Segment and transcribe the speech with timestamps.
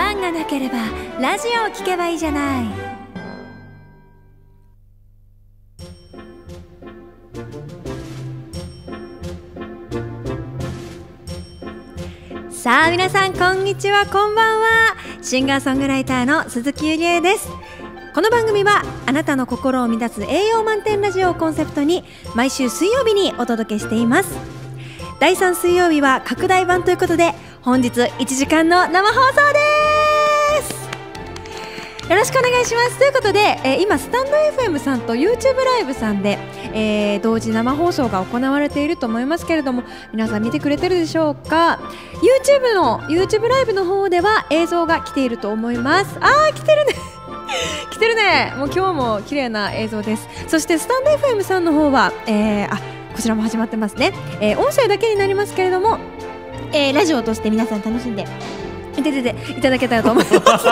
[0.00, 0.78] パンがなければ
[1.20, 2.64] ラジオを聞けばいいじゃない。
[12.50, 14.96] さあ皆さんこんにちはこんばんは。
[15.20, 17.50] シンガーソングライターの鈴木ゆりえです。
[18.14, 22.04] この番組はあなたの心を乱す栄養満点ラジオをコンセプトに
[22.34, 24.30] 毎週水曜日にお届けしています。
[25.20, 29.59] 第3水曜日は拡大版ということで本日1時間の生放送です。
[32.10, 32.98] よろしくお願いします。
[32.98, 36.38] ということで、えー、今スタンド FM さんと YouTube ライブさんで、
[36.74, 41.78] えー、同時生放送が行われていると思いますけれども皆さん見てくれてるでしょうか
[42.14, 46.18] ？YouTube の YouTube ライブの方では映像が来ていると思います。
[46.20, 46.94] あー来てるね。
[47.92, 48.54] 来てるね。
[48.56, 50.28] もう今日も綺麗な映像です。
[50.48, 52.76] そしてスタンド FM さんの方は、えー、あ
[53.14, 55.98] こちらも始まってますね、えー、音声だけになりますけれども、
[56.72, 58.26] えー、ラジオとして皆さん楽しんで
[58.96, 60.66] 見ててていただけたらと思います。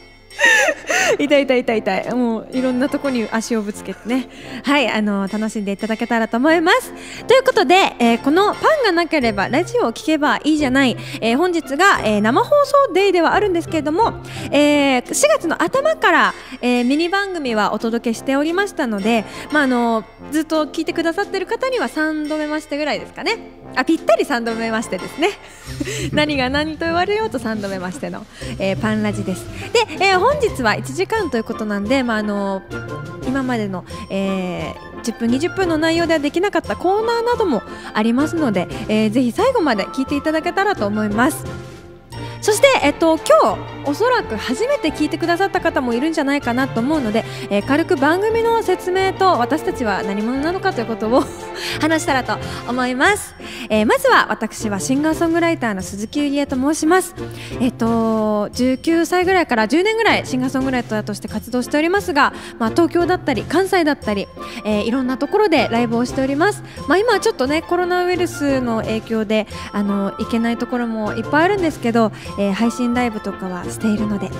[1.18, 2.14] い痛い痛い痛い。
[2.14, 4.28] もういろんなとこに足をぶつけてね。
[4.64, 6.92] はいあの楽しんでいただけたらと思います。
[7.26, 14.14] ということで、えー、このパンがなければラジオを聴けばいいじゃない、えー、本日が、えー、生放送デイではあるんですけれども、
[14.50, 23.60] えー、4月の頭から、えー、ミニ番組はお届けしておりましたので、まあ、あのずっと聞いてくださってる方には3度目ましてぐらいですかね。
[23.76, 25.28] あぴったり3度目ましてですね。
[26.12, 28.26] 何が何と言われようと3度目ましての、
[28.58, 29.44] えー、パンラジです。
[29.72, 32.62] で、えー、本日は1時間ということなんで、まあ、あの
[33.26, 37.62] 今までの、えー、10分20分の内容ではできなかったコーナーなども
[37.94, 41.44] ありますので、えー、ぜひ最後まで聞いていただけたらと思います。
[42.40, 51.24] そして、えっと、今日おそらく初めて聞いてくださった方もいるんじゃないかなと思うので、えー、軽く番組の説明と私たちは何者なのかということを
[51.80, 52.36] 話したらと
[52.68, 53.34] 思います、
[53.68, 57.14] えー、まずは私はシンガーソングライターの鈴木ゆりえと申します。
[57.60, 64.28] えっと19歳ぐらいから10年ぐらいシンガーソングライターとして活動しておりますが、まあ、東京だったり関西だったり、
[64.64, 74.30] えー、いろんなところでライブをしております、まあ、今はちょっとねコロナウイルスの影響であの行けないところもいっぱいあるんですけど、えー、配信ライブとかはしているので、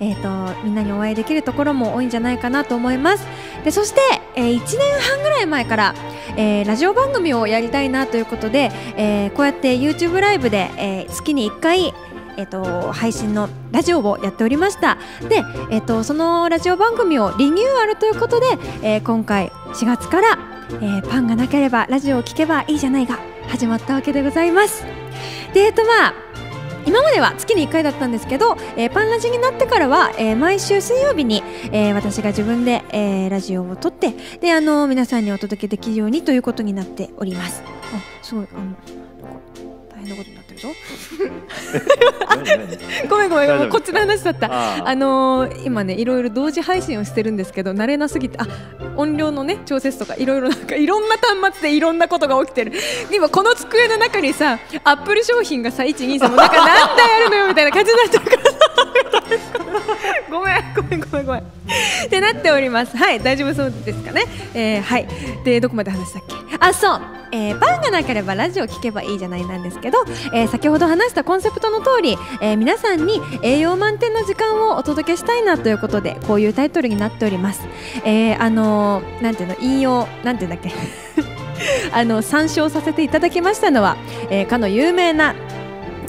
[0.00, 3.26] えーと、みんなにお会いできるところも多いんじゃないかなと思います。
[3.64, 4.00] でそして、
[4.34, 5.94] えー、1年半ぐらい前から、
[6.36, 11.94] えー、ラジオ番組をやりたいなということで、えー、こうやって YouTube ライブで、えー、月に1回
[12.36, 14.96] えーと、配信のラジオをやっておりました。
[15.28, 18.46] で、えーと、そのラジオ番組をリニューアルということで、
[18.82, 20.38] えー、今回4月から、
[20.70, 24.84] えー、パンがなければラジオを聴けばいいじゃないが始まったわけでございます。
[25.52, 26.14] でえっ、とまあ
[26.86, 37.62] 今までは月に1回だったんですけど、えー、パンラジになってからは、えー、毎週水曜日に、えー、私が自分で、えー、ラジオを撮ってであの皆さんにお届けできるようにということになっております。
[37.94, 38.74] あすごいあの
[40.02, 40.74] 変なことになってるぞ。
[43.08, 44.86] ごめんごめんごめんこっちの話だった。
[44.86, 48.46] あのー、今ねいろいろ同時配信をしてるんですけど慣れなすぎてあ
[48.96, 52.72] 音量のね調節とかいろいろなんかいろんな端末でいろんなことが起きてる。
[53.12, 58.51] 今この机の中にさアップル商品がさ123もなんか何台あるのよみたいな感じになってるから
[60.80, 61.42] ごめんごめんごめん。
[61.42, 61.44] っ
[62.08, 62.96] てなっております。
[62.96, 64.24] はい大丈夫そうですかね？
[64.54, 65.06] えー、はい。
[65.44, 66.34] でどこまで話したっけ？
[66.60, 67.00] あそう。
[67.34, 77.62] えー、パンがなければラジオ聞けばいいじゃないなんですけど、えー、先ほど話したコンセプトの通り、えー、皆さんに栄養満点の時間をお届けしたいなということでこういうタイトルになっております。
[78.04, 79.56] えー、あのー、なんていうの？
[79.60, 80.72] 引用なんていうんだっけ？
[81.94, 83.96] あの参照させていただきましたのは、
[84.30, 85.34] えー、かの有名な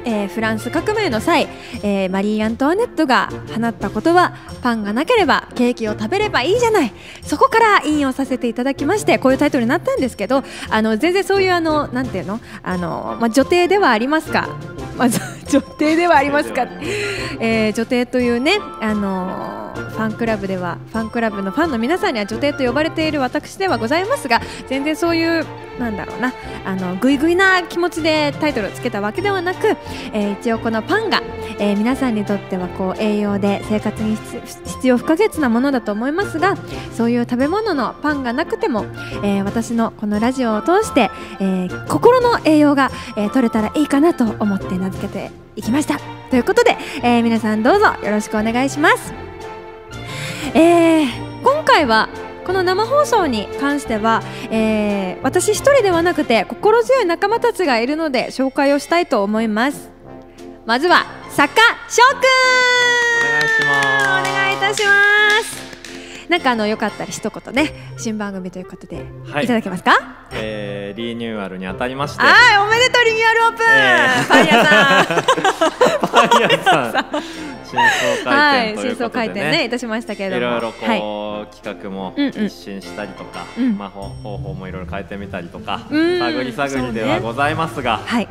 [0.06, 1.48] えー、フランス革命の際、
[1.84, 6.94] えー、マリー・アントワネットが放ったことはパンがなければケーキを食べればいいじゃない。
[7.24, 12.40] そこから引用させていただきましてこういうタイトルになったんですけどあの全然そういうあのなんていうの？
[12.64, 14.50] あの、まあ、女帝ではありますか、
[14.98, 15.10] まあ、
[15.50, 16.68] 女帝ではありますか、
[17.40, 25.46] えー、女帝というねあのファンクラブではファンクラブのファンの皆さんには女帝と呼ばれている私ではございますが全然そういう
[25.80, 26.34] なんだろうな
[26.66, 29.76] あのグイグイな気持ちでタイトルをつけたわけではなく、
[30.14, 31.22] えー、一応このパンが、
[31.60, 36.58] えー、皆さんにとってはこう栄養で生活に必要不可欠なものだと思いますが
[36.96, 38.86] そういう食べ物のパンがなくても、
[39.24, 41.10] えー、私のこのラジオを通して、
[41.40, 46.00] え、心の栄養が、え、取れたらいいかなと思って名付けていきました
[46.30, 49.14] ということで、え、皆さんどうぞよろしくお願いします。
[50.54, 51.06] え、
[51.44, 52.10] 今回は
[52.46, 59.92] この生放送に関しては、えー、私一人ではなくて心強い仲間たちがいるので紹介をしたいと思います。
[60.66, 62.84] まずは作家翔くん。
[63.64, 64.92] お願いいたしま
[65.44, 65.63] す
[66.30, 69.46] なんかあのよかったら一言ね新番組ということで、はい。
[69.46, 69.92] い、ただけますか？
[70.32, 72.24] えー、リニューアルにあたりまして。
[72.24, 74.28] はいおめでとうリニューアルオープン、えー。
[74.28, 75.06] パン屋さん。
[76.08, 77.24] パン屋さん。
[77.66, 77.80] 新
[78.24, 80.58] 装はい開店という新装開店ねいたしましたけれども。
[80.58, 81.56] いろいろこう、はい。
[81.56, 82.46] 企画もうんうん。
[82.46, 83.78] 一新したりとか、うん。
[83.78, 86.20] まあ、ほ方法もいろいろ変えてみたりとか、うん。
[86.20, 88.28] 探り探りではございますが、はい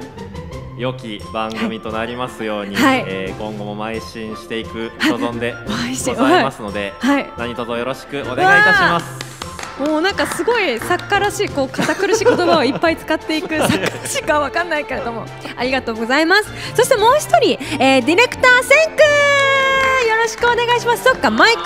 [0.76, 3.04] 良き番組となりますように、はい。
[3.06, 7.30] えー今後も邁進していく所存でございますので、はい。
[7.38, 9.32] 何卒よろしくお願いいたします。
[9.80, 15.24] もうなんかすごい作家らしいこう堅苦しい言葉をいっぱい使っていく 作家らしいかわかんないけれども
[15.56, 16.44] ありがとうございます。
[16.74, 19.00] そしてもう一人、えーディレクターセンく
[19.48, 19.51] ん
[20.08, 21.04] よろしくお願いします。
[21.04, 21.62] そっかマイク。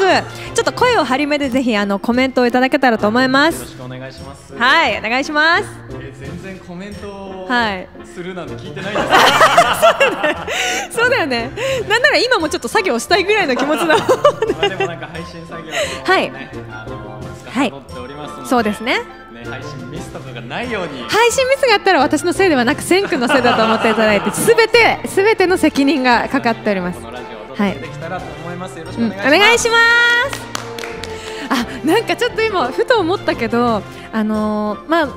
[0.55, 3.57] ちょっと声を張り目でぜひあのコメントをいただけたらと思います。
[3.57, 4.55] よろしくお願いします。
[4.55, 5.65] はいお願いします。
[6.01, 7.89] え全然コメントをはい。
[8.05, 9.01] するなんて聞いてないで
[10.91, 10.97] す。
[10.99, 11.51] そうだよね。
[11.89, 13.95] なんなら今もちょっと作業したいぐらいの気持ちだま
[14.63, 15.73] あでもなんか配信作業
[16.05, 16.33] はい。
[16.71, 17.71] あのはい。
[17.71, 18.99] 司っておりますので、そうですね。
[19.33, 21.03] ね配信ミスとかがないように。
[21.09, 27.01] 配信ミスがあったら私のせいではなくセンくんのせいだと思っていただいてすべてすべての責任がかかっております
[27.57, 28.79] このラジオをお届けできたらと思います。
[28.79, 29.39] よろしくうんおお願いします。
[29.39, 30.47] 願いします
[31.49, 33.83] あなんかちょっと今ふと思ったけど
[34.13, 35.09] あのーまあ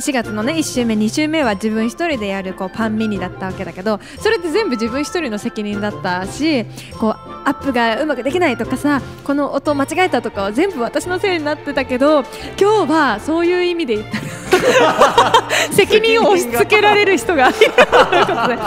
[0.00, 6.64] 4月のね1週目2週目は自分一人でやるこうパンミニだったわけだけどそれって全部自分一人の責任だったし
[6.98, 12.22] こうアップがうまくできないとかさこの音間違えたとかは全部私のせいになってたけど
[12.60, 14.22] 今日はそういう意味で言ったら
[15.72, 18.58] 責任を押し付けられる人がいるということで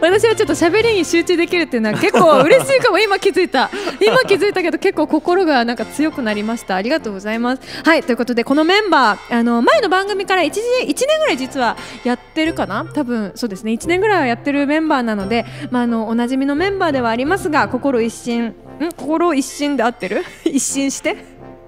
[0.00, 2.98] 私はちょっと喋りに集中できるっていうのは結構嬉しいかも。
[2.98, 3.70] 今気づいた。
[4.00, 6.74] 今気づいたけど結構心がなんか強くなりました。
[6.76, 7.62] ありがとうございます。
[7.84, 12.84] はいということでこのメンバーあの前の番組から一時1年ぐらい実はやってるかな？
[12.84, 13.72] 多分そうですね。
[13.72, 18.44] 1年ぐらいはやってるメンバーなので、まあ、あのおなじみのメンバーではありますが心一新。
[18.46, 18.54] ん？
[18.96, 20.24] 心一新で合ってる？
[20.44, 21.16] 一新して、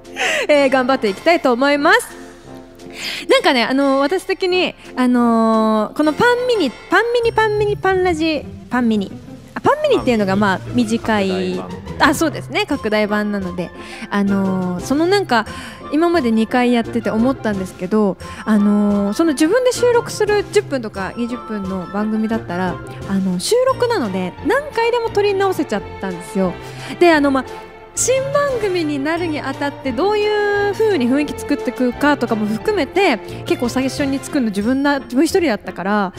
[0.48, 2.08] えー頑張っていきたいと思います。
[3.28, 9.27] なんかね、あのー私的に、あのーこのパンミニ、パンミニ、パンミニ、パンラジ、パンミニ。
[9.58, 11.60] あパンミニっていうのがまあ短い
[12.00, 12.64] あそうですね。
[12.66, 13.70] 拡大版なので、
[14.10, 15.46] あのーそのなんか
[15.92, 22.76] 今まで2回やってて思ったんですけど、あのーその自分で収録する10分とか20分の番組だったら
[23.08, 26.52] あの収録なので何回でも撮り直せちゃったんですよ。
[27.00, 27.44] であのまあ
[28.00, 36.12] 新番組になるにあたってどういう風に雰囲気作っていくかとかも含めて結構最初に作るの自分な自分一人だったから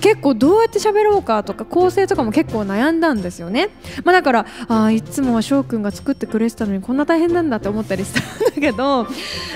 [0.00, 3.68] 結構どうやって喋ろうかとか構成とかも結構悩んだんですよね、
[4.02, 9.06] まあ、だからあいつもは翔くんが作ってくれてたのにこんな大変なんだって思ったりしたんだけど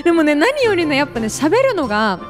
[0.05, 2.21] でもね何よりねやっぱね喋るのが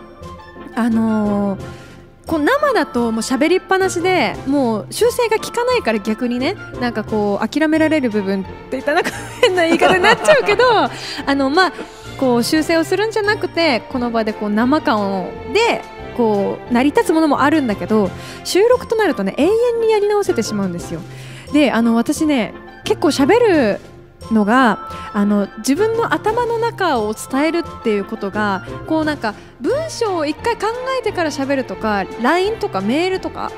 [0.76, 1.87] あのー
[2.28, 10.64] こう生だともう喋りっぱなしでもう修正が効かないから逆にねなんかこう諦められる部分って言ったらなんか変な言い方になっちゃうけど
[11.26, 11.72] あのまあ
[12.18, 15.82] こう修正をするんじゃなくてこの場でこう生感をで
[16.18, 18.10] こう成り立つものもあるんだけど
[18.44, 21.00] 収録となるとね永遠にやり直せてしまうんですよ。
[21.54, 22.52] であの私ね
[22.84, 23.80] 結構喋る
[24.32, 30.66] のがあの自分の頭の中を伝えるっていうことがこうなんか文章を一回考
[30.98, 33.50] えてから喋るとか LINE とかメールとか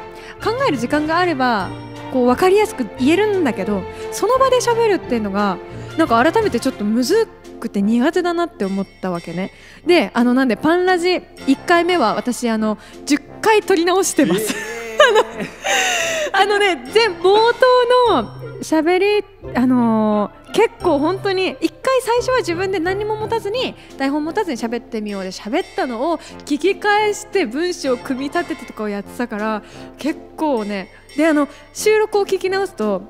[0.42, 1.70] 考える時間があれば
[2.12, 3.82] こう分かりやすく言えるんだけど
[4.12, 5.58] その場で喋るっていうのが
[5.96, 7.28] なんか改めてちょっとむず
[7.60, 9.52] くて苦手だなって思ったわけね。
[9.86, 14.54] であのなんでパンラジ1回目は私あの10回撮り直してます、
[16.32, 17.34] あのね全冒
[18.08, 18.30] 頭の
[18.62, 19.24] 喋り
[19.54, 29.62] あのー結構本当に一回最初は自分で何も持たずに台本持たずに喋ってみようで喋ったのを聞き返して文章を組み立ててとかをやってたから
[29.98, 30.88] 結構ね。
[31.16, 33.02] であの収録を聞き直すと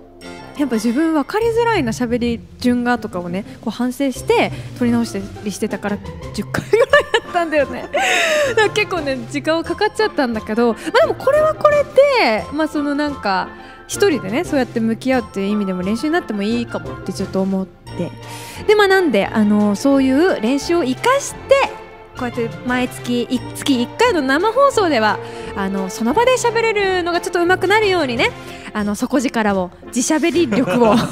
[0.59, 6.89] やっぱ自分分かりづらいな喋り順がとかをねこう反省して撮り直したりしてたから10回ぐらい
[7.25, 7.89] やったんだよね。
[8.51, 13.49] だから結構ね時間はかかっちゃったんだけど、まあ、でもこれはこれでまあそのなんか
[13.91, 17.81] 一人でねそうやって向き合うっていう意味でも練習になってもいいかもってちょっと思って。
[18.69, 21.39] でまあなんであのそういう練習を生かして
[22.17, 25.19] こうやって毎月い月1回の生放送では
[25.57, 28.31] あのその場で喋れるのがちょっと上手くなるようにね
[28.73, 30.95] あの底力を自喋り力を。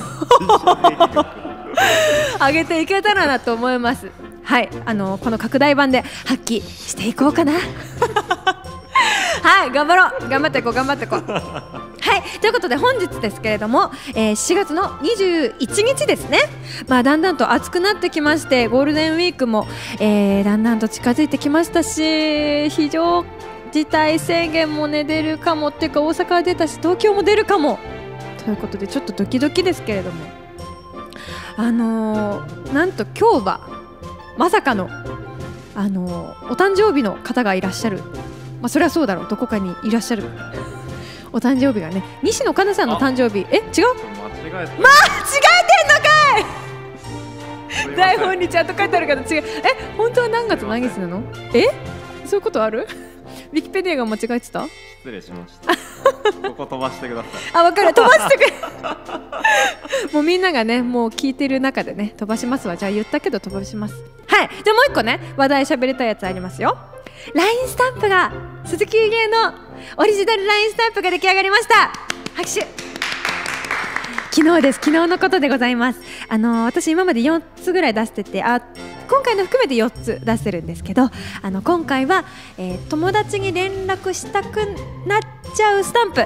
[2.40, 4.10] 上げていけたらなと思います。
[4.44, 4.70] はい。
[4.86, 7.52] あのこの拡大版で発揮していこうかな
[9.42, 10.28] はい頑張ろう。
[10.28, 11.30] 頑張っていこう頑張っていこう。
[11.30, 16.38] はいということで本日ですけれども、えー4月の21日ですね。
[16.88, 19.66] まあだんだんと暑くなってきましてゴールデンウィークも、
[20.00, 23.24] えーだんだんと近づいてきましたし非常
[23.72, 27.78] 事態宣言もね出るかもっていうか大阪は出たし東京も出るかも。
[28.44, 30.24] ということでちょっとドキドキですけれども。
[31.56, 33.60] あのーなんと今日は
[34.36, 34.88] まさかの
[35.74, 38.00] あのーお誕生日の方がいらっしゃる
[38.60, 39.28] まあそれはそうだろう。
[39.28, 40.24] どこかにいらっしゃる。
[41.32, 42.02] お誕生日がね。
[42.22, 43.46] 西野カナさんの誕生日。
[43.50, 43.62] え違う？
[43.62, 44.56] 間違えた。
[44.56, 44.82] 間違えて
[47.84, 47.96] んのかい！
[47.96, 49.44] 台本にちゃんと書いてあるけど違う。
[49.46, 51.22] え本当は何月何日なの？
[51.54, 51.64] え？
[52.24, 52.86] そういうことある？
[53.52, 54.64] ウィキペディアが間違えてた？
[54.98, 55.72] 失礼しました。
[56.48, 57.32] ここ飛ばしてください。
[57.54, 57.94] あ分かる。
[57.94, 58.52] 飛ばしてくれ。
[60.12, 62.76] もうみんながねもう聞いてる中でね飛ばしますわ。
[62.76, 63.94] じゃあ言ったけど飛ばします
[64.28, 64.48] はい。
[64.48, 66.76] じゃあもう一個ね話題喋りたいやつありますよ。
[67.34, 68.32] LINE スタンプが
[68.64, 69.52] 鈴木ゆりえの
[69.96, 71.90] オリジナル LINE スタンプが出来上がりました。
[72.34, 72.66] 拍手。
[74.30, 74.80] 昨日です。
[74.80, 76.00] 昨日のことでございます。
[76.28, 78.60] あの私今まで4つぐらい出しててあ
[79.08, 81.10] 今回の含めて4つ出してるんですけど
[81.42, 82.24] あの今回は、
[82.58, 84.56] えー友達に連絡したく
[85.06, 85.20] なっ
[85.56, 86.22] ちゃうスタンプ。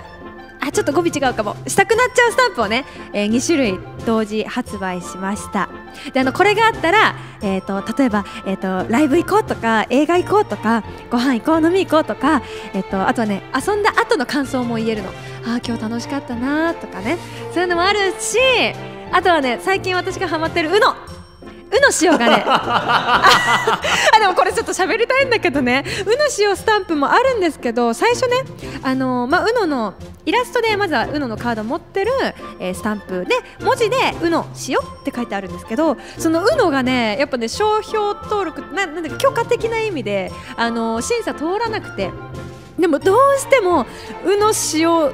[0.61, 1.56] あちょっと語尾違うかも。
[1.66, 5.68] したくなっちゃうスタンプをね、え2種類同時発売しました。
[6.13, 12.43] であのこれがあったら、えー、と例えば、えー、とライブ行こうとか映画行こうとかご飯行こう飲み行こうとか、
[12.75, 15.11] えー、とあとはね遊んだ後の感想も言えるの。
[15.45, 17.19] ああ今日楽しかったなとかね。
[17.53, 18.39] そういうのもあるし
[19.11, 21.22] あとはね最近私がハマってる UNO
[21.73, 22.45] うの塩がね。
[22.47, 23.23] あ
[24.21, 25.85] でもこれちょっと喋りたいんだけどね。
[26.05, 28.43] うの塩スタンプもあるんですけど最初ね
[28.83, 32.12] あのまあうののイラストでまずはうののカード持ってる、
[32.61, 33.25] えースタンプ。
[33.25, 42.11] で文字でうの塩って書いてあるんですけどそのうのがねやっぱね商標登録ななんだ許可的な意味であの審査通らなくて。
[42.79, 43.87] でもどうしても
[44.25, 45.12] うの塩っ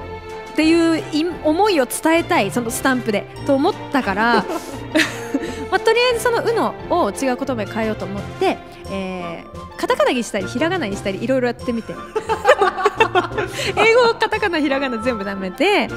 [0.55, 3.27] ていう思いを伝えたいそのスタンプで。
[3.47, 4.45] と思ったから。
[5.81, 8.59] あ、とりあえずその「うの」を違う言葉に変えようと思って、
[8.91, 11.95] えーカタカナにしたりひらがなにしたりいろいろやってみて。
[13.77, 15.89] 英語カタカナひらがな全部ダメで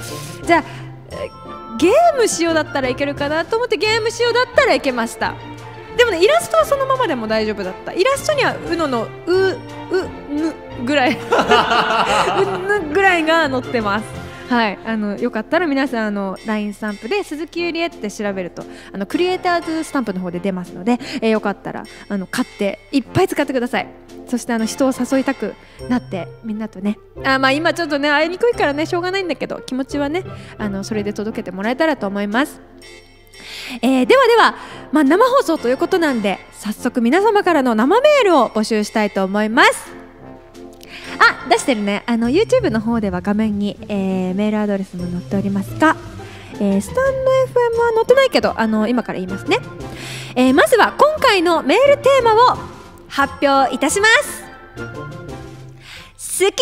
[0.44, 0.64] じゃあ
[1.10, 5.34] えーゲームしようだったらいけるかなと思ってゲームしようだったらいけました。
[5.98, 7.92] でもねイラストはそのままでも大丈夫だった。
[7.94, 9.34] イラストには「うの」の「う」
[9.92, 10.54] 「う」「ぬ」
[10.86, 11.18] ぐらい「う」
[12.70, 14.21] 「ぬ」ぐらいが載ってます
[14.52, 23.88] はい、あのよかったら皆さんあの LINE スタンプで鈴木ゆりえって調べるとあのクリエイターズスタンプの方で出ますので、えーよかったらあの買っていっぱい使ってください。
[24.28, 25.56] そしてあの人を誘いたく
[25.88, 26.98] なってみんなとね。
[27.24, 30.26] あまあ今ちょっとね会いにくいからねしょうがないんだけど気持ちはね
[30.58, 32.60] あのそれで届けてもらえたらと思います。
[33.82, 34.56] えーではでは、
[34.92, 40.02] まあ、生放送ということなんで早速皆様からの生メールを募集したいと思います。
[41.20, 42.04] あ出してるね。
[42.06, 45.96] あの YouTube の方では画面に、えーメールアドレスも載っておりますが、
[46.56, 47.04] えースタンド FM
[47.80, 49.58] は載ってないけどあの今から言いますね、
[50.36, 52.58] えーまずは今回のメールテーマを
[53.08, 54.44] 発表いたします。
[56.40, 56.56] 好きな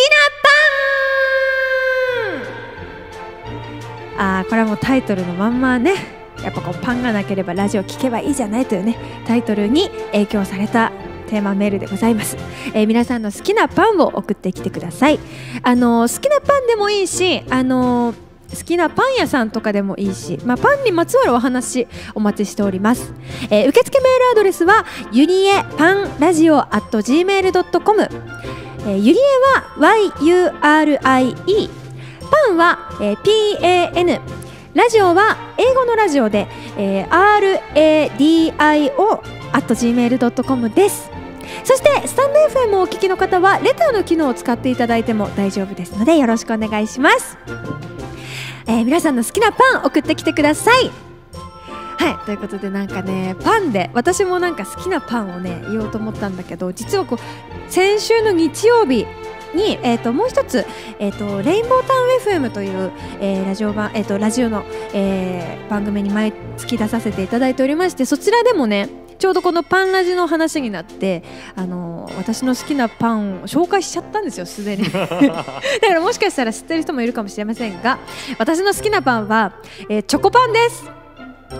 [4.18, 4.40] パン。
[4.40, 6.20] あーこれはもうタイトルのまんまね。
[6.44, 10.94] やっぱこうパンがなければラジオ聞けばいいじゃないというねタイトルに影響された
[11.30, 12.36] テーマメールでございます、
[12.74, 15.20] えー皆さんの好きなパンを送ってきてください。
[15.62, 18.16] あのー好きなパンでもいいしあのー
[18.50, 23.14] 好きなパン屋さんとかでもいいし、まあ、パンにまつわるお話お待ちしております、
[23.52, 29.76] えー受付メールアドレスはゆりえパンラジオ at gmail.com、えーゆりえは
[30.20, 31.70] YURIE
[32.32, 33.18] パンは、えー
[33.94, 34.20] PAN
[34.74, 37.10] ラジオは英語のラジオで、えー
[38.18, 39.20] RADIO
[39.54, 41.19] at gmail.com です。
[41.64, 47.38] そしてスタンド FM をお聞きの方はレターの機能を使っていただいても大丈夫ですのでよろしくお願いします、
[48.68, 50.92] えー皆さんの好きなパン送ってきてください。
[52.00, 59.06] はいということでなんかねパンで私もなんか好きなパンをね言おうと思ったんだけど実はこう先週の日曜日
[59.54, 60.66] に、えー、ともう一つ、
[61.00, 61.94] えー、とレインボータ
[62.34, 64.64] ウン FM という、えーラジオ版、えー、とラジオの、
[64.94, 68.90] えー番組に毎月出させていただいておりましてそちらでもね
[69.20, 71.24] ちょうどこのパンラジの話になって、
[71.56, 74.84] あのー私の好きなパンを紹介しちゃったんですよすでに。
[74.92, 75.46] だか
[75.94, 78.00] らもしかしたら知ってる人もいるかもしれませんが
[78.40, 79.54] 私の好きなパンは、
[79.90, 80.90] えーチョコパンです。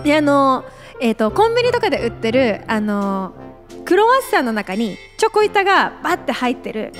[0.02, 6.92] であのーえー、とコンビニとかで売ってる、あのークロワッサンの中にチョコ板がバッて入ってる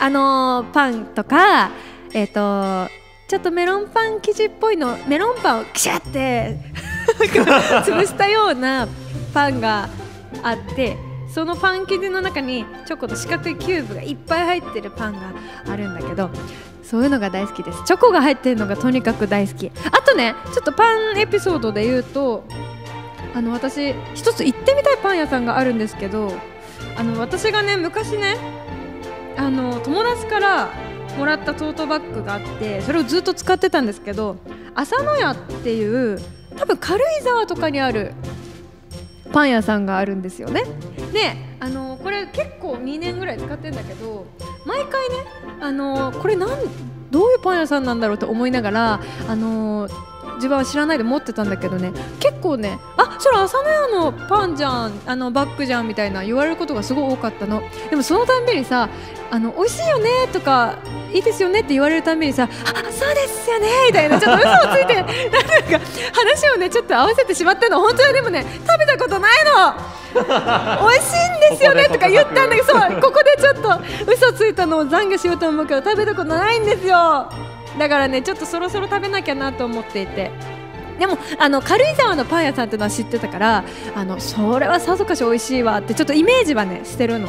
[0.00, 1.70] あのーパンとか
[2.12, 2.88] えっ、と
[3.28, 6.58] ちょっとメロンパン生地っぽいのメロンパンをキシャって
[7.16, 8.86] 潰したような
[9.32, 9.88] パンが
[10.42, 10.96] あって
[11.28, 15.32] そのパン生地の中にチョコと四角いキューブがいっぱい入ってるパンが
[15.66, 16.30] あるんだけど
[16.82, 17.84] そういうのが大好きです。
[17.84, 19.72] チョコが入ってるのがとにかく大好き。
[19.90, 22.44] あとねちょっとパンエピソードで言うと
[23.34, 26.30] あの私一つ行ってみたいパン屋さんがあるんですけど
[26.96, 28.36] あの私がね昔ね
[29.38, 30.68] あの友達から
[31.16, 34.36] もらったトートバッグがあってそれをずっと使ってたんですけど
[34.74, 36.20] 浅野屋っていう
[36.56, 38.12] 多分軽井沢とかにある
[39.32, 40.62] パン屋さんがあるんですよね。
[41.12, 44.26] であのこれ結構2年ぐらい使ってるんだけど
[44.66, 45.16] 毎回ね
[45.60, 46.48] あのこれなん
[47.10, 49.88] どういうパン屋さんなんだろうと思いながらあの
[50.42, 51.92] 自分は知らないで持ってたんだけどね。
[52.18, 57.62] 結構ねあそれ朝の屋のパンじゃんあのバッグじゃんみたいな言われることがすごい多かったの。
[57.88, 58.88] でもそのたんびにさ
[59.30, 60.78] あの美味しいよねとか
[61.12, 65.10] いいですよねって言われるたんびにさあそうですよねみたいなちょっと嘘をついてなんか
[66.12, 67.80] 話をねちょっと合わせてしまったの。
[67.80, 69.74] 本当はでもね食べたことないの。
[70.12, 77.30] 美味しいんですよねとか言ったんだけどそうここでちょっと嘘ついたのを懺悔しようと思うけど食べたことないんですよ。
[77.78, 80.30] だからねちょっとそろそろ食べなきゃなと思っていて。
[80.98, 83.64] でもあの軽井沢のパン屋さんっていうのは知ってたから
[83.96, 87.28] あのそれはさぞかし美味しいわってちょっとイメージはねしてるの。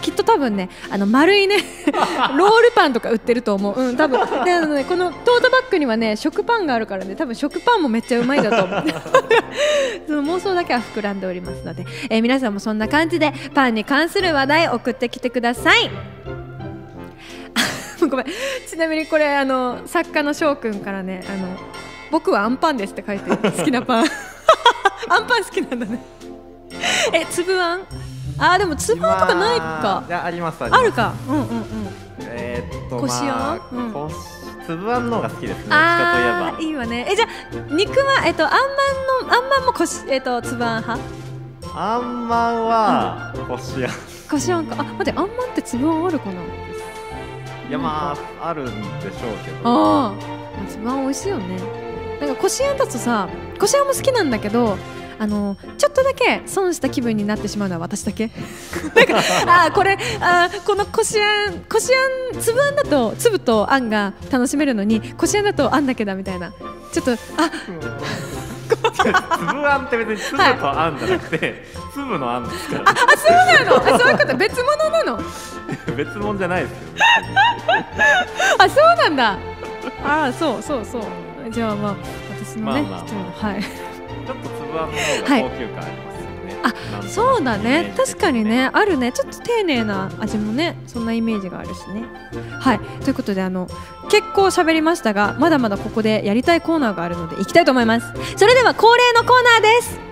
[0.00, 1.58] きっと多分ねあの丸いね
[2.36, 3.80] ロールパンとか売ってると思う。
[3.80, 4.18] うん多分。
[4.44, 8.84] であの、ね、このトートバッグにはね食パンがあるからね多分食パンもめっちゃうまいんだと思う。
[10.08, 15.90] その妄想だけは膨らんでおりますので、えー皆さんもそんな感じでパンに関する話題送ってきてください
[18.08, 18.26] ごめん。
[18.68, 21.48] ちなみにこれあの作家の翔くんからねあの
[22.10, 24.04] 僕はアンパンですって書いてる好きなパン。
[25.08, 25.98] アンパン好きなんだね。
[27.12, 27.80] え粒あん？
[28.38, 30.04] あーでも粒あんとかないか。
[30.08, 30.80] いやありますあります。
[30.82, 31.12] あるか。
[31.28, 31.66] うんうんうん。
[32.20, 33.92] えーっとこしあん？
[33.92, 34.14] こし
[34.66, 35.64] 粒あんの方が好きですね。
[35.70, 37.06] あーいいわね。
[37.10, 37.28] えじゃあ
[37.74, 38.60] 肉はえっとあんまん
[39.28, 41.02] のあんまんもこしえっと粒あん派？
[41.74, 43.90] あんまんはこしあん。
[44.30, 44.76] こしあんか。
[44.78, 46.40] あ待ってあんまんって粒あんあるかな？
[47.68, 49.12] いやまああるんでしょう
[49.44, 49.56] けど。
[49.64, 50.14] ああ。
[50.68, 51.60] 粒あん美味しいよね。
[52.20, 53.28] なんかこしあんだとさ
[53.58, 54.76] こしあんも好きなんだけど
[55.18, 58.30] あのちょっとだけ損した気分になってしまうのは私だけ。
[58.94, 59.18] なんか
[59.66, 61.90] あーこれあーこのこしあんこし
[62.32, 66.52] あん粒あんだと粒とあんが楽しめるのにこしあんだとあんだけだみたいな。
[66.92, 67.16] ちょっとあ
[69.38, 70.44] 粒あんって別に粒と
[70.80, 73.76] あんじゃなくて、粒のあんですから、あそうなの？
[73.94, 74.36] あそういうこと？
[74.36, 75.18] 別物なの？
[75.96, 76.78] 別物じゃないですよ。
[78.58, 79.38] あそうなんだ。
[80.04, 81.02] あーそうそうそう。
[81.50, 81.96] じゃあまあ
[82.30, 83.46] 私のね、まあまあまあ。
[83.46, 83.62] はい。
[83.62, 87.88] ちょっと粒あんの方が高級感ありますよね、なんとなくそうだねイメージ。
[87.90, 88.70] 的に確かにね。
[88.72, 89.12] あるね。
[89.12, 92.04] ちょっと丁寧な味もねそんなイメージがあるしね。
[92.58, 92.80] はい。
[93.04, 93.68] ということであの
[94.08, 98.06] 結構喋りましたがまだまだここでやりたいコーナーがあるので行きたいと思います。
[98.36, 100.11] それでは恒例のコーナーです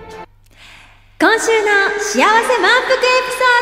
[1.21, 1.67] 今週の
[1.99, 3.61] 幸せ満腹エピソー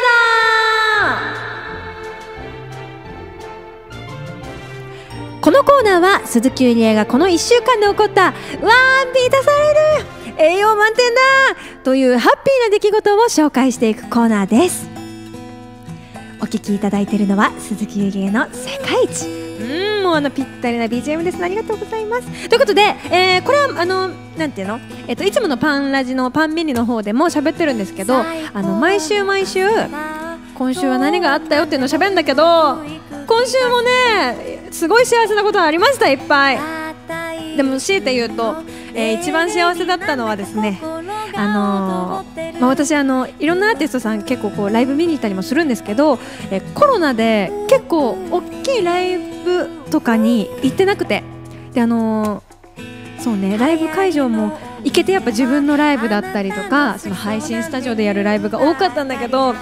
[5.34, 5.42] ド。
[5.42, 9.74] このコーナーは鈴木ゆりえがこの1週間で起こったわー満たされ
[10.38, 11.20] る栄養満点だ
[11.84, 14.88] というハッピーな出来事を紹介していくコーナーです。
[16.40, 19.49] お聞きいただいているのは鈴木ゆりえの世界一。
[19.60, 21.38] うんもうあのぴったりな BGM です。
[21.38, 22.50] ねありがとうございます。
[22.50, 28.16] ということで、えーこれはあのなんていうの、えっといつものパンラジのパンミニの方でも喋ってるんですけど
[28.54, 29.68] あの毎週毎週
[30.56, 32.44] 今週は何があったよっていうのを喋るんだけど
[33.28, 36.79] 今週もねすごい幸せなことがありましたいっぱい
[37.60, 38.56] でも強いて言うと、
[38.94, 40.80] えー一番幸せだったのはですね
[41.36, 46.20] あのーまあ、私あのいろんなアーティストさん結構こうライブ見に行ったりもするんですけど、
[46.52, 51.22] えーコロナで結構大きいライブとかに行ってなくて
[51.74, 59.54] であのーそうねライブ会場も行けてやっぱ自分のライブだったりとかその配信スタジオでやるライブが多かったんだけど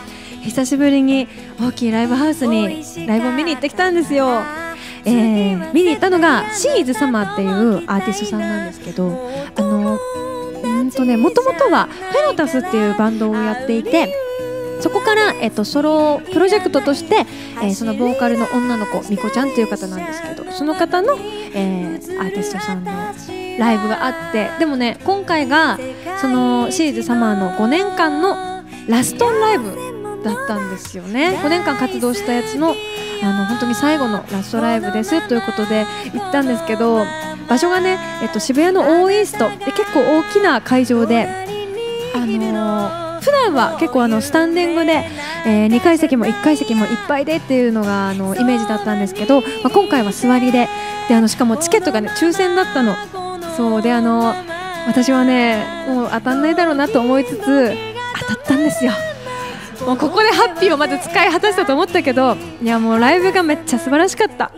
[0.44, 1.28] 久しぶりに
[1.60, 4.67] 大きいライブハウスにライブを見に行ってきたんですよ。
[5.06, 14.14] えー見に行ったのがシーズサマーっていうアーティストさんなんですけどあのうーんとねもともとはフェノタスっていうバンドをやっていて
[14.80, 17.26] そこから、えっと、ソロプロジェクトとして、
[17.64, 21.16] えーそのボーカルの女の子みこちゃんっていう方なんですけどその方の、
[21.54, 25.80] えーアーティストさんのライブがあってでもね今回が
[26.22, 29.76] そのシーズサマーの5年間のラストライブ
[30.24, 31.40] だったんですよね。
[31.44, 32.76] 5年間活動したやつの
[33.24, 37.06] あの本当に最後のラストライブですということで行ったんですけど
[37.48, 39.50] 場所がね、えっと、渋谷のオーイースト。
[39.66, 41.28] で結構大きな会場で、
[42.14, 45.04] あのー普段は結構あのスタンディングで、
[45.46, 50.70] え2階席も1階席もいっぱいでっていうのがあのイメージだったんですけど、まあ、今回は座りで
[51.10, 52.96] であのしかもチケットがね抽選だったの。
[53.58, 54.34] そうであの
[54.88, 57.74] 私はねもう当たんないだろうなと思いつつ
[58.20, 58.94] 当たったんですよ。
[59.86, 64.52] もうここでハッピーをまず使い果たしたと思ったけどいやもうライブがめっちゃ素晴らしかった。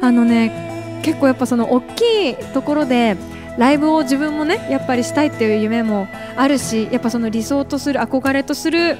[0.00, 3.16] あのね結構やっぱその大きいところで
[3.58, 8.96] ライブを自分もねやっぱりしたいっていう夢もあるしやっぱその理想とする憧れとする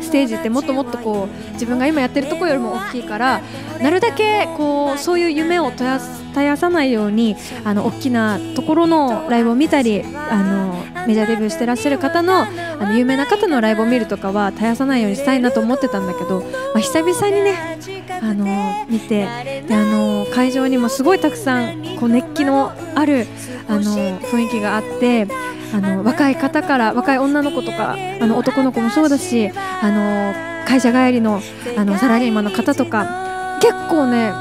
[0.00, 3.42] ステージってもっともっとこう自分が今やってるとこよりも大きいから
[3.82, 12.46] なるだけこうそういう夢を絶や絶やさないようにあの大きなところのライブを見たりあのメジャーデビューしてらっしゃる方のあ
[12.80, 17.78] の有名な方のライブを見るとかは絶やさないようにしたいなと思ってたんだけど、まあ、久々にね
[18.20, 19.26] あの見て
[19.66, 23.26] であの会場にもすごいたくさんこう熱気のある
[23.68, 23.82] あの
[24.20, 25.26] 雰囲気があって
[25.74, 31.40] あの若い方から若い女の子とかあの男の子もそうだしあの会社帰りの
[31.76, 34.32] あのサラリーマンの方とか結構ね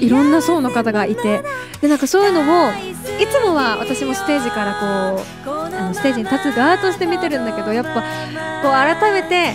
[0.00, 1.42] いろんな層の方がいて
[1.80, 8.02] でなんかそういうのをいつもは私もステージからこうあのステージに立つ側として見てるんだけどやっぱ
[8.62, 9.54] こう改めて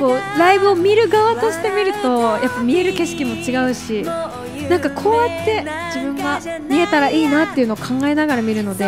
[0.00, 8.86] こうライブを見る側として見るとやっぱ見える景色も違うしなんかこうやって自分が見えたらいいなっていうのを考えながら見るので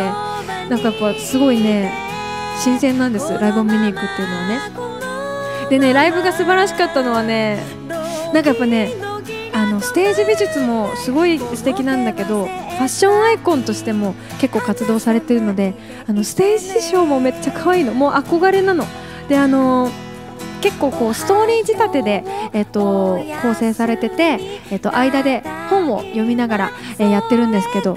[0.69, 1.91] なんかやっぱすごいね
[2.63, 5.69] 新鮮なんですライブを見に行くっていうのはね。
[5.69, 7.61] でねライブが素晴らしかったのはね
[8.33, 8.93] なんかやっぱね
[9.53, 15.73] あのステージ美術もすごい素敵なんだけどファッションアイコンとしても結構活動されてるので
[16.07, 17.93] あのステージ衣装もめっちゃ可愛いの。
[17.93, 18.85] もう憧れなの。
[19.27, 19.89] であの
[20.61, 24.39] 結構こうストーリー仕立てで、えっと、構成されてて、
[24.71, 27.95] えっと、間で本を読みながら、えやってるんですけど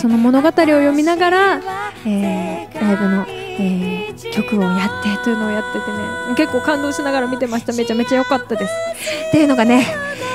[0.00, 1.60] その物語を読みながら、
[2.06, 6.34] えーライブの、えー曲をやってというのをやっててね。
[6.36, 7.72] 結構感動しながら見てました。
[7.72, 8.72] めちゃめちゃ良かったです。
[9.28, 9.86] っていうのがね、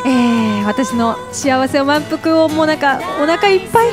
[0.06, 3.92] えー私の幸せを満腹をもうなんかお腹いっぱい。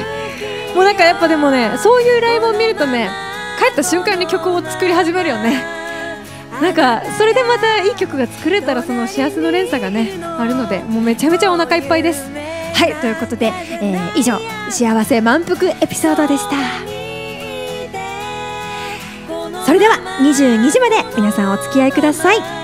[0.74, 3.10] もうなんかやっぱでもねそういうライブを見るとね
[3.58, 5.62] 帰った瞬間に曲を作り始めるよね。
[6.60, 12.30] なんかそれでまたいい曲が作れたらその幸せの連鎖がねあるのでもうめちゃめちゃお腹いっぱいです。
[12.74, 14.38] はいということで、えー以上
[14.70, 16.56] 幸せ満腹エピソードでした。
[19.64, 22.61] それでは22時まで皆さんお付き合いください。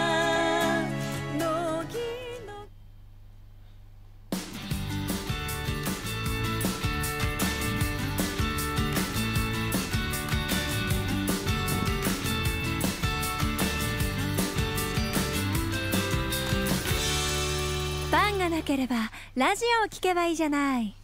[19.39, 20.97] ラジオを聞けばいいじゃない。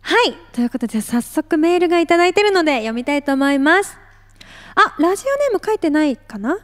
[0.00, 0.34] はい。
[0.52, 3.96] ということで早速メールがいただいてるので読みたいと思います。
[4.74, 6.58] あラジオネーム書いてないかな？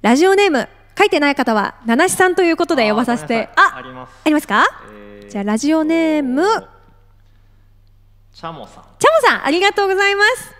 [0.00, 3.48] ラジオネーム書いてない方は七七さんということで呼ばさせて。
[3.56, 4.12] あああります。
[4.24, 4.64] ありますか？
[4.94, 6.44] えーじゃあラジオネーム。
[8.32, 8.84] チャモさん。
[8.96, 10.54] チャモさんありがとうございます、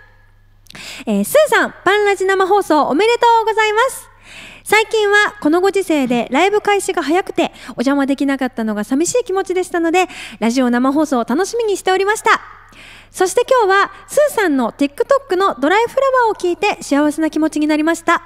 [1.07, 4.09] えースーさんパンラジ生放送おめでとうございます
[4.65, 10.07] 最近はこのご時世でライブ開始が早くてお邪魔できなかったのが寂しい気持ちでしたので
[10.39, 12.41] ラジオ生放送を楽しみにしておりました。
[13.11, 18.23] そして今日はスーさんの TikTok のドライフラワーを聞いて幸せな気持ちになりました。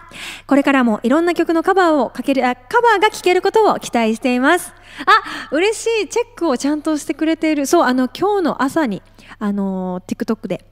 [0.47, 4.73] これからもいろんな曲のカバーをかけるあカバーが聴けることを期待しています。
[5.05, 6.09] あ嬉しい。
[6.09, 7.67] チェックをちゃんとしてくれている。
[7.67, 9.03] そうあの今日の朝に
[9.41, 10.65] あの TikTok で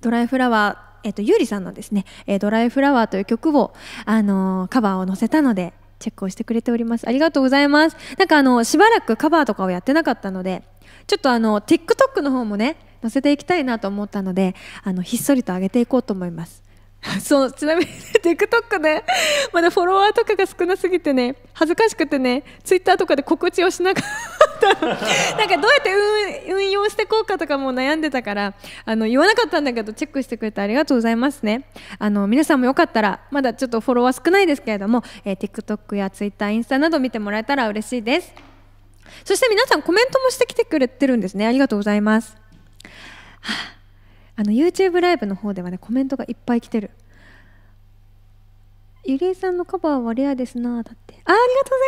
[0.00, 3.74] ドライフラワー、えっと、ゆうりさんのですね、えードライフラワーという曲を、
[4.06, 7.08] あのーカバーを載せたので、チェックをしてくれております。
[7.08, 7.96] ありがとうございます。
[8.18, 10.62] なんかあの、しばらくカバーとかをやってなかったので、
[11.06, 16.62] ちょっとあの、TikTok の方もね、載せていきたいなと思ったので、あの、ひっそりと上げていこうと思います。
[17.20, 19.04] そう、ちなみに TikTok で、
[19.52, 24.33] まだフォロワーとかが少なすぎてね、恥ずかしくてね、Twitter とかで告知をしなかった。
[24.60, 31.66] なんかどうやって運用していこうかとかも悩んでたからあの言わなかったんだけどチェックしてくれてありがとうございますね。
[31.98, 38.32] あの皆さんもよかったらまだちょっとフォロワー少ないですけれども、えー TikTok や Twitter インスタなど見てもらえたら嬉しいです。
[39.24, 41.46] そして皆さんコメントもしてきてくれてるんですね。
[41.46, 42.36] ありがとうございます、
[43.40, 43.74] はあ
[44.36, 46.90] あの YouTube ライブの方ではねコメントがいっぱい来てる。
[49.04, 51.14] ゆりえさんのカバーはレアですなだって。
[51.24, 51.78] あありがとう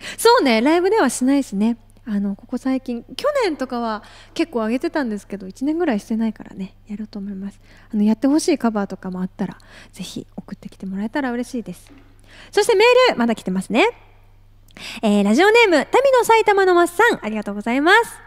[0.00, 0.22] ざいます。
[0.22, 1.76] そうねライブではしないですね。
[2.06, 4.02] あのここ最近去年とかは
[4.34, 7.60] 結構上げてたんですけど1年ぐらいしてないからねやろうと思います
[7.92, 9.56] あのやってほしいカバーとかもあったら
[9.92, 11.90] ぜひ送ってきてもらえたら嬉しいです
[12.50, 13.88] そしてメールまだ来てますね
[15.02, 15.84] えーラジオネーム、民
[16.18, 18.18] の埼玉のマッさん、ありがとうございます。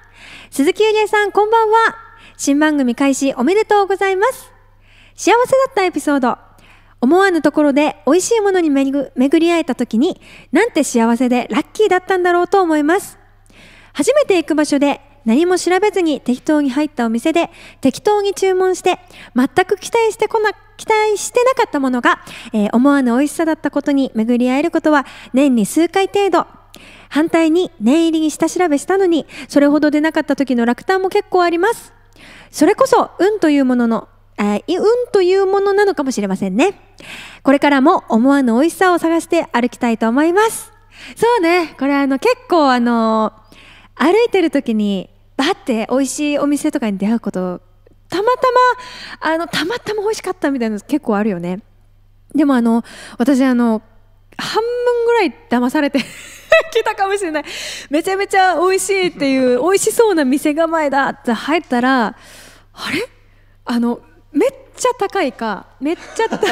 [0.50, 1.96] 鈴木ゆりえさん、こんばんは。
[2.38, 4.52] 新番組開始おめでとうございます。
[5.16, 5.36] 幸せだ
[5.70, 6.38] ったエピソード。
[7.00, 13.20] 思わぬところで美味しいものに巡巡り会えた時に、なんて幸せでラッキーだったんだろうと思います。
[13.98, 17.50] 初めて行く場所で何も調べずに適当に入ったお店で
[17.82, 19.00] 適当に注文して
[19.36, 22.20] 全く期待してこな期待してなかったものが、
[22.54, 26.46] えー思わぬ美味しさだったことに巡り合えることは年に数回程度。
[27.10, 31.92] 反対に念入りに下調べしたのにそれほどでなかった時の落胆も結構あります。
[32.52, 34.08] それこそ運というものの、
[34.38, 36.80] えー運というものなのかもしれませんね。
[37.42, 40.72] これからも思わぬ美味しさを探して歩きたいと思います。
[41.16, 41.76] そうね。
[41.80, 43.34] これあの結構あの
[44.00, 47.62] 歩いてる時にバッて美味しいお店とかに出会うこと
[48.10, 48.30] たまた
[49.22, 51.62] まあのたまたま美味しかったみたいなの結構あるよね。
[52.34, 52.84] でもあの
[53.18, 53.82] 私あの
[54.38, 56.06] 半分ぐらい騙されて来
[56.84, 57.44] たかもしれない。
[57.90, 62.16] めちゃめちゃ美味しいっていう美味しそうな店構えだって入ったらあ
[62.92, 63.10] れ？
[63.66, 64.00] あの
[64.32, 66.52] めっちゃ高いかめっちゃ高いかなん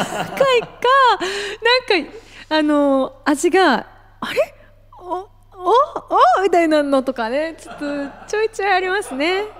[2.05, 2.11] か
[2.49, 3.87] あの味が
[4.19, 4.53] あれ？
[4.99, 5.29] お
[5.65, 7.85] おおみたいなのとかねちょっと
[8.27, 9.33] ちょいちょいありますね。
[9.33, 9.57] まあでも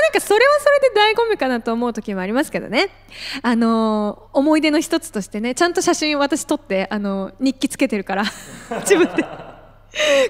[0.00, 2.90] なんかそれはそれで醍醐味かなと思う時もありますけどね。
[3.42, 8.24] あの思い出の一つとしてねちゃんと写真私撮ってあの日記つけてるから
[8.84, 9.24] 自分で。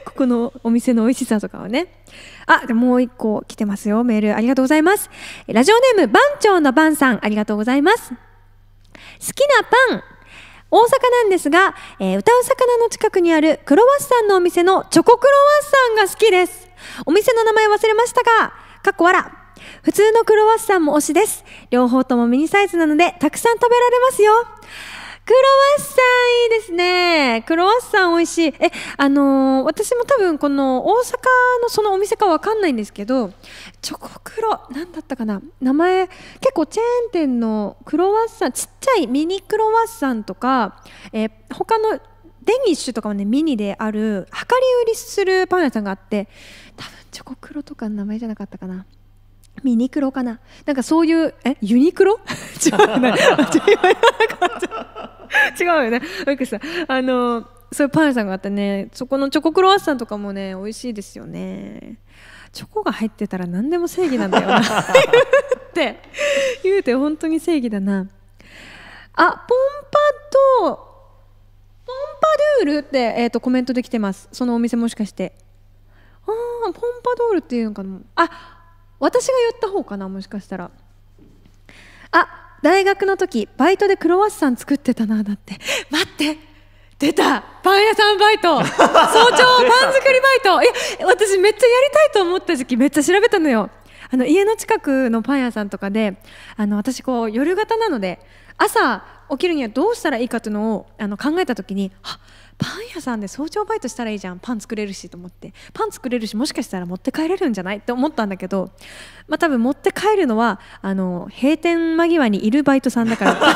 [0.04, 2.02] ここのお店の美味しさとかはね。
[2.46, 4.04] あでももう一個来てますよ。
[4.04, 5.10] メールありがとうございます。
[5.46, 8.10] ラジオネーム番長の番さんありがとうございます。
[8.10, 8.16] 好
[9.32, 10.02] きなパン。
[10.72, 16.66] 大阪なんですが、えー、歌う魚の近くにあるクロワッサンのお店のチョコクロワッサンが好きです。
[17.04, 19.36] お店の名前忘れましたがかっこわら
[19.82, 21.44] 普通のクロワッサンも推しです。
[21.70, 24.32] 両方ともミニサイズなのでたくさん食べられますよ。
[25.24, 27.44] クロワッサンいいですね。
[27.46, 28.54] クロワッサン美味しい。
[28.58, 31.16] え、あのー、私も多分この大阪
[31.62, 33.32] のそのお店かわかんないんですけど、
[33.80, 40.82] チョコクロ、なんだったかな名前、結構チェーン店のクロワッサン、ちっちゃいミニクロワッサンとか、
[41.12, 42.00] えー、他の
[42.44, 46.28] デニッシュとかもね、ミニである、量り売りするパン屋さんがあって、
[46.76, 48.86] 多分チョコクロとかの名前じゃなかったかな。
[49.62, 50.40] ミニクロかな？
[50.66, 52.18] なんかそういうえユニクロ？
[52.64, 53.14] 違うよね。
[55.58, 56.02] 違うよね。
[56.26, 56.36] なん。
[56.36, 61.98] かさあのそういうパン屋さんがあってねそこのチョコクロワッサンとかもね美味しいですよね。
[62.52, 64.60] チョコが入ってたら何でも正義なんだよな。
[64.60, 64.64] っ
[65.72, 65.98] て
[66.62, 68.06] 言うて本当に正義だな。
[69.14, 69.58] あポン
[69.90, 69.98] パ
[70.60, 70.76] ド
[71.86, 72.28] ポンパ
[72.64, 74.28] ドゥールって、えーと、とコメントできてます。
[74.32, 75.34] そのお店もしかして。
[76.26, 78.00] ああポンパドールっていうのかな。
[78.16, 78.51] あ
[79.02, 80.70] 私が言った方かなもしかしたら。
[82.12, 85.58] あ大学の時バイトでクロワッサン作ってたなだって。
[85.90, 86.38] 待って。
[87.00, 87.42] 出た。
[87.64, 88.62] パン屋さんバイト。
[88.62, 90.62] 早朝パン作りバイト。
[90.62, 90.66] い
[91.00, 93.70] や私めっちゃやりたいと思った時期めっちゃ調べたのよ。
[94.08, 96.16] あの家の近くのパン屋さんとかで
[96.56, 98.20] あの私こう夜型なので
[98.56, 102.20] 朝起きるにはどうしたらいいかというのをあの考えた時にあ
[102.58, 104.38] パン屋さんで早朝バイトしたらいいじゃん。
[104.38, 105.52] パン作れるしと思って。
[105.72, 108.70] パン作れるしもしかしたら持って帰れるんじゃないって思ったんだけど
[109.26, 113.34] まあ多分持って帰るのはあの閉店間際にいるバイトさんだから。
[113.40, 113.54] 早朝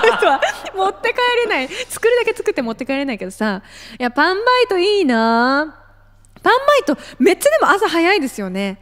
[0.00, 0.40] バイトは
[0.74, 1.68] 持って帰れない。
[1.68, 3.62] 作るだけ作って持って帰れないけどさ
[3.98, 5.82] いやパンバイトいいな。
[6.42, 8.78] パンバイトめっちゃでも朝早いですよね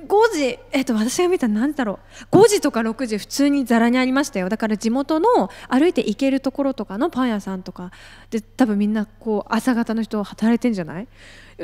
[0.00, 1.98] 5時、えっと、私が見たら何だろ
[2.32, 4.48] う？5時とか6時普通にざらにありましたよ。
[4.48, 7.90] だから地元の歩いて行けるところとかのパン屋さんとか。
[8.30, 11.08] で多分みんなこう朝方の人働いてんじゃない？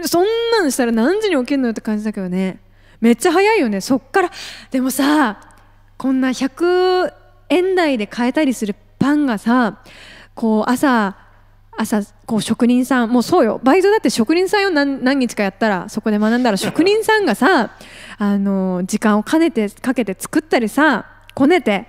[0.04, 2.60] そんなのしたら何時に起きるのよって感じだけどね。
[3.00, 3.80] めっちゃ早いよね。
[3.80, 4.30] そっから。
[4.70, 5.40] でもさ
[5.96, 7.14] こんな100
[7.48, 9.80] 円台で買えたりするパンがさ
[10.34, 11.16] こう朝
[11.80, 13.60] 朝こう職人さんもうそうよ。
[13.62, 14.70] バイトだって職人さんよ。
[14.70, 17.70] 何何日かやったらそこで学んだら職人さんがさ
[18.18, 21.86] あの時間をかねてかけて作ったりさこねて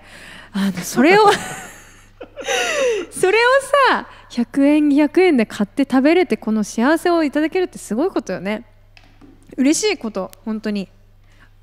[0.53, 1.23] あのそれを
[3.09, 3.41] それを
[3.89, 8.65] さ100円200円で買って食べれてこの幸せをいただけるってすごいことよね。
[9.57, 10.87] 嬉しいこと本当に。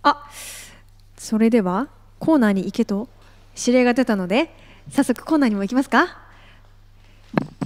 [0.03, 0.29] あ
[1.17, 1.87] それでは
[2.19, 3.09] コーナーに行けと
[3.57, 4.53] 指令が出たので
[4.91, 6.26] 早速コーナーにも行きますか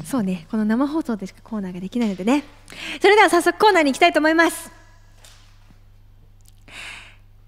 [0.04, 0.46] そうね。
[0.50, 2.44] この生放送でしかコーナーができないのでね。
[3.00, 4.72] それでは早速コーナーに行きたいと思います。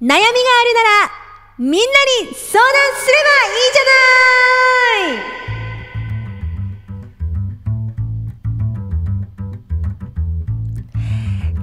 [0.00, 1.12] 悩みがあるなら
[1.58, 1.80] みんなに
[2.35, 3.85] 相談すればいいじゃ
[5.16, 5.32] ない。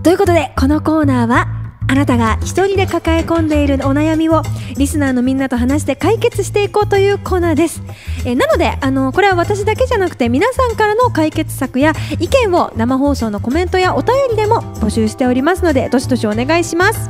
[0.03, 1.47] ということでこのコーナーは
[1.89, 4.43] あなたが一人で抱え込んでいるお悩みを
[4.77, 7.81] リスナーのみんなと話して解決していこうというコーナーです、
[8.29, 17.09] えー、なのであのこれは私だけじゃなくて皆さんからの解決策や意見を生放送のコメントやお便りでも募集しておりますのでどしどしお願いします。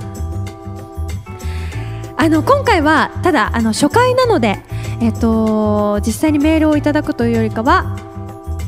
[2.16, 4.62] あの今回はただあの初回なので、
[5.02, 7.96] えーと、実際にメールをいただくというよりかは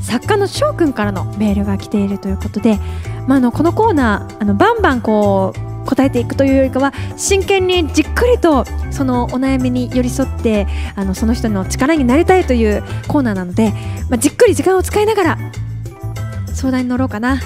[0.02, 2.80] 作家の翔くんからのメールが来ているということで、
[3.28, 13.72] まあ、あのこのコーナーあのバンバンこう答えていくというよりかは真剣にじっくりとそのお悩みに寄り添ってあのその人の力になりたいというコーナーなので、
[14.10, 15.38] まあ、じっくり時間を使いながら
[16.54, 17.38] 相談に乗ろうかな。
[17.38, 17.42] い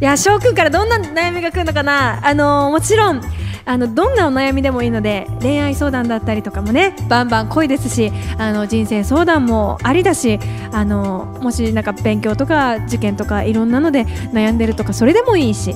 [0.00, 2.20] や翔くんからどんな悩みが来るのかな？
[2.22, 3.22] あのもちろん
[3.64, 10.38] あのどんなお悩みでもいいので恋愛相談だったりとかもねバンバン濃いですしあの人生相談もありだし
[10.70, 15.74] あのもしなんか勉強とか受験とかいろんなので悩んでるとかそれでもいいし。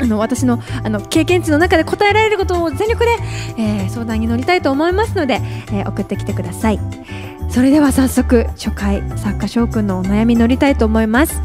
[0.00, 3.10] あの私のあの経験値の中で答えられることを全力で、
[3.58, 5.40] えー、相談に乗りたいと思いますので、
[5.72, 6.80] えー、送ってきてください。
[7.50, 11.40] それでは早速初回作家翔くんのお悩み乗りたいと思います。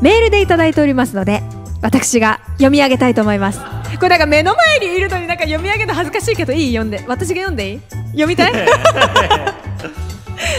[0.00, 1.42] メールでいただいておりますので
[1.82, 3.60] 私が読み上げたいと思います。
[3.96, 6.72] これなんか目の前にいるのになんか読み上げるの恥ずかしいけどいい？
[6.72, 7.80] 読んで私が読んでいい？
[8.12, 8.52] 読みたい？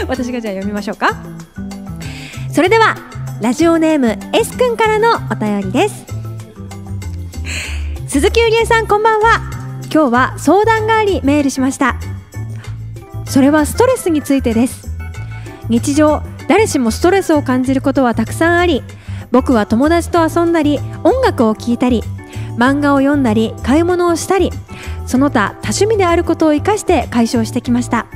[0.06, 1.16] 私がじゃあ読みましょうか。
[2.50, 2.96] それでは
[3.40, 6.04] ラジオネーム S 君からのお便りです
[8.06, 9.40] 鈴木ゆりえさんこんばんは。
[9.92, 11.96] 今日は相談がありメールしました。
[13.26, 14.88] それはストレスについてです。
[15.68, 18.82] 日常誰しもストレスを感じることはたくさんあり
[19.30, 22.02] 僕は友達と遊んだり音楽を聴いたり
[22.58, 24.50] 漫画を読んだり買い物をしたり
[25.06, 28.06] その他多趣味であることを生かして解消してきました。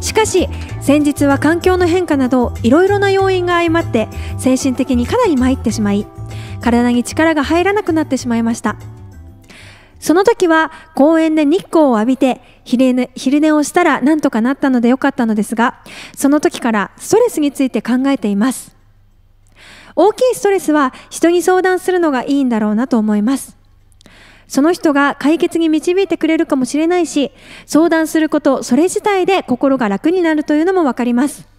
[0.00, 0.48] しかし
[0.80, 6.06] 先日は環境の変化などいろいろな要因が相まって精神的にかなり参ってしまい
[6.60, 8.76] 体に力が入らなくなってしまいました。
[9.98, 15.82] その時は公園で日光を浴びて昼寝昼寝をしたらなんとかなったのでよかったのですが
[16.14, 18.76] その時からストレスについて考えています。
[19.98, 23.56] 大きいストレスは人に相談するのがいいんだろうなと思います。
[24.46, 27.32] その人が解決に導いてくれるかもしれないし
[27.66, 31.55] 相談することそれ自体で心が楽になるというのも分かります。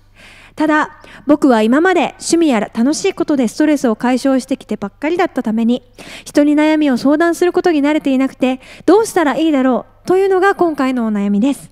[0.58, 5.84] ただ僕は今まで趣味や楽しいことでストレスを解消してきてばっかりだったために
[6.26, 11.70] 人に悩みを相談することに慣れていなくてどうしたらいいだろうというのが今回のお悩みです。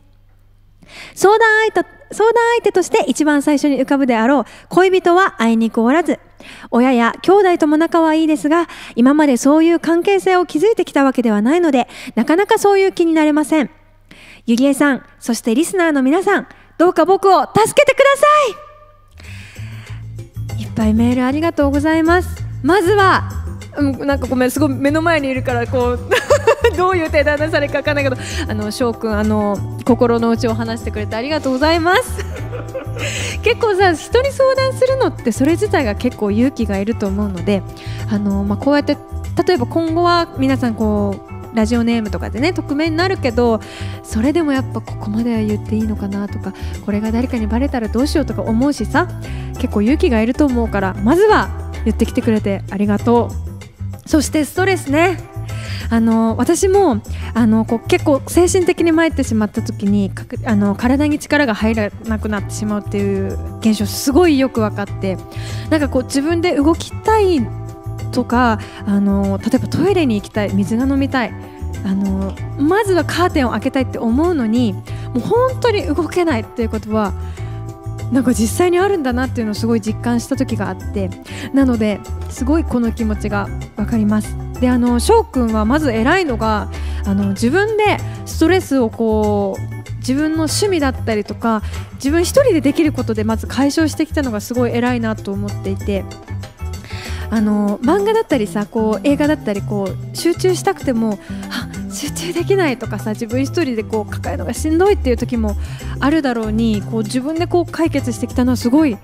[1.16, 6.20] 相談相手相談相手として一番最初に浮かぶであろう恋人はあいにくおらず
[6.70, 13.72] 親や兄弟とも仲はいいですが今までそういう関係性を築いてきたわけではないのでなかなかそういう気になれません。
[14.46, 18.28] ゆりえさんそしてリスナーの皆さんどうか僕を助けてくださ
[18.62, 18.65] い
[20.76, 22.44] ぱいメールありがとうございます。
[22.62, 23.32] まずは、
[23.78, 26.00] うん、なんかごめんすごい目の前にいるからこう
[26.78, 32.26] どういう手段出されるか分かんないけどあの翔くんあの心の内を話してくれてありがとうございます。
[33.44, 37.62] 結構さ人に相談するのってそれ自体が結構勇気がいると思うので
[38.10, 38.98] あの、まあ、こうやって
[39.46, 43.60] 例えば今後は皆さんこうラジオネームとかでね匿名になるけど
[44.04, 46.54] それでもやっぱここまでは言っていいのかなとか
[46.86, 49.08] これが誰かにバレたらどうしようとか思うしさ
[49.58, 51.50] 結構勇気がいると思うからまずは
[51.86, 53.56] 言ってきてくれてありがとう。
[54.08, 55.18] そしてストレスね。
[55.92, 57.00] あの私も
[57.36, 60.12] あのこう結構精神的に参ってしまった時に
[60.46, 65.16] あの体に力が入らなくなってしまうっていう現象すごいよく分かって
[65.70, 67.40] なんかこう自分で動きたい
[68.16, 71.34] とかあの例えばトイレに行きたい水が飲みたい
[71.84, 74.82] あのまずはカーテンを開けたいって思うのにも
[75.18, 77.14] う本当に動けないっていうことは
[78.12, 81.10] なんか実際にあるんだなっていうのをすごい実感した時があって
[81.54, 82.00] なので
[82.30, 84.36] すごいこの気持ちが分かります。
[84.62, 86.70] であの翔くんはまず偉いのが
[87.06, 91.62] あの自分でストレスをこう自分の趣味だったりとか
[91.96, 96.06] 自分一人でできることでまず解消してきたのがすごい偉いなと思っていて
[97.36, 101.20] あの漫画だったりさこう映画だったりこう集中したくても
[101.52, 105.58] あ集中できないとかさ自分一人でこう抱えるのがしんどいっていう時も
[106.00, 108.98] あるだろうにこう自分でこう解決してきたのはすごい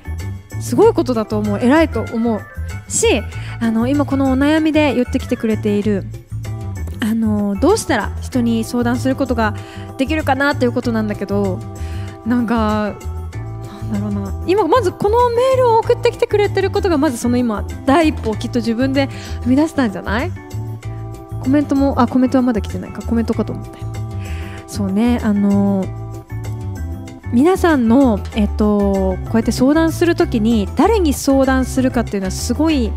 [0.61, 1.59] すごいことだと思う。
[1.59, 2.41] 偉いと思う。
[2.89, 3.21] し
[3.59, 6.05] あの今このお悩みで言ってきてくれている
[7.01, 9.55] あのどうしたら人に相談することが
[9.97, 11.59] できるかなっていうことなんだけど
[12.25, 12.95] なんか
[13.91, 14.43] だろうな。
[14.47, 19.07] 今まずこのメールを送ってきてくれてることがまずその今第一歩をきっと自分で
[19.43, 20.31] 踏み出したんじゃない？
[21.41, 23.01] コメントもあコメントはまだ来てないか。
[23.01, 23.79] コメントかと思った
[24.67, 25.19] そうね。
[25.23, 25.85] あの
[27.33, 32.91] 皆さんの、えっと、こうやって相談するときに誰に相談するかっていうのはすごい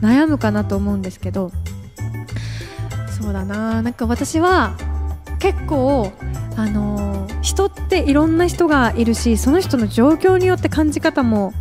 [0.00, 1.52] 悩むかなと思うんですけど。
[3.20, 3.82] そうだな。
[3.82, 4.74] なんか私は
[5.38, 6.12] 結構
[6.56, 11.52] あの人っていろんな人がいるしその人の状況によって感じ方も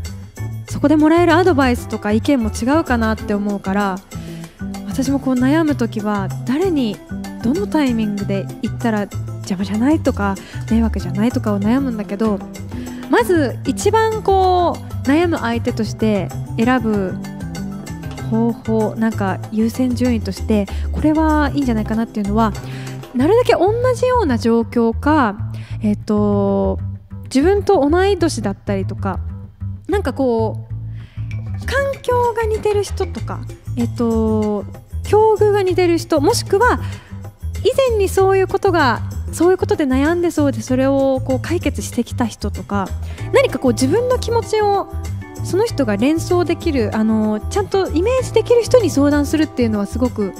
[0.69, 3.97] そこでもらえるアドバイスとか意見も違うかなって思うから
[4.87, 6.97] 私もこう悩む時は誰に
[7.43, 10.35] どのタイミングで言ったら邪魔じゃないとか
[10.69, 12.39] 迷惑じゃないとかを悩むんだけど
[13.09, 17.15] まず一番こう悩む相手として選ぶ
[18.29, 22.51] 方法なんか優先順位としてこれはいいんじゃないかなっていうのは
[23.17, 25.35] なるだけ同じような状況か、
[25.81, 26.79] えっと、
[27.25, 29.19] 自分と同い年だったりとか
[29.87, 33.39] なんかこう環境が似てる人とか、
[33.75, 34.65] えっと、
[35.03, 36.79] 境遇が似てる人もしくは
[37.63, 39.01] 以前にそういうことが
[39.31, 42.87] そういうことで悩んでそうでそれをこう解決してきた人とか
[43.33, 44.87] 何かこう自分の気持ちを
[45.43, 50.33] その人が連想できるあのちゃんとイメージできる人に相談するっていうのはすごく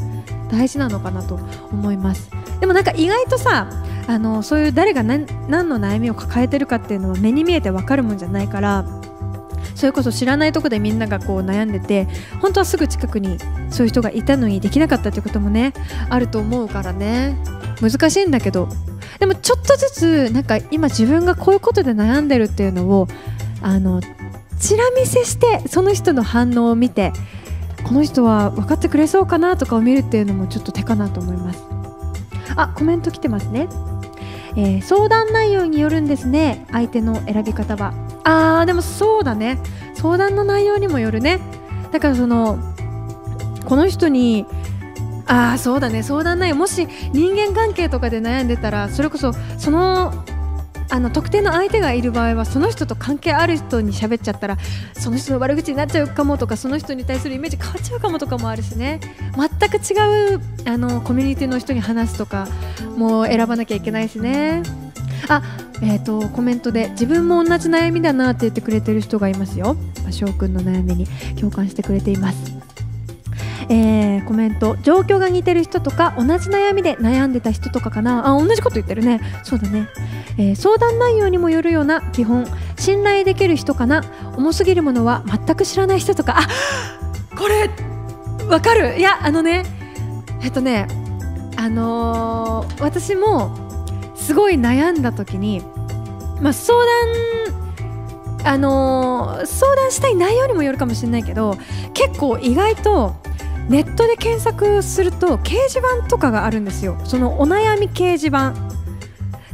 [0.51, 1.36] 大事なのかなと
[1.71, 2.36] 思います。
[2.60, 3.70] でもなんか意外とさ
[4.08, 8.86] あのそういう誰が何何の悩みを抱えてるかっていうのは目に見えて分かるもんじゃないから
[9.76, 12.08] それこそ知らないとこでみんながこう悩んでて
[12.41, 13.38] 本当はすぐ近くに
[13.70, 15.74] そういう人がいたのにできなかったってこともね
[16.10, 17.38] あると思うからね。
[17.80, 18.68] 難しいんだけど。
[19.20, 23.08] でもちょっとずつなんか今自分がこういうことで悩んでるっていうのを
[23.62, 24.01] あの
[24.60, 27.14] チラ見せしてその人の反応を見て
[27.84, 31.76] この人は分かってくれそうかなとかを見るっていうのもちょっと手かなと思います。
[32.58, 33.70] あコメント来てますね、
[34.55, 36.66] えー、相談内容によるんですね。
[36.72, 37.93] 相手の選び方は。
[38.24, 39.60] あーでもそうだね。
[39.93, 41.39] 相談の内容にもよるね。
[41.91, 42.60] だからその
[43.66, 44.45] この人に
[45.28, 46.03] ああそうだね。
[46.03, 50.14] 相談内容もし人間関係とかで悩んでたらそれこそその
[50.89, 54.57] あの特定の相手がいる場合はその人と関係ある人に喋っちゃったら
[54.93, 58.99] その人の悪口になっちゃうかもとかその人に対するイメージ変わっちゃうかもとかもあるしね。
[59.35, 62.47] 全く違うあのコミュニティの人に話すとか
[62.95, 64.63] もう選ばなきゃいけないしね。
[65.29, 65.41] あ
[65.81, 69.75] えーと、とコメントで自分も同じ悩みだなって言ってくれてる人がいますよ。
[70.09, 72.57] 翔くんの悩みに共感してくれています。
[73.70, 74.78] えー、コメント。
[74.82, 78.28] 状況が似てる人とか同じ悩みで悩んでた人とかかな。
[78.28, 79.20] あ同じこと言ってるね。
[79.43, 79.88] そうだね、
[80.38, 82.47] えー、相談内容にもよるような基本。
[82.78, 84.03] 信頼できる人かな。
[84.38, 86.39] 重すぎるものは全く知らない人とか。
[86.39, 86.47] あ
[87.38, 87.70] これ
[88.47, 88.97] わかる。
[88.97, 89.63] いやあのね。
[90.41, 90.88] えっとね。
[91.59, 93.51] あのー、私も
[94.15, 95.61] すごい悩んだ時に、
[96.39, 101.57] まあ、相談あのー、相談したい内容にもよるかもしれないけど
[101.93, 103.15] 結構意外と
[103.70, 106.97] ネットで検索すると掲示板とかがあるんですよ。
[107.03, 108.53] そのお悩み掲示板。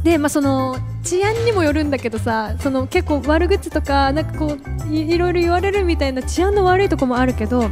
[0.04, 4.56] でまあその治安にもよるんだけどさその結構悪口とかなんかこ
[4.90, 7.70] ういろいろ言われるみたいな治安の悪いとこもあるけど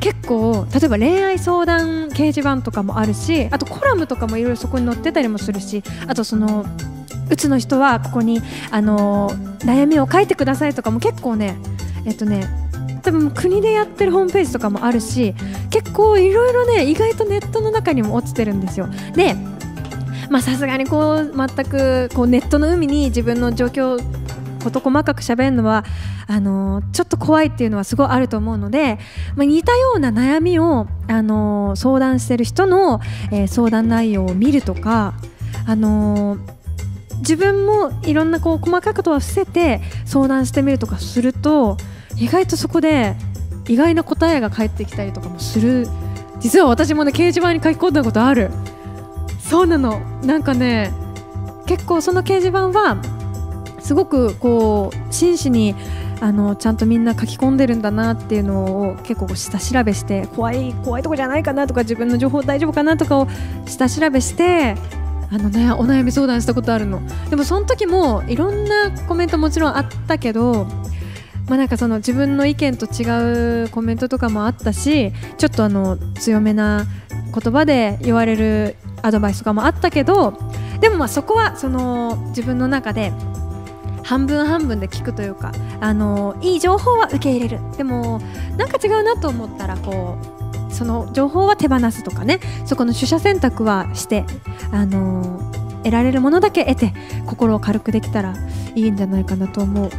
[0.00, 6.66] 結構例えば恋愛相談掲示板とかもあるしあとコラムとかもいろいろそこに載ってたりもするしあとその
[7.30, 9.30] うつの人はここにあの
[9.60, 11.56] 悩みを書いてくださいとかも結構ね
[12.04, 12.61] えっとね
[13.02, 15.34] 多分国でやってるホームページとかもあるし
[15.70, 18.88] 結構いろいろね意外とネットの中にも落ちてるんですよ。
[19.14, 19.34] で
[20.30, 24.02] まあさすがにこう全くこうネットの海に自分の状況
[24.62, 25.84] 事細かく喋るのは
[26.26, 28.98] あのちょっと怖いっていうのはすごいあると思うので、
[29.36, 33.00] まあ、似たような悩みをあの相談してる人の、
[33.32, 35.14] えー、相談内容を見るとか
[35.66, 36.38] あの
[37.18, 41.76] 自分もいろんなこう細かいことは伏せて相談してみるとかすると
[42.16, 43.14] 意外とそこで
[43.68, 45.88] 意外な答えが返ってきたりとかもする。
[46.40, 48.50] 実は私もね掲示板に書き込んだことある。
[49.38, 50.00] そうなの。
[50.24, 50.92] なんかね
[51.66, 53.00] 結構その掲示板は
[53.80, 55.74] すごくこう真摯に
[56.20, 63.26] あのちゃんとみんな書き込んでるんだなっていうのを結構下調べして怖い怖いとこじゃないかなとか自分の情報大丈夫かなとかを
[63.66, 64.76] 下調べして
[65.32, 67.00] あのねお悩み相談したことあるの。
[67.28, 70.66] でもその時もいろんなコメントもちろんあったけど
[71.52, 80.32] まあ、なんかその自分の意見と違うコメントとかもあったしちょっとあの強めな言葉で言われるアドバイスとかもあったけど
[80.80, 83.12] でもまあそこはその自分の中で
[84.02, 88.22] 半分半分で聞くというかあのいい情報は受け入れるでも
[88.56, 90.16] なんか違うなと思ったらこ
[90.70, 94.24] うその情報は手放すとかねそこの取捨選択はして
[94.72, 95.52] あの
[95.84, 96.94] 得られるものだけ得て
[97.26, 98.34] 心を軽くできたら
[98.74, 99.90] いいんじゃないかなと思う。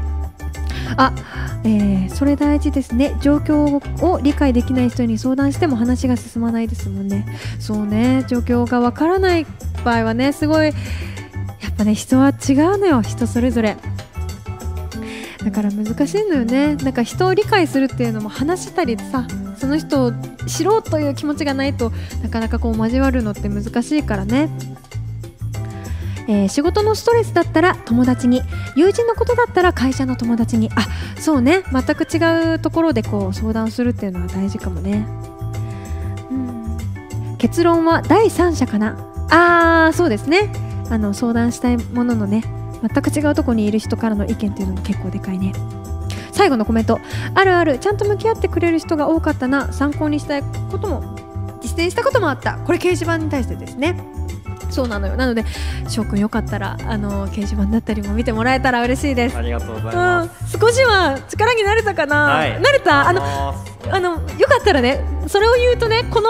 [0.98, 1.14] あ、
[1.64, 3.18] えー、それ大事ですね。
[3.22, 7.26] 状況を理解できない人に相談しても話が進まないですもんね。
[7.60, 8.26] そうね。
[8.28, 9.46] 状況がわからない
[9.84, 13.02] 場合はねすごいやっぱね人は違うのよ。
[13.02, 13.78] 人それぞれ。
[15.44, 16.76] だから難しいのよね。
[16.76, 19.28] なんか人を理解するっていうのも話したりさ
[19.58, 20.14] その人を
[20.48, 21.92] 知ろうという気持ちがないと
[22.22, 24.50] なかなかこう交わるのって難しいからね。
[26.28, 28.42] えー、仕事のストレスだったら友達に。
[28.76, 30.70] 友人のことだったら会社の友達に。
[30.76, 30.88] あ
[31.20, 31.64] そうね。
[31.72, 35.06] 全く違うところでこう相談するっていうのは大事かもね、
[36.32, 38.98] うん、結論は第三者かな。
[39.30, 40.52] あーそうですね。
[40.90, 42.44] あの相談したいもののね
[42.82, 45.54] 全く違うとこにいる人からの意見っていうのも結構でかいね。
[46.32, 47.00] 最後のコメント。
[47.36, 49.72] あるあるちゃんと向き合ってくれる人が多かったな。
[49.74, 51.16] 参考にしたいことも
[51.62, 52.58] 実践したこともあった。
[52.60, 54.13] これ掲示板に対してですね。
[54.74, 55.16] そうなのよ。
[55.16, 55.46] なので
[55.88, 59.38] 翔くんよかったらあの掲示板だったりも見てもらえたら嬉しいです。
[59.38, 63.08] ありがとうございます、うん、少しは力になれたかな、はい、なれた？
[63.08, 63.22] あの
[63.92, 66.30] あのよかったらねそれを言うとねこの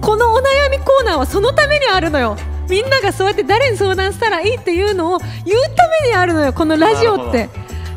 [0.00, 2.36] このお悩みコーナーはそのためにあるのよ。
[2.68, 7.50] みんながそうやって誰に相談したらいいっていうのを言うためにあるのよこのラジオって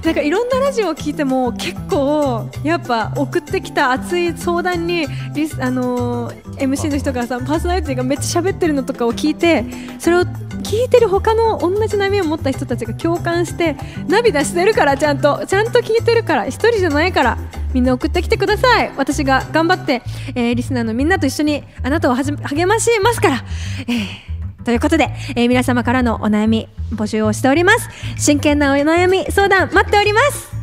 [0.06, 9.66] なんかいろんなラジオを聞いても結構やっぱ送ってきた熱い相談にリス、あのー MC の人がさパーソナリティがめっちゃ喋ってるのとかを聞いて
[10.00, 13.76] それを聞いてる他の同じ悩みを持った人たちが共感して
[14.08, 17.38] 涙してるからちゃんとちゃんと聞いてるから一人じゃないから
[17.74, 18.92] みんな送ってきてください。
[18.96, 20.02] 私が頑張って、
[20.34, 23.44] えーリスナーのみんなと一緒にあなたを励ましますから、
[23.88, 24.35] えー。
[24.66, 27.88] ということで、えー皆様からのお悩み募集をしております。
[28.18, 30.54] 真剣なお悩み相談待っております。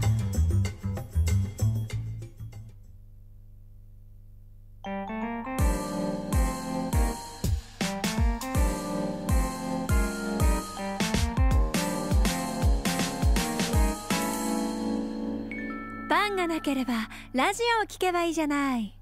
[16.08, 16.92] パンがなければ
[17.32, 19.01] ラジオを聞けばいいじゃない。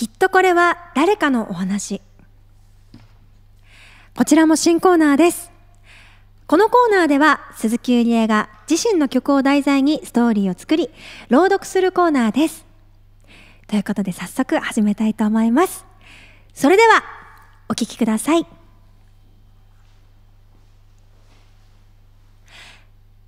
[0.00, 2.00] きっとこれは誰かのお話。
[4.16, 5.52] こちらも新コーナーです。
[6.46, 10.88] このコーナーでは鈴木ゆりえが自身の曲を題材にストーリーを作り
[11.28, 12.64] 朗読するコーナーです。
[13.66, 15.84] ということで早速始めたいと思います。
[16.54, 17.02] それでは
[17.68, 18.46] お聴きください。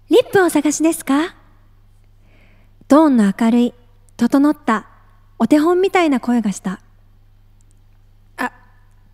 [0.09, 1.35] リップを探しですか？
[2.89, 3.75] トーンの明るい
[4.17, 4.87] 整った
[5.39, 6.81] お手本みたいな声がした。
[8.37, 8.53] あ、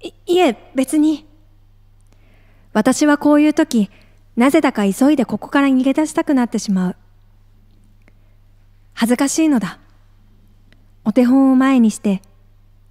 [0.01, 1.27] い、いえ、別に。
[2.73, 3.91] 私はこういう時、
[4.37, 6.97] なぜだか急いでここから逃げ出したくなってしまう。
[8.95, 9.79] 恥ずかしいのだ。
[11.05, 12.23] お手本を前にして、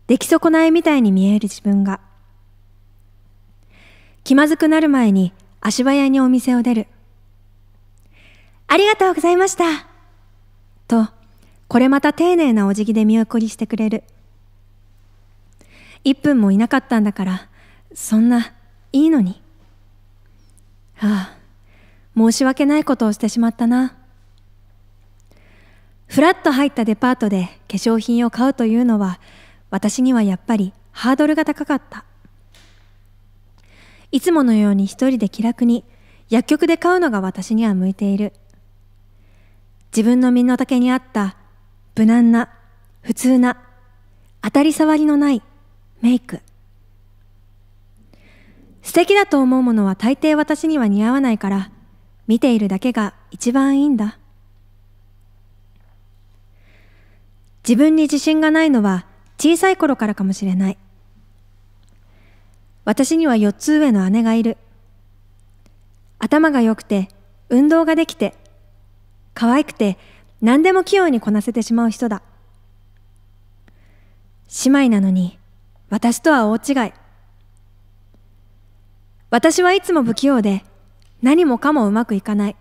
[0.07, 1.99] 出来損ないみたいに見える自分が。
[4.23, 6.88] 気まずくなる前に足早にお店を出る。
[8.67, 9.63] ありがとうございました。
[10.88, 11.09] と、
[11.68, 14.03] これまた丁寧なお辞儀で見送りしてくれる。
[16.03, 17.49] 一分もいなかったんだから、
[17.93, 18.53] そんな、
[18.93, 19.41] いいのに。
[20.99, 21.38] ああ、
[22.15, 23.95] 申し訳ないことをしてしまったな。
[26.07, 29.20] ふらっと入ったデパートで化粧品を買うというのは、
[29.70, 32.05] 私にはやっぱりハードルが高かった。
[34.11, 35.84] いつものように一人で気楽に
[36.30, 38.32] 薬局で買うのが私には向いている。
[39.91, 41.36] 自分の身の丈に合った
[41.97, 42.49] 無難な、
[43.01, 43.57] 普通な、
[44.43, 45.41] 当たり障りのない
[46.01, 46.41] メイク。
[48.83, 51.71] 素敵だと思うものは大抵私には似合わないから、
[52.27, 54.19] 見ているだけが一番いいんだ。
[57.67, 60.77] 自分に自信がないのは小さい頃からかもしれない。
[62.85, 64.57] 私には4つ上の姉がいる。
[66.19, 67.09] 頭が良くて、
[67.49, 68.35] 運動ができて、
[69.33, 69.97] 可愛くて
[70.41, 72.21] 何でも器用にこなせてしまう人だ。
[74.65, 75.38] 姉妹なのに
[75.89, 76.93] 私とは大違い。
[79.29, 80.63] 私はいつも不器用で
[81.21, 82.55] 何もかもうまくいかない。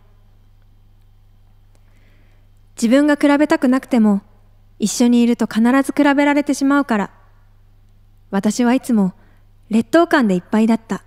[2.77, 4.23] 自分が比べたくなくても
[4.79, 7.11] 一緒にいると必ず比べられてしまうから
[8.31, 9.15] 私はいつも
[9.71, 11.03] 劣等感でいっぱいだった。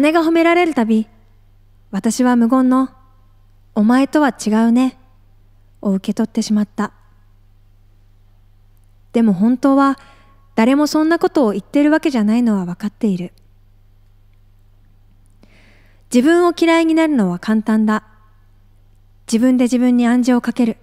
[0.00, 1.08] 姉が褒められるたび
[1.90, 2.90] 私は無言の、
[3.78, 4.98] お前とは違うね、
[5.82, 6.90] を受け取ってしまった。
[9.12, 10.00] でも本当は、
[10.56, 13.32] 誰もそんなことを言ってるわけじゃないのは分かっている。
[16.12, 18.02] 自分を嫌いになるのは簡単だ。
[19.28, 20.78] 自分で自分に暗示をかける。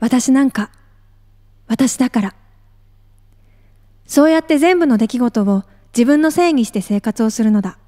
[0.00, 0.70] 私なんか、
[1.66, 2.34] 私だから。
[4.04, 5.64] そうやって全部の出来事を
[5.96, 7.78] 自分のせいにして生活をするのだ。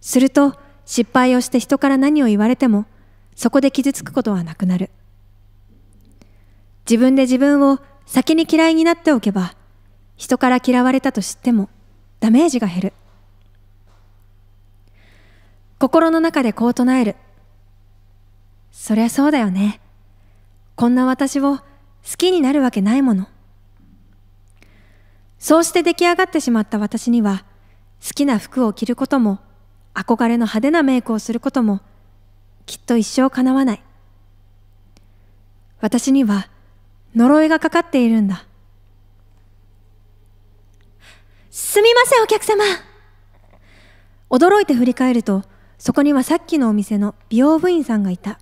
[0.00, 2.86] すると失敗をして人から何を言われても
[3.34, 4.90] そこで傷つくことはなくなる。
[6.88, 9.54] 自分で自分を先に嫌いになっておけば
[10.16, 11.68] 人から嫌われたと知っても
[12.20, 12.92] ダメージが減る。
[15.78, 17.16] 心の中でこう唱える。
[18.70, 19.80] そりゃそうだよね。
[20.76, 21.62] こんな私を好
[22.18, 23.28] きになるわけないもの。
[25.38, 27.44] そうして出来上がってしまった私には
[28.02, 29.40] 好きな服を着ることも
[29.94, 31.80] 憧れの派手なメイクをすることも
[32.66, 33.82] きっと一生叶わない。
[35.80, 36.48] 私には
[37.14, 38.44] 呪いがかかっているんだ。
[41.50, 42.64] すみません、お客様。
[44.30, 45.44] 驚いて振り返ると、
[45.78, 48.40] そこにはさっきのお店の美容部員さんがいた。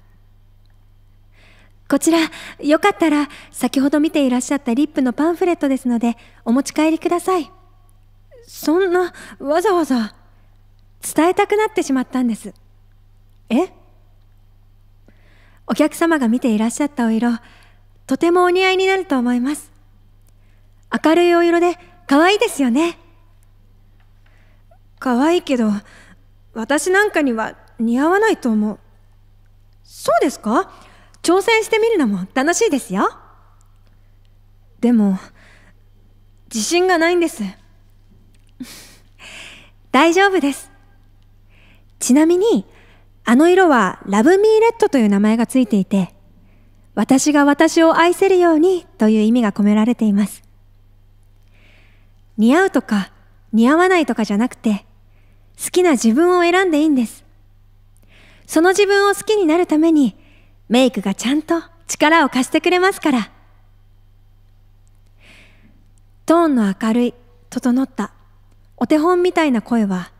[1.88, 2.18] こちら、
[2.60, 7.50] よかったら、先ほど見ていらっしゃったリップのパンフレットですので、お持ち帰りください。
[8.46, 10.14] そんな、わざわざ。
[11.02, 12.54] 伝えたくなってしまったんです。
[13.48, 13.72] え？
[15.66, 17.30] お客様が見ていらっしゃったお色、
[18.06, 19.70] とてもお似合いになると思います。
[21.04, 22.98] 明るいお色で可愛いですよね。
[24.98, 25.70] 可愛いけど、
[26.54, 28.78] 私なんかには似合わないと思う。
[29.84, 30.70] そうですか？
[31.22, 33.08] 挑戦してみるのも楽しいですよ。
[34.80, 35.18] でも、
[36.52, 37.44] 自信がないんです。
[39.92, 40.71] 大丈夫です。
[42.02, 42.66] ちなみに、
[43.24, 46.12] あの色はラブミーレッドという名前がついていて、
[46.96, 50.42] 私が私を愛せるようにという意味が込められています。
[52.36, 53.12] 似合うとか
[53.52, 54.84] 似合わないとかじゃなくて、
[55.62, 57.24] 好きな自分を選んでいいんです。
[58.46, 60.16] その自分を好きになるために、
[60.68, 63.30] メイクがちゃんと力を貸してくれますから。
[66.26, 67.14] トーンの明るい、
[67.48, 68.12] 整った、
[68.76, 70.10] お手本みたいな声は、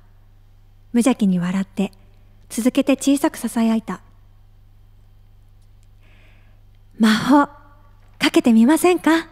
[0.93, 1.93] 無邪気に笑って、
[2.49, 4.03] 続けて小さく囁いた。
[6.99, 7.47] 魔法、
[8.19, 9.29] かけてみませんか？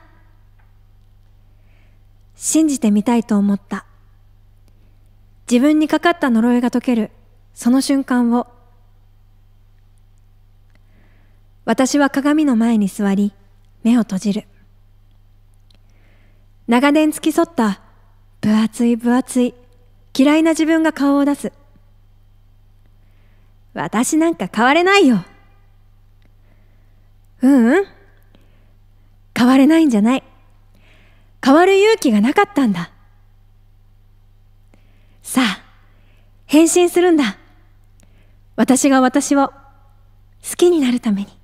[2.34, 3.84] 信じてみたいと思った。
[5.50, 7.10] 自分にかかった呪いが解ける、
[7.54, 8.46] その瞬間を。
[11.66, 13.34] 私は鏡の前に座り、
[13.82, 14.46] 目を閉じる。
[16.66, 17.82] 長年付き添った、
[18.40, 19.54] 分厚い分厚い、
[20.20, 21.50] 嫌いな自分が顔を出す。
[23.72, 25.24] 私なんか変われないよ。
[27.40, 27.86] ううん。
[29.34, 30.22] 変われないんじゃない。
[31.42, 32.90] 変わる勇気がなかったんだ。
[35.22, 35.62] さあ、
[36.44, 37.38] 変身するんだ。
[38.56, 39.54] 私が私を好
[40.58, 41.39] きになるために。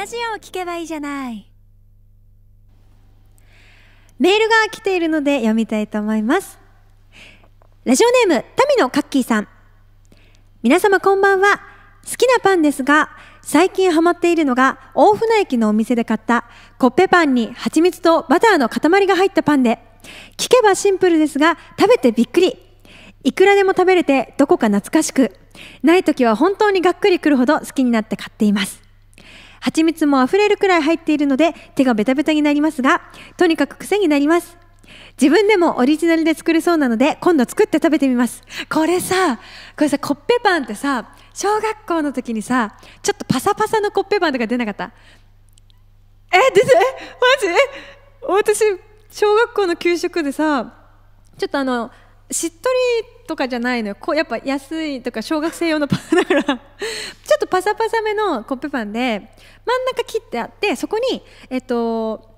[0.00, 1.46] ラジオを聞けばいいじゃない。
[4.18, 6.58] メールが来ているので読みたいと思います。
[7.84, 9.48] ラジオネームタミのカッキーさん。
[10.62, 11.58] 皆様こんばんは。
[12.10, 13.10] 好きなパンですが
[13.42, 16.46] 最近ハマっているのが大船駅のお店で買った
[16.78, 19.80] コッペパンに蜂蜜とバターの塊が入ったパンで。
[20.38, 22.56] 聞けばシンプルですが食べてびっくり。
[23.22, 25.36] いくらでも食べれてどこか懐かしく。
[25.82, 28.88] ない時は本当にがっくりくるほど好きになって買っています。
[29.60, 33.02] 蜂蜜も溢れるくらい入っているので手がベタベタになりますが
[33.36, 34.58] とにかく癖になります。
[35.20, 38.42] 自分でもオリジナルで作れそうなので今度作って食べてみます。
[38.68, 39.42] これさこ
[39.82, 44.92] れさコッペパンってさ小学校の時にさちょっとパサパサのコッペパンとか出なかった？
[46.32, 48.42] え出てえマジ？
[48.50, 48.64] 私
[49.10, 50.74] 小学校の給食でさ
[51.38, 51.90] ちょっとあの
[52.30, 53.96] しっとりとかじゃないのよ。
[53.98, 56.42] こうやっぱ安いとか小学生用のパンだから。
[56.44, 56.58] ちょっ
[57.40, 59.32] とパサパサめのコッペパンで
[59.64, 62.28] 真ん中切ってあってそこにえっと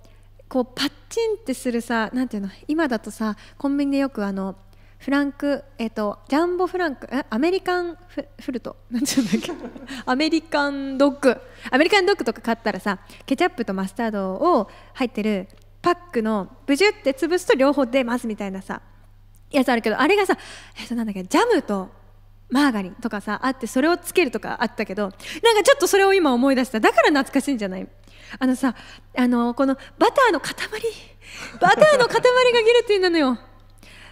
[0.48, 4.54] こうパッチンってするさなんていうの今だとさコンビニでよくあの
[4.98, 8.76] フランクえっとジャンボフランクえアメリカンフフルト？
[8.90, 9.52] なんていうんだっけ？
[10.06, 11.40] アメリカンドッグ。
[11.70, 15.48] アメリカンドッグとか買ったらさケチャップとマスタードを入ってる
[15.80, 18.80] パックのブジュって潰すと両方出ますみたいなさ
[19.52, 20.36] やつあるけどあれがさ、
[20.80, 21.88] えっとなんだっけジャムと
[22.50, 26.80] マーガリンとかさあってそれをつけるとかあったけどなんかちょっとそれを今思い出した。
[26.80, 27.88] だから懐かしいんじゃない？
[28.38, 28.74] あのさ
[29.16, 30.52] あのこのバターの塊？
[31.60, 33.38] バターの塊がギルティなのよ。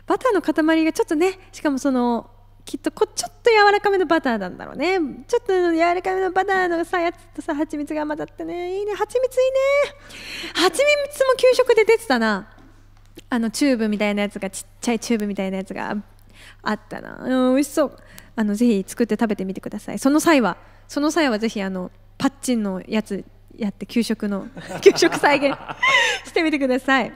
[0.06, 2.30] バターの塊がちょっとねしかもその
[2.64, 4.98] きっとこちょっと柔らかめのバターなんだろうね。
[5.26, 8.78] ちょっと柔らかめのバターのさやつとさ蜂蜜が混ざってね。
[8.78, 8.94] いいね。
[8.94, 9.56] 蜂蜜いいね。
[10.54, 12.48] 蜂蜜も給食で出てたな。
[13.28, 15.94] あのチューブみたいなやつがちっちゃいチューブみたいなやつが
[16.62, 17.96] あったな、うん、美味しそう。
[18.36, 19.98] あのぜひ作って食べてみてください。
[19.98, 20.56] その際は
[20.88, 23.24] その際はぜひあのパッチンのやつ
[23.56, 24.46] やって給食の
[24.82, 25.56] 給食再現
[26.26, 27.12] してみてください。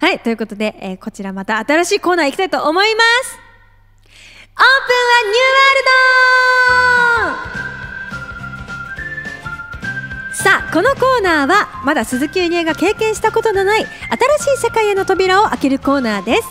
[0.00, 3.38] はいということで、えーこちらまた新しいコーナー行きたいと思います。
[4.56, 7.87] Open a New World。
[10.42, 16.42] さあこのコーナーはまだ鈴木ゆりえが経験したことのない新しい世界への扉を開けるコーナーです。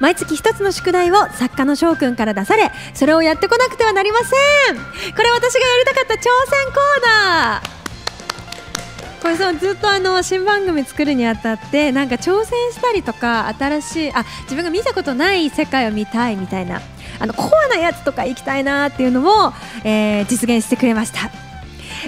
[0.00, 4.76] 毎月一つの宿題を作家の翔くんから出されそれをやってこなくてはなりません。
[4.76, 9.22] これ私がやりたかった挑戦コーナー。
[9.22, 16.82] これそうずっとあの新番組作るにあたってなんか挑戦したりとか新しいあ自分が見たことない世界を見たいみたいな
[17.18, 19.52] あのコアなやつとか行きたいなっていうのを、
[19.84, 21.51] えー実現してくれました。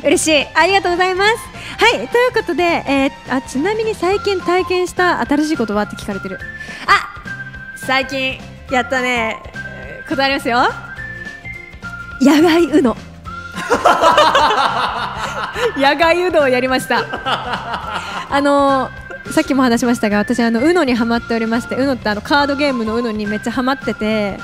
[0.03, 0.47] 嬉しい。
[0.55, 1.30] ありがとうございます。
[1.78, 6.38] はいということで、えーあちなみに最近体験した新しいことはって聞かれてる。
[6.86, 7.09] あ
[7.76, 8.38] 最近
[8.70, 9.40] やったね。
[9.55, 10.59] えーことありますよ。
[12.20, 12.97] 野外うの。
[15.76, 17.05] 野外うどをやりました。
[18.30, 18.90] あの
[19.32, 24.38] さっきも話しましたが私あの UNO にハマっておりまして UNO ってあのカードゲームの UNO にめっちゃハマってて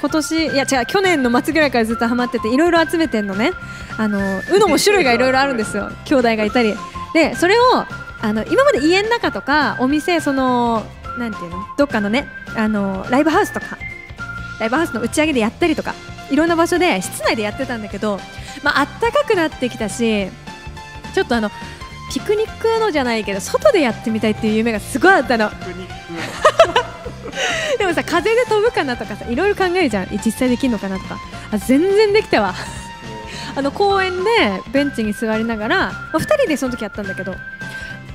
[0.00, 3.52] 今年いや違う去年の末ぐらいからずっとハマってていろいろ集めてんのね。
[3.96, 5.90] あの UNO も種類がいろいろあるんですよ。
[6.06, 6.74] 兄弟がいたり。
[7.14, 7.86] でそれを
[8.20, 10.86] あの今まで家の中とかお店その
[11.18, 11.58] なんていうの？
[11.76, 13.78] どっかのねあのライブハウスとか。
[14.60, 15.94] ライブハウスの打ち上げでやったりとか。
[16.30, 18.20] いろんな場所で室内でやってたんだけど、
[18.62, 20.28] まあったかくなってきたし
[21.14, 21.50] ちょっとあの
[22.12, 25.50] ピクニックのじゃないけど外でやってみたいっていう夢がすごいあったの
[27.78, 30.08] でもさ風で飛ぶかなとかさいろいろ考えるじゃん。
[30.24, 31.18] 実際できるのかなとか。
[31.52, 32.54] あ全然できたわ
[33.56, 34.30] あの公園で
[34.72, 37.34] ベンチに座りながら、まあ、2人でその時やったんだけど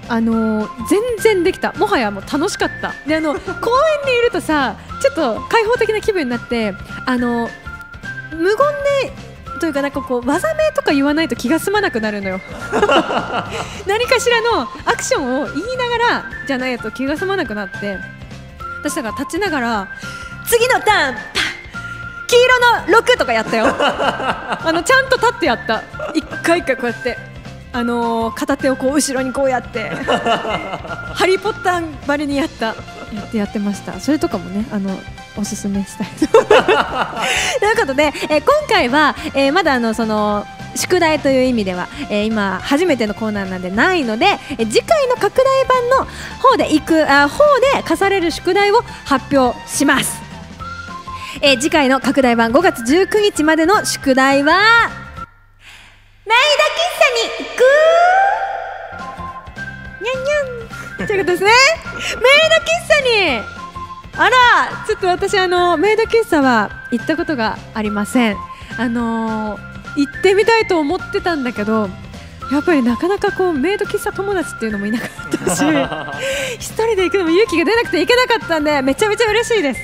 [0.07, 1.73] あのー全然できた。
[1.73, 2.93] もはやもう楽しかった。
[3.07, 6.73] であの 公園にいるとさちょっと開放的な気分になって
[7.05, 7.49] あの
[8.31, 8.57] 無言
[9.07, 9.13] で
[9.59, 12.41] というかなんかこう技名とか言わないと気が済まなくなるのよ。
[13.87, 17.97] 何かしらのアクションを言いながらじゃないと気が済まなくなって
[18.83, 19.87] 私だから立ちながら
[20.47, 21.15] 次のターン
[22.27, 22.35] 黄
[22.87, 23.65] 色の6とかやったよ。
[23.77, 25.83] あのちゃんと立ってやった。
[26.15, 27.17] 一回一回こうやって
[27.71, 29.89] あのー片手をこう後ろにこうやって
[31.13, 32.67] ハリー・ポッターばりにやった。
[32.67, 32.73] や
[33.21, 33.99] ってやってました。
[33.99, 34.99] それとかもねあの
[35.37, 40.45] おすすめしたい ということで、えー今回は、えーまだあのその
[40.75, 46.07] 宿題という意味では、えー今初めてのコーナーなんでないので、えー次回の拡大版の
[46.41, 47.43] 方で行くあ方
[47.75, 50.21] で課される宿題を発表します。
[51.41, 54.89] えー次回の拡大版5月19日までの宿題は
[56.25, 57.63] メイド喫茶に行く。
[60.03, 61.51] にゃんにゃんということですね。
[61.95, 63.01] メイド喫茶
[63.41, 63.41] に。
[64.15, 68.37] あらちょっと私あのメイド喫茶は行ったことがありません。
[68.77, 71.89] あのー行ってみたいと思ってたんだけど
[72.51, 75.09] やっぱりなかなかこうメイド喫茶友達っていうのもいなかっ
[75.45, 75.63] たし
[76.59, 79.79] 一人で行くのも勇気が出なくて行けなかったんでめちゃめちゃ嬉しいです。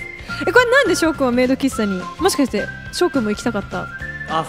[0.48, 2.02] えこれなんで翔くんはメイド喫茶に？
[2.20, 3.88] もしかして翔くんも行きたかった？
[4.32, 4.46] あ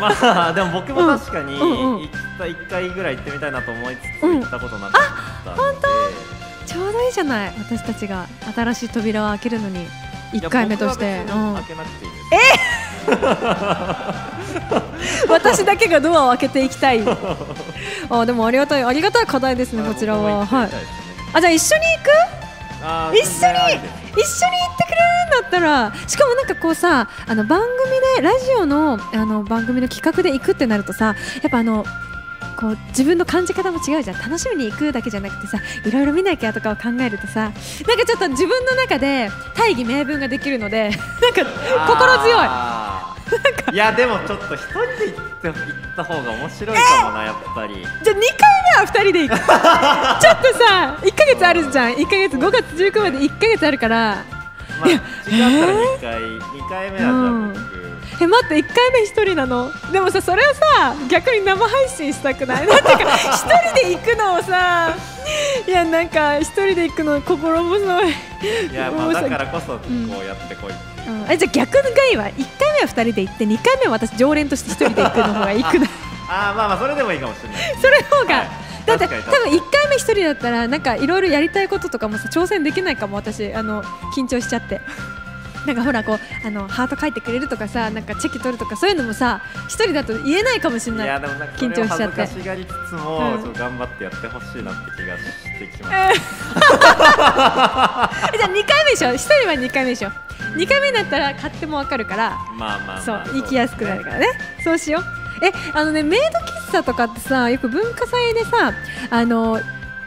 [0.00, 1.94] まあでも僕も確かにうんうん。
[1.96, 4.40] うん行った1回ぐらい行ってみたいなと思いつつうん。
[4.40, 5.74] 行ったことなかったんで、本
[6.66, 7.52] ちょうどいいじゃない？
[7.58, 9.86] 私たちが新しい扉を開けるのに
[10.32, 11.24] 1回目として。
[11.26, 12.87] 開けなくていいです
[15.28, 17.00] 私だけがドアを開けていきたい。
[18.10, 18.84] あでもありがたい。
[18.84, 20.44] ありがたい課題ですねこちらは。
[20.46, 20.68] はい。
[21.34, 22.10] あじゃあ一緒に行く？
[22.84, 23.82] あ一緒に一緒に行って
[24.84, 25.02] くれる
[25.40, 25.92] んだったら。
[26.06, 27.68] しかもなんかこうさあの番組
[28.22, 31.84] でラジオのあの番組の企画で行くってなるとさやっぱあの
[32.58, 34.18] こう自分の感じ方も違うじゃん。
[34.18, 37.62] 楽しみに行くだけじゃなくてさいろいろ見なきゃとかを考えるとさなんか
[38.04, 41.44] ちょっと自分の中で大義名分ができるのでなんか
[41.86, 42.48] 心強い。
[43.72, 45.56] いやでもちょっと一人で行って行っ
[45.94, 47.74] た方が面白いかもなやっぱり。
[47.74, 49.38] じゃあ2回目は2人で行く。
[50.20, 51.92] ちょっとさ1ヶ月あるじゃん。
[51.92, 54.24] 1ヶ月5月19まで1ヶ月あるから。
[54.80, 56.22] まあ違ったら2回
[56.54, 57.77] 二回目はじゃあうん僕
[58.20, 59.70] え待って1回目1人なの？
[59.92, 62.66] でもさそれをさ逆に生配信したくない？
[62.68, 64.94] なんていうか1人で行くのをさ
[65.66, 68.10] いやなんか1人で行くの心細い、
[68.72, 69.80] いやまあだからこそこ
[70.22, 71.12] うやってこいってう。
[71.12, 72.24] ん、えじゃあ逆がいいわ。
[72.24, 75.88] 1回目は2人で行って2回目は私常連として1人で行くの方がいいくない？
[76.30, 77.76] ああまあまあそれでもいいかもしれない。
[77.80, 78.48] それの方が、はい。
[78.86, 83.52] だって多分1回目1人だったらなんかいろいろやりたいこととかもさ挑戦できないかも私。
[83.54, 83.82] あの
[84.16, 84.80] 緊張しちゃって。
[85.68, 91.06] なんかほらこうあのハート書いてくれるとかさなんかチェキ取るとかそういうのもさ一人だと言えないかもしれない。
[91.06, 92.22] いやでもなんか緊張しちゃって。
[92.22, 93.52] 恥ずかしがりつつも、うん。
[93.52, 95.22] 頑張ってやってほしいなって気がし
[95.58, 96.14] てきました、え
[98.38, 100.10] じゃあ2回目でしょ1人は2回目でしょ
[100.56, 104.26] 2回目になったら勝手もわかるからまあまあまあそう行きやすくなるからね。
[104.64, 105.04] そうしよう。
[105.44, 106.26] えあのねメイド
[106.68, 108.72] 喫茶とかってさよく文化祭でさ
[109.10, 109.60] あの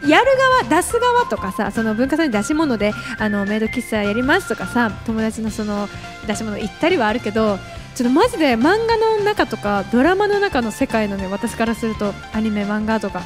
[0.08, 0.26] やる
[0.70, 5.88] 側出す側とかさその文化祭の出し物であのメイド喫茶やりますとかさ友達のその
[6.28, 7.58] 出し物行ったりはあるけど
[7.96, 13.22] ちょっとマジで漫画の中とかドラマの中の世界のね私からするとアニメ漫画とか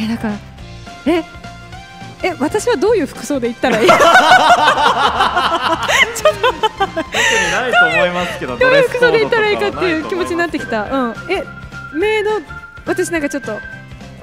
[0.00, 0.34] えだから
[1.06, 1.24] え
[2.22, 3.88] え私はどういう服装で行ったらいい？
[3.88, 4.02] 特に
[7.52, 10.82] ないと思いますけどどういう服装で行ドったらいいかっていう気持ちになってきた。
[10.84, 11.14] うん。
[11.30, 11.44] え、
[11.94, 12.30] メイド、
[12.86, 13.58] 私なんかちょっと、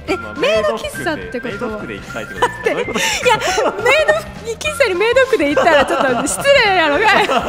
[0.08, 1.68] え、まあメイド喫茶ってこと？
[1.70, 1.78] は。
[1.78, 2.30] 服で行きたいや、
[2.74, 7.24] メイド喫茶にメイド服で行ったらちょっと失礼やろがい。
[7.26, 7.44] いや、な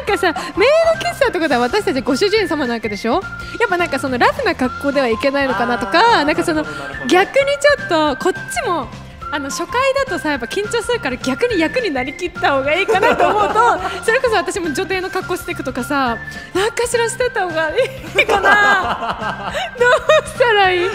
[0.00, 0.68] んかさ、メイ
[1.00, 3.14] ド喫茶ってことは私たちご主人様なわけでしょ？
[3.60, 6.64] やっぱなんかそのラフな格好ではいけないのかなとあか、ーなんかその
[7.08, 8.86] 逆にちょっとこっちも
[9.34, 13.54] あの初回だとさやっぱ緊張するから逆に役になりきった方がいいかなと思うと
[14.04, 16.18] それこそ私も女帝の格好していくとかさ
[16.54, 17.74] 何かしらしてた方がい
[18.22, 19.50] いかな。
[19.80, 19.90] どう
[20.28, 20.84] したらいい？
[20.84, 20.90] 女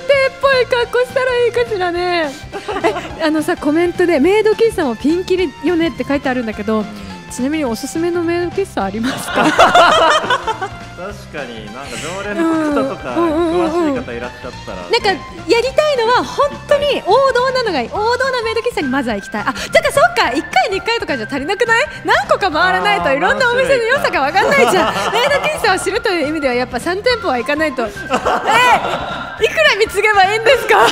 [0.00, 2.30] 帝っぽい格好したらいいかしらね。
[3.20, 6.84] えあのさコメントでメイド喫茶もピンキリよねって書いてあるんだけど
[7.30, 9.44] ちなみにおすすめのメイド喫茶ありますか？
[10.96, 15.08] 確かになんか常連の方とか詳しい方いらっしゃったら、なんか
[15.46, 17.90] やりたいのは本当に王道なのがいい。
[17.92, 19.42] 王道なメイド喫茶にまずは行きたい。
[19.42, 21.84] あだからそっか1回2回とかじゃ足りなくない？
[22.06, 25.12] 何個か回らないといろんなお店の良さが分かんないじゃん。
[25.12, 27.82] メイド喫茶を知るという意味ではやっぱ3店舗は行かないと。
[27.84, 30.76] えいくら貢げばいいんですか？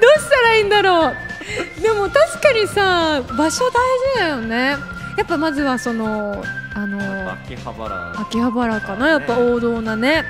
[0.00, 1.16] どうしたらいいんだろう？
[1.80, 3.70] でも確かにさ場所大
[4.14, 4.76] 事だよね。
[5.16, 6.42] やっぱまずはその
[6.74, 6.98] あの
[7.32, 8.14] 秋葉原。
[8.20, 10.24] 秋葉原かなやっぱ王道なね。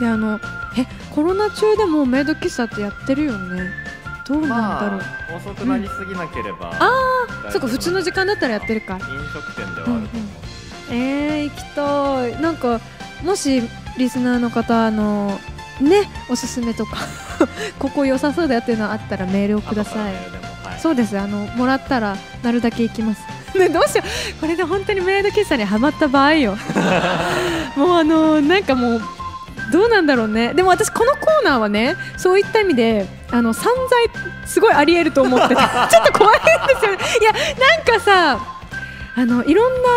[0.00, 0.40] であの
[0.76, 3.70] えコロナ中でもメイド喫茶ってやってるよね。
[4.26, 5.04] どうなんだろう、ま
[5.34, 6.90] あ遅くなりすぎなければ、あ
[7.48, 9.00] あそっか普通の時間だったらやってるか飲
[9.32, 10.28] 食店ではあると思う、
[10.90, 12.42] えー、行きたい。
[12.42, 12.78] なんか
[13.22, 13.62] もし
[13.96, 15.40] リスナーの方あの
[15.80, 16.96] ねおすすめとか
[17.78, 20.02] ここ良さそうだよっていうのあったらメールをください。
[20.04, 20.80] はい。
[20.80, 21.18] そうです。
[21.18, 23.22] あのもらったらなるだけ行きます。
[23.58, 24.40] ねどうしよう。
[24.40, 26.56] これで本当にメイド喫茶にはまった場合よ。
[27.76, 29.02] もうあのなんかもう
[29.72, 30.54] どうなんだろうね。
[30.54, 35.54] でも私このコーナーはねそういった意味であの散財すごいありえると思ってて。
[35.54, 36.48] ちょっと怖いんで
[36.80, 36.98] すよね。
[37.20, 38.38] いやなんかさ
[39.16, 39.88] あのいろんな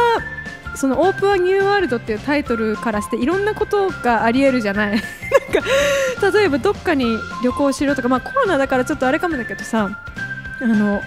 [0.76, 4.92] そのオープンニューワールドっていうタイトルからしていろんなことがありえるじゃない。
[4.92, 9.90] なんか例えばどっかに旅行しろとかまあコロナだからちょっとあれかもだけどさ
[10.62, 11.02] あの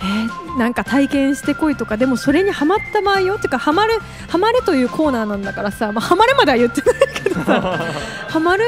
[0.00, 7.60] えーなんか体験してこいとかでもそれにはまった場合よっていうかはまるはまれというコーナーなんだからさ、まあ、はまれまでは言ってないけどさ
[8.28, 8.64] はまる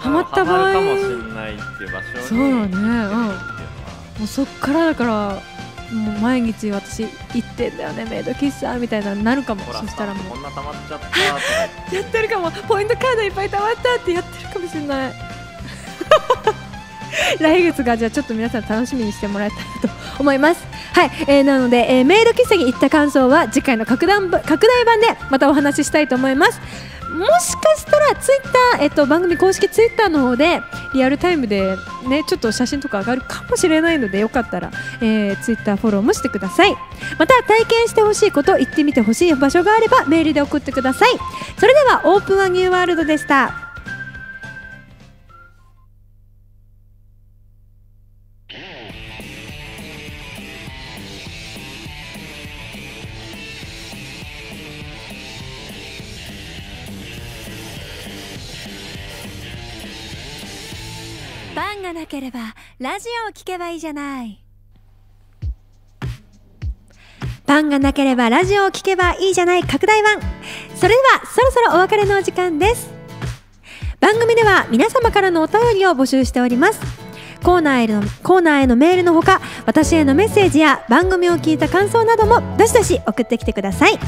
[0.00, 3.24] はまった場合かもしれないっていう場所にそうだねうん。
[3.26, 5.38] もうそっからだから
[5.92, 9.62] もう毎日私行ってんだよねメイド喫茶みたいななるかも。
[9.72, 11.06] そしたらもこんな溜まっちゃった。
[11.94, 12.50] やってるかも。
[12.50, 15.36] ポイントカードいっぱい貯まったってやってるかもしれない。
[17.40, 19.56] 来月がじゃあちょっと皆さん楽しみにしてもらえた
[19.88, 20.66] らと思います。
[20.92, 26.60] はい、えーなので、えーメイド喫茶に行った感想は次回の拡大ば拡大版でまたお話ししたいと思います
[27.10, 30.60] もしかしたらツイッター、えっと、番組公式ツイッターの方で
[30.92, 31.76] リアルタイムで
[32.08, 36.74] ねちょっと写真とか上がるかもしれないのでよかったら、えー、ツイッターフォローもしてください。
[37.18, 41.10] また体験してほしいこと行ってみてほしい場所があればメールで送ってください。
[41.58, 43.65] それではオープンはニューワールドでした。
[62.06, 62.38] なければ
[62.78, 64.40] ラジオを聞けばいいじゃない。
[67.46, 70.20] パンがなければラジオを聞けばいいじゃない拡大版。
[70.76, 72.92] それではそろそろお別れのお時間です。
[73.98, 77.05] 番組では皆様からのお便りを募集しております。
[77.46, 84.00] コーナーへのコーナーへのメールのほか私へのメッセージや番組を聞いた感想などもどしどし送ってきてください。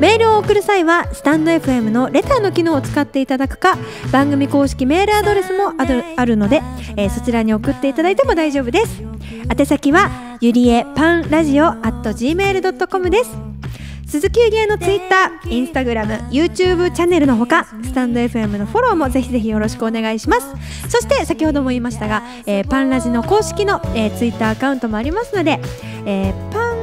[0.00, 3.78] メールを送る際はスタンド FM のレターの機能を使っていただくか
[4.12, 6.60] 番組公式メールアドレスもあるあるので、
[6.98, 9.02] えーそちらに送っていただいても大丈夫です。
[9.50, 10.10] 宛先は
[10.42, 13.47] ゆりえパンラジオ at gmail.com です。
[14.08, 20.46] 鈴木ゆりえのツイッター、インスタグラム、YouTube チャンネルのほかスタンド FM のフォローもぜひぜひよろしくお願いします。
[20.88, 25.60] そして先ほども言いましたが、えーパンラジの公式の、えー、ツイッターアカウントもありますので、
[26.06, 26.78] えーパン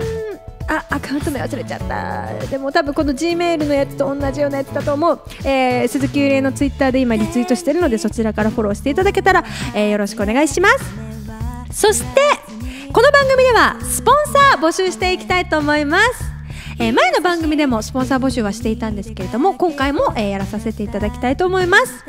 [0.67, 2.45] あアカウント名忘れちゃった。
[2.45, 11.87] でも多分この G メールのやつと同じようなやつだと思う、えー鈴木ゆりえのツイッターで今リツイートしてるのでそちらからフォローしていただけたら、えーよろしくお願いします。
[11.87, 12.21] そして
[12.93, 16.34] この番組ではスポンサー募集していきたいと思います、
[16.79, 22.03] えー前の番組でもスポンサー募集はしていたんですけれども今回も、えーやらさせていただきたいと思います。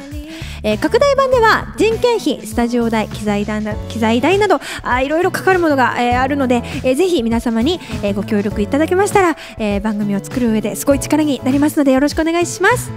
[0.62, 12.90] えー拡大版では人件費スタジオ代機材代な機材代などあいろいろかかるものが、えーあるので、えーぜひ皆様に、えーご協力いただけましたら、えー番組を作る上ですごい力になりますのでよろしくお願いします。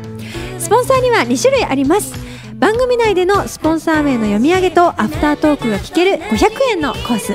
[0.57, 2.13] スポンサーには2種類あります。
[2.55, 7.33] 番組内でのスポンサー名の読み上げとアフタートークが聞ける500円のコース。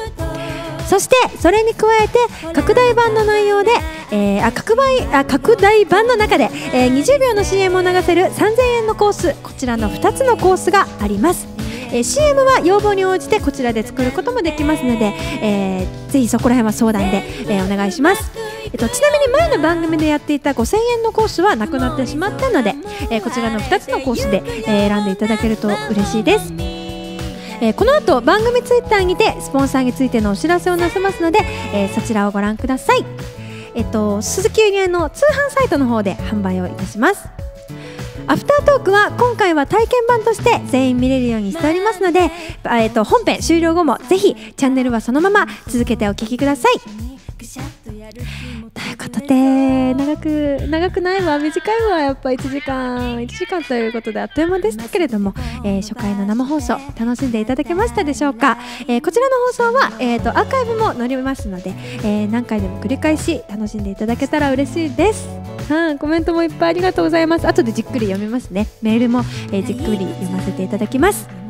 [0.86, 2.18] そしてそれに加えて
[2.52, 3.70] 拡大版の内容で、
[4.14, 11.48] えーあ拡大あ拡大版の中で、えー20秒の CM を流せる3000円のコースこちらの2つのコースがあります、
[11.90, 15.06] えー CM は要望に応じてこちらで作ることもできますので、
[15.42, 18.30] えーぜひそこら辺は相談で、えーお願いします。
[18.66, 22.74] えっと、ちなみに前の番組でやっていた5000円のコースはなくなってしまったので、
[23.10, 26.52] えーこちらの2つのコースで、えー選んでいただけると嬉しいです。
[27.60, 31.40] えーこの後番組ツイッターにてスポンサーについてのお知らせをなさますので、
[31.72, 33.04] えーそちらをご覧ください。
[33.74, 37.28] えっと鈴木ゆりえの通販サイトの方で販売をいたします。
[38.26, 42.30] アフタートークは今回は体験版として全員見れるようにしておりますので、
[42.64, 47.13] えっと本編終了後もぜひチャンネルはそのまま続けてお聴きください。
[48.72, 51.38] ということで長く長くないわ。
[51.38, 51.98] 短いわ。
[52.00, 53.16] やっぱ1時間。
[53.18, 55.34] 1時間ということであっという間でしたけれども、
[55.64, 65.28] えー初回の生放送楽しんでいただけましたでしょうか、えーこちらの放送は、えー、とアーカイブも載りますので、えー何回でも繰り返し楽しんでいただけたら嬉しいです。
[65.68, 67.46] はい、コメントもいっぱいありがとうございます。
[67.46, 68.66] 後でじっくり読みますね。
[68.82, 69.20] メールも、
[69.52, 71.43] えーじっくり読ませていただきます。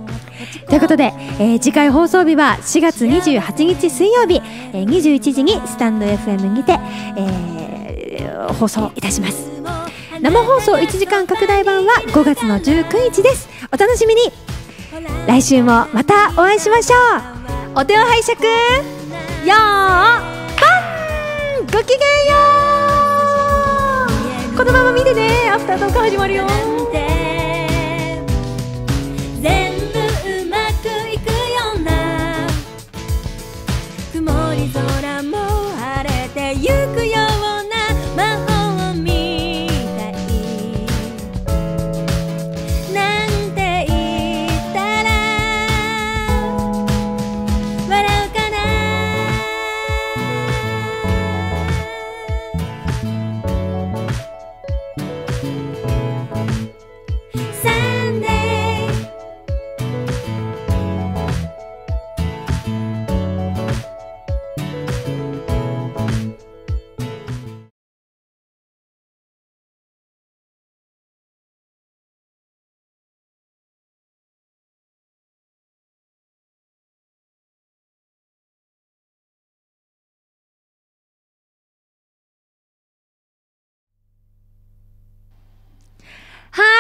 [0.69, 4.41] ということで、えー次回放送日は4月28日水曜日、
[4.73, 6.79] えー21時にスタンド FM にて、
[7.17, 9.51] えー放送いたします。
[10.21, 13.49] 生放送1時間拡大版は5月の19日です。
[13.73, 14.23] お楽しみに。
[15.27, 16.97] 来週もまたお会いしましょ
[17.77, 17.81] う。
[17.81, 18.39] お手を拝借。
[18.41, 20.23] よーパ
[21.61, 22.37] ンごきげんよ
[24.55, 24.57] う。
[24.57, 25.51] このまま見てね。
[25.53, 26.47] アフタートーク始まるよ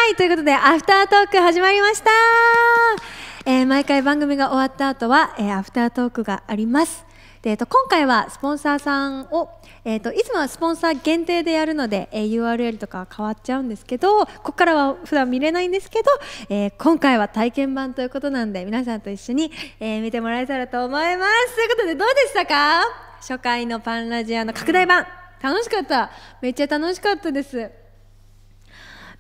[0.04, 2.10] はいということでアフタートーク始まりました、
[3.46, 7.06] えー毎回番組が終わった後は、えーアフタートークがあります。
[7.40, 9.48] で、えーと今回はスポンサーさんを、
[9.82, 16.10] えー、といつもはスポンサー限定でやるので、えー URL とかは変わっちゃうんですけどここからは普段見れないんですけど、
[16.50, 19.50] えー今回は体験版ということなんで皆さんと一緒に、
[19.80, 21.54] えー見てもらえたらと思います。
[21.56, 22.82] ということでどうでしたか？
[23.26, 25.06] 初回のパンラジアの拡大版。
[25.40, 26.10] 楽しかった。
[26.42, 27.83] めっちゃ楽しかったです。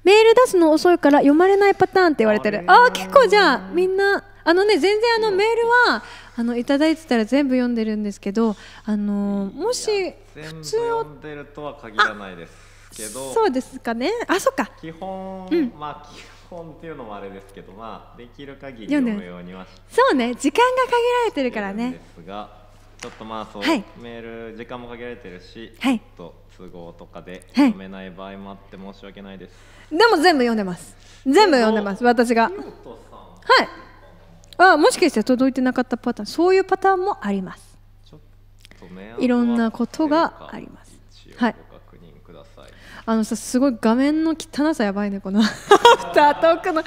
[0.04, 2.62] メール出すの遅いから読まれないパターンって言われてる。
[2.66, 6.04] ああー結構じゃあみんなあのね全然あのメールは
[6.36, 12.52] あのいただいてたら全部読んでるんですけどあのもし普通を読んでるとは限らないです
[12.94, 14.10] けどそうですかね。
[14.28, 14.70] あそっか。
[14.80, 15.72] 基本、うん。
[15.78, 20.34] まあ基本っていうのもあれですけどまあできる限り読むようにはしそうね。
[20.34, 21.92] 時間が限られてるからね。
[21.92, 22.64] ですが
[23.00, 23.84] ちょっとまあそう、はい。
[24.00, 25.98] メール時間も限られてるし、はい。
[25.98, 27.68] ちょっと都合とかではい。
[27.70, 29.52] 読めない場合もあって申し訳ないです、
[29.90, 30.94] でも全部読んでます。
[31.24, 32.44] 全部読んでます私が。
[32.44, 32.52] はい。
[34.56, 37.74] あもしかして届いてなかったパターンそういうパターンもあります。
[39.18, 40.98] いろんなことがあります。
[41.36, 41.54] はい。
[43.06, 45.40] あのさすごい画面の汚さやばいねこの。
[45.40, 46.82] アフタートークの。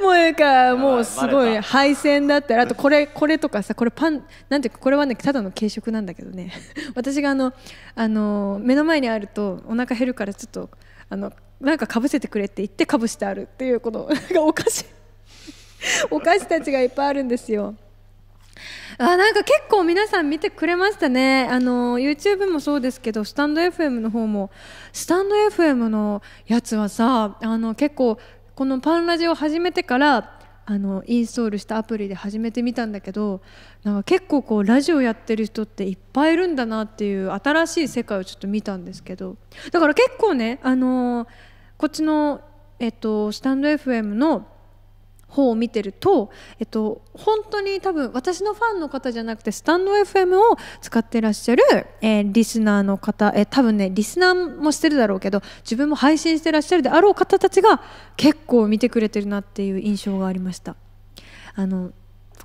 [0.00, 6.52] もうなんかもうすごい配線だったりあとこれこれとかさこれパンなんていうかこれはねただの軽食なんだけどね。
[6.96, 7.52] 私があの
[7.94, 10.70] あの目の前にあるとお腹減るからちょっと
[11.08, 14.84] あのなんかかぶせてくれって言ってかぶしてあるっていうこの なんかお菓子
[16.10, 17.74] お菓子たちがいっぱいあるんですよ。
[18.96, 24.50] あなんか結構皆さん見てくれましたねあの YouTube もそうですけどスタンド FM の方も
[24.92, 28.18] スタンド FM のやつはさあの結構
[28.54, 30.33] このパンラジを始めてから
[30.66, 33.42] あのインストールしたアプリで始めてみたんだけど
[33.82, 39.36] なんか結構こうラジオやってる人っていっぱいいるんだなっていう新しい世界をちょっと見たんですけど
[39.72, 41.26] だから結構ねあの
[41.76, 42.40] こっちの、
[42.78, 44.46] えっと、スタンド FM の
[45.34, 46.30] 方を見てると、
[46.60, 51.62] えっと、本当に多分私のファンの方じゃなくてスタンド FM を使ってらっしゃる、
[52.00, 57.82] えーリスナーの方、えー多分ねリスナーもしてるだろうけど自分も配信してらっしゃるであろう方たちが
[58.16, 60.76] 結構見てくれてるなっていう印象がありました。
[61.56, 61.92] あの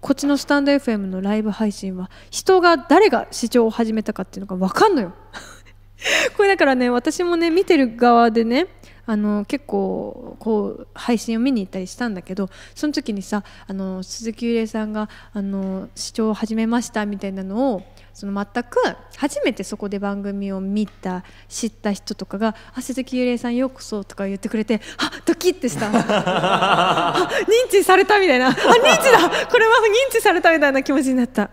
[0.01, 5.13] こっちのスタンド FM のライブ配信は人が誰が視聴を始めたかっていうのが分かんのよ。
[6.37, 8.67] これだからね私もね見てる側でね
[9.09, 17.81] あの結構こう配信を見に行ったりしたんだけどその時にさあの鈴木優玲さんがあの視聴を始めましたみたいなのを
[18.13, 18.77] その全く
[19.17, 25.89] 初めてそこで番組を見た知った人とかが「あ鈴木優玲さんようこそ」とか言ってくれてあドキッてした。
[25.91, 27.29] あ
[27.67, 28.49] 認知されたみたいな。
[28.49, 29.47] あ認知だ。
[29.47, 29.77] これは
[30.11, 31.49] 認知されたみたいな気持ちになった。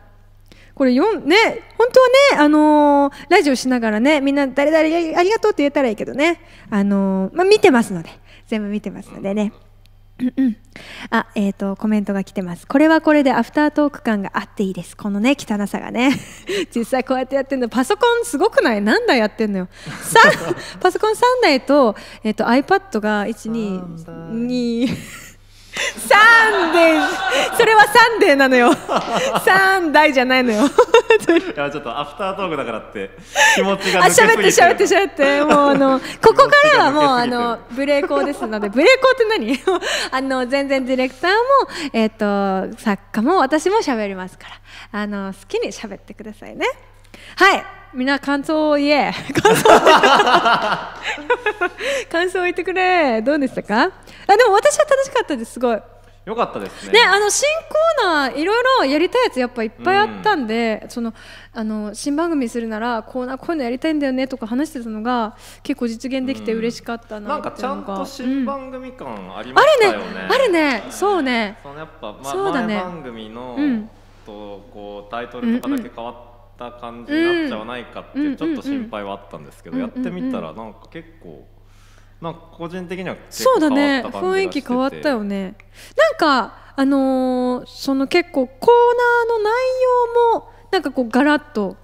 [0.76, 1.36] これよんね
[1.78, 6.38] 本当はねあのーラジオしながらねみんな誰々ありがとうって言えたらいいけどね。
[6.70, 8.10] あのーまあ見てますので。
[8.46, 9.52] 全部見てますのでね。
[10.20, 10.56] うんうん。
[11.10, 12.66] あえっ、とコメントが来てます。
[12.66, 14.96] これはこれでアフタートーク感があっていいです。
[14.96, 16.12] このね汚さがね。
[16.74, 17.68] 実際こうやってやってんの。
[17.68, 18.82] パソコンすごくない？
[18.82, 19.68] 何台やってんのよ。
[20.02, 20.20] さ
[20.80, 24.88] パソコン3台と,、えー、と iPad が122
[26.08, 28.72] サンデーそれはサンデーなのよ。
[29.44, 30.64] サンダイじゃないのよ。
[30.64, 33.10] いやちょっとアフタートークだからって
[33.54, 34.34] 気持ちがあ抜けすぎて。
[34.34, 35.44] 喋って喋って喋って。
[35.44, 39.80] もうあの ここからはもうあのブレイコーですのでブレイコーって何？
[40.12, 41.36] あの全然ディレクターも
[41.92, 45.00] えっ、と作家も私も喋りますから。
[45.00, 46.66] あの好きに喋ってくださいね。
[47.36, 47.64] はい
[47.96, 49.12] みんな 感想を言え。
[52.10, 53.22] 感想を言ってくれ。
[53.22, 53.74] どうでしたか？
[53.82, 53.86] あ
[54.36, 55.78] でも私は楽しかったですすごい。
[56.26, 56.92] よかったですね。
[56.94, 61.14] ね、あの新コーナーいろいろやりたいやつやっぱいっぱいあったんで、その
[61.54, 69.06] あの新番組するならコーナーこういうのやりたいんだよねとか話してたのが結構実現できて嬉しかったななんかちゃんと新うん番組感
[69.36, 69.86] ありまあるね。
[69.86, 71.58] したよね、あるねそうね。
[71.62, 72.74] そのやっぱ、まそうだね。
[72.74, 73.90] 前番組の、うん。
[74.26, 74.32] と
[74.74, 76.16] こうタイトルとかだけ変わっ
[76.58, 79.82] た感じになっちゃわないかってちょっと心配はあったんですけど、うん。
[79.82, 81.46] やってみたらなんか結構
[82.20, 85.54] なんか個人的には結そうだ構変わねった感じが雰囲気変わったよね。
[85.96, 89.52] なんかあのーその結構コーナーの内
[90.34, 91.76] 容もなんかこうガラッと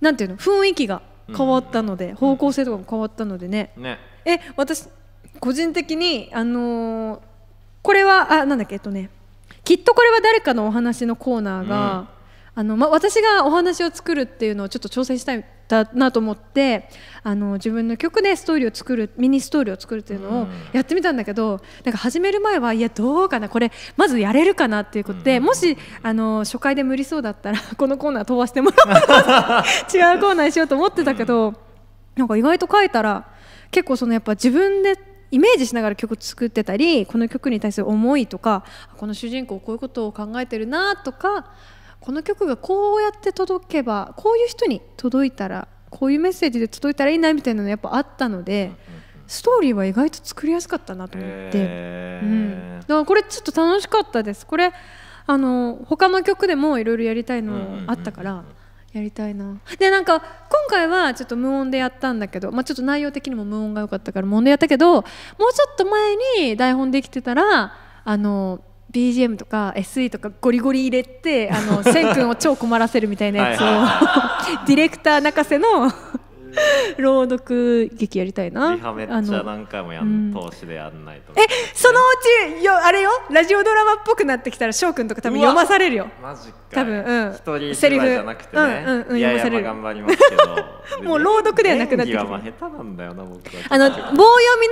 [0.00, 1.02] なんていうの雰囲気が
[1.34, 3.98] 変わったので、方向性とかも変わったのでね、ね。
[4.24, 4.88] え私
[5.40, 7.20] 個人的にあのー
[7.82, 9.10] これはあなんだっけえっとね
[9.64, 12.08] きっとこれは誰かのお話のコーナーが、
[12.54, 16.88] あのま、私がお話を作るっていうのをちょっと挑戦したいだなと思って
[17.22, 20.48] あの自分の曲でストーリーを作るミニストーリーを作るっていうのをうん。
[20.72, 25.44] やってみたんだけどなんか始める前はいやどうかなこれまずやれるかなっていうことで、うん。
[25.44, 29.64] もしあの初回で無理そうだったら このコーナー飛ばしてもらう
[29.96, 31.54] 違うコーナーにしようと思ってたけど、
[32.16, 33.28] なんか意外と書いたら
[33.70, 34.98] 結構そのやっぱ自分で
[35.30, 38.64] イメージしながら曲作ってたりこの曲に対する思いとか
[38.98, 41.46] この主人公こういうことを考えてるなとか
[42.02, 48.72] この曲がこうやって届けばこういう人に届いたらこういうメッセージで届いたらいいなみたいなのやっぱあったので
[49.28, 52.20] ストーリーは意外と作りやすかったなと思って。
[52.22, 54.44] うん、だからこれちょっと楽しかったです。
[54.44, 54.72] これ
[55.26, 58.44] あの他の曲でもいろいろやりたいのあったから
[58.92, 59.56] やりたいな。
[59.78, 60.26] でなんか今
[60.68, 65.06] 回はちょっと無音でやったんだけど、まあ、ちょっと内容的にも無音が良かったから無音でやったけどもうちょ
[65.72, 67.74] っと前に台本できてたら
[68.04, 68.60] あの
[68.92, 74.66] BGM とか SE とかゴリゴリ入れてあの千君を超困らせるみたいなやつをはい。
[74.68, 75.90] ディレクター泣かせの
[76.98, 78.74] 朗読劇やりたいな。
[78.74, 80.30] リハめっちゃ何回もやうん。
[80.30, 81.32] ん通しでやんないと。
[81.40, 82.02] えそのう
[82.58, 83.10] ちよあれよ？
[83.30, 86.08] ラジオドラマっぽくなってきたら翔くんとか多分読まされるよ。
[86.22, 87.34] マジか多分うん。
[87.34, 90.56] 一人セリフじゃなくてね、うんうんうんいやいや頑張りますけど。
[91.04, 93.62] もう朗読ではなくなってきてる演技はまあ下手なんだよな僕は。
[93.68, 94.14] あの棒読
[94.60, 94.68] み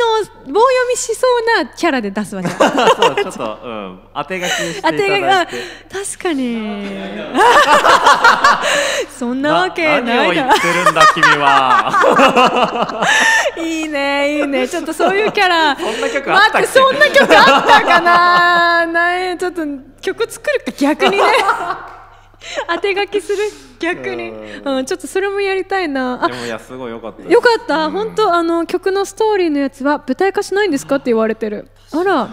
[0.48, 1.26] の棒読みしそ
[1.60, 2.70] うなキャラで出すわじゃんそう
[3.16, 4.00] ちょっとうん。
[4.14, 5.54] 当て書きしていただいて。
[5.92, 6.86] 確かに。
[9.18, 11.69] そんなわけ何ないなを言ってるんだ君は
[13.62, 14.68] いいねいいね。
[14.68, 15.76] ちょっとそういうキャラ。
[15.76, 16.52] そんな曲あったっけ？
[16.52, 18.86] 待ってそんな曲あったかな？
[18.92, 19.62] ないちょっと
[20.00, 20.78] 曲作るか？
[20.78, 21.22] 逆にね。
[22.68, 23.38] 当て書きする？
[23.78, 24.30] 逆に。
[24.30, 24.76] うん。
[24.78, 26.24] うんちょっとそれもやりたいな。
[26.24, 27.22] あでもいやすごい良かった。
[27.30, 27.92] よかった、うん。
[27.92, 31.68] 本当あの曲のストーリーのやつは舞台化しないんですかって言われてる。
[31.92, 32.24] あら。
[32.26, 32.30] ね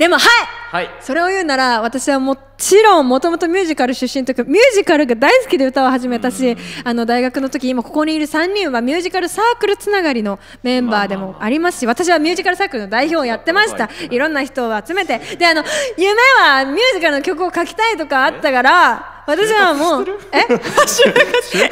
[0.00, 0.24] でもはい！
[0.72, 0.90] はい。
[1.00, 13.90] それを言うなら私はもちろんもともとミュージカル出身というかミュージカルが大好きで歌を始めたし、あの大学の時今ここにいる3人はミュージカルサークルつながりのメンバーでもありますし私はミュージカルサークルの代表をやってました。
[14.10, 15.18] いろんな人を集めて。
[15.36, 15.62] であの
[15.98, 20.38] 夢はミュージカルの曲を書きたいとかあったから私はもうえ？
[20.40, 20.60] エントリー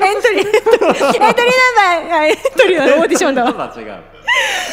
[0.02, 1.32] エントリーナン
[2.04, 3.52] バーあエントリーはオーディションだわ。
[3.56, 3.72] ま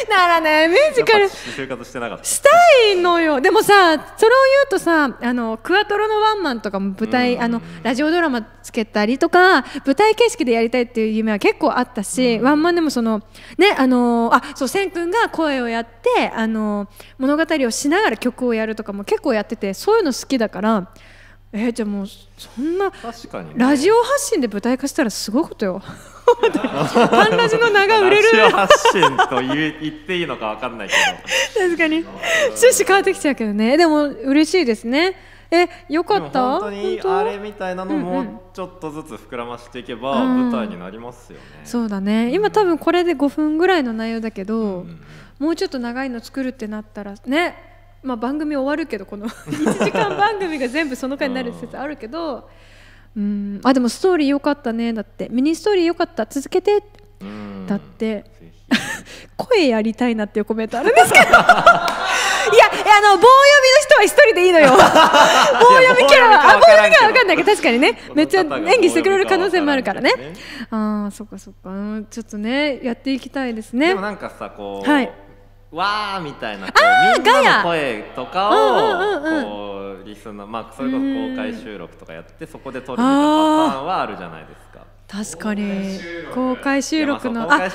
[0.09, 1.29] だからねミュージカル。
[1.29, 1.55] し
[1.91, 2.23] てなかった。
[2.23, 2.49] した
[2.91, 3.41] いのよ。
[3.41, 7.41] でもさそれを言うとさあのクワトロのワンマンとかも舞台、うん。
[7.43, 13.21] あのラジオドラマつけたりとか舞台形式でやりたいっていう夢は結構あったし、ワンマンでもその
[13.57, 16.87] ねあのあそう千君が声をやってあの
[17.17, 20.91] 物語をしながら曲をやるとかも結構やっててそういうの好きだから
[21.53, 23.55] えじゃあもうそんな確かにね。
[23.57, 25.81] ラジオ発信で舞台化したらすごいことよ。
[26.41, 28.37] パンラジの名が売れる。
[28.37, 31.69] ラジオ発信と言え言っていいのかわかんないけど。
[31.69, 31.97] 確かに。
[31.97, 33.77] 趣旨変わってきちゃうけどね。
[33.77, 35.15] でも嬉しいですね。
[35.51, 36.59] えよかった？
[36.59, 38.03] 本当にあれみたいなのうんうん。
[38.05, 40.49] もうちょっとずつ膨らましていけばうん。
[40.49, 41.43] 舞台になりますよね。
[41.63, 42.33] そうだね。
[42.33, 44.99] 今多分これで5分ぐらいの内容だけど、うんうん。
[45.39, 47.74] もうちょっと長いの作るってなったらね
[48.05, 52.49] まあ番組終わるけどこの 1時間番組が全部その回になる説あるけど
[53.17, 55.29] うんあでもストーリー良かったねだって。
[55.29, 56.25] ミニストーリー良かった。
[56.25, 56.83] 続けて。
[57.21, 57.65] うん。
[57.65, 58.25] だって。
[59.37, 61.25] 声やりたいなっていうコメントあるんですけど。
[61.29, 61.45] いやいや
[62.97, 64.71] あの棒読みの人は一人でいいのよ。
[64.71, 67.51] 棒読みキャラはあ棒読みキャラわかんないけど。
[67.51, 67.97] 確かにね。
[68.13, 70.11] めっちゃ演技してくれる可能性もあるからね。
[70.71, 71.69] ああそっかそっか。
[71.69, 75.11] うんちょっとねやっていきたいですねでもなんかさこう、はい
[75.75, 83.19] わーみたいなこうみんなの声とかをこうリスナーまあそれこそ公開収録とかやってそこで撮るみたいな
[83.67, 84.64] パターンはあるじゃないですか。
[85.07, 85.99] 確かに。
[86.33, 87.29] 公開収録。
[87.29, 87.67] のあ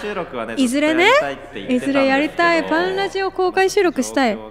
[0.57, 1.09] いずれね？
[1.69, 4.43] いずれやりたいパンラジオ公開収録したいね。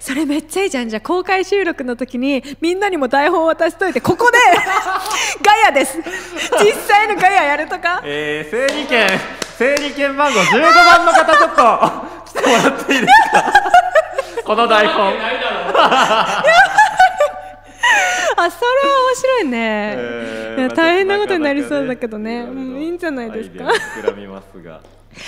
[0.00, 0.88] それめっちゃいいじゃん。
[0.88, 4.38] じゃあ公開収録の時にみんなにも台本渡しといてここで
[5.42, 5.98] ガヤです。
[6.62, 8.02] 実際のガヤやるとか？
[8.04, 9.08] えー、整理券。
[9.56, 11.60] 整理券番号15番の方ちょっと
[12.26, 13.52] 来てもらっていいですか？
[14.44, 15.12] この台本
[18.42, 22.42] あそれは面白いね、えーまあいや大変なことになりそうだけどちね。
[22.42, 23.64] ょっとなかなかうんいいんじゃないですか。
[23.64, 24.80] 膨らみますが。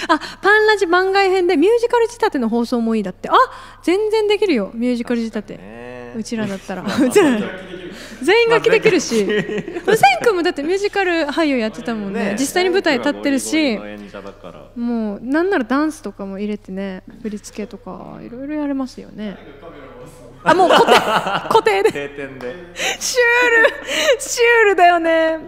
[0.08, 3.28] あパンラジ番外編でミュージカル仕立ての放送もいいだって。
[3.28, 3.32] あ
[3.82, 4.70] 全然できるよ。
[4.74, 6.14] ミュージカル仕立て、ね。
[6.16, 6.82] うちらだったら。
[6.84, 7.38] うちら。
[8.22, 9.26] 全員楽器できるし。
[9.26, 9.36] 千
[10.22, 12.36] 君もだってミュージカル俳優やってたもんね。
[12.38, 13.78] 実際に舞台立ってるし。
[14.76, 19.36] もうなんならダンスとかも入れてね振り付けとかいろいろやれますよね
[20.44, 20.98] あもう固定
[21.48, 21.92] 固定で。
[21.92, 22.54] 定点で。
[22.98, 25.38] シュールシュールだよね。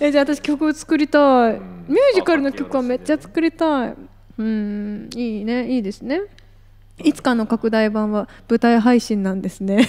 [0.00, 1.52] えじゃあ私曲作りたい。
[1.54, 3.94] ミュージカルの曲はめっちゃ作りたい。
[4.38, 5.68] うんいいね。
[5.68, 6.22] いいですね。
[7.02, 9.88] いつかの拡大版は舞台配信なんですね。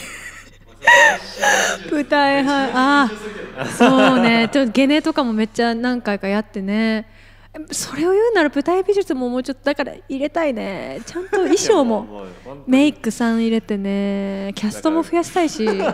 [1.91, 3.09] 舞台配あ
[3.57, 4.49] あそうね。
[4.51, 7.07] ちょっとゲネとかもめっちゃ何回かやってね
[7.71, 11.01] それを言うなら舞台美術ももうちょっとだから入れたいね。
[11.05, 12.25] ちゃんと衣装も。
[12.67, 14.51] メイクさん入れてね。
[14.55, 15.63] キャストも増やしたいし。
[15.63, 15.89] ミュ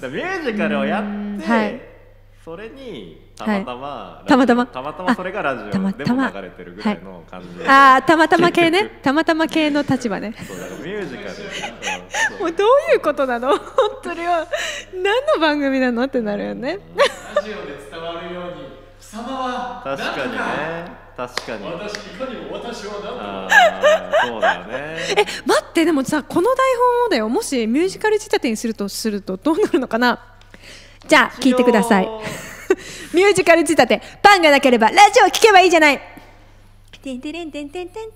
[0.00, 1.80] ージカルをやって、はい。
[2.44, 4.66] それにたまたま、たまたま？
[4.66, 6.30] たまたまそれがラジオたまでたま？
[6.30, 8.88] も流れてるぐらいの感じで、ああたまたま系ね。
[9.04, 10.32] たまたま系の立場ね。
[10.46, 13.48] そうだからミュージカル、もうどういうことなの？
[13.52, 13.58] 本
[14.02, 14.46] 当には。
[14.94, 16.04] 何の番組なの？
[16.04, 16.78] ってなるよね。
[17.36, 18.67] ラジオで伝わるように
[19.10, 20.38] 貴様は確かにね。
[21.16, 21.64] 確かに。
[21.64, 24.96] 私いかにも私は何とそうだよね。
[25.16, 27.28] え待ってでもさこの台本をだよ。
[27.28, 30.20] もしミュージカル仕立てにするとするとどうなるのかな？
[31.06, 32.08] じゃあ聞いてください。
[33.14, 34.02] ミュージカル仕立て。
[34.22, 36.00] パンがなければラジオ聞けばいいじゃない。
[37.02, 38.14] てんてれんてんてんてんてん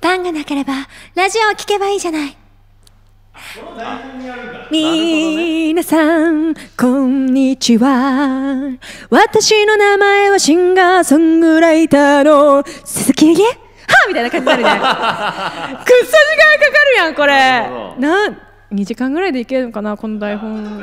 [0.00, 0.72] パンがなければ
[1.14, 2.36] ラジオ聞けばいいじゃない
[4.70, 8.76] みなさんこんにちは。
[9.10, 13.34] 私の名前はシンガーソングライターの鈴木は
[14.08, 17.32] みたいな感じになるね くっそ時間かかるやんこれ。
[17.98, 18.38] な
[18.72, 20.82] 2時間ぐらいでいけるのかなこの台本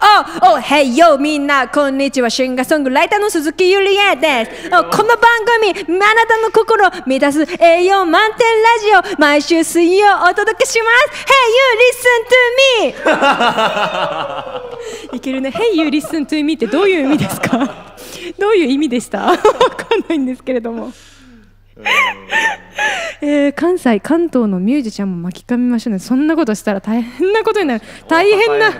[0.00, 11.34] あ、お、へいよみんなこんにちはシンガーソングライターの鈴木ゆりえですあこの番組あなたの心を満たす栄養満点ラジオ毎週水曜お届けします Hey
[12.84, 12.94] you listen
[15.02, 15.16] to me!
[15.16, 17.96] いけるね Hey you listen to me ってどういう意味ですか
[18.38, 19.42] どういう意味でしたわか
[19.96, 20.92] んないんですけれども
[23.20, 28.70] えー関西関東のミュージシャンも巻き込みましょうねそんなことしたら大変なことになる大変な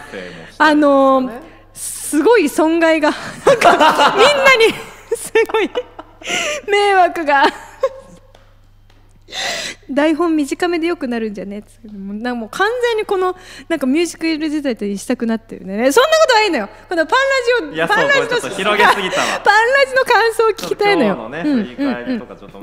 [0.59, 1.41] あのー
[1.75, 4.73] すごい損害がなんかみんなに
[5.17, 5.71] すごい
[6.67, 7.45] 迷惑が。
[9.91, 11.59] 台本短めでよくなるんじゃね？
[11.59, 13.37] ってもうなんかもう完全にこの
[13.69, 15.93] なんかミュージカル自体としたくなってるね。
[15.93, 16.69] そんなことはいいのよ。
[16.89, 17.19] このパン
[17.69, 19.41] ラジオパンラジそうこれちょっと広げすぎたわ。
[19.45, 21.31] パンラジの感想を聞きたいのよ。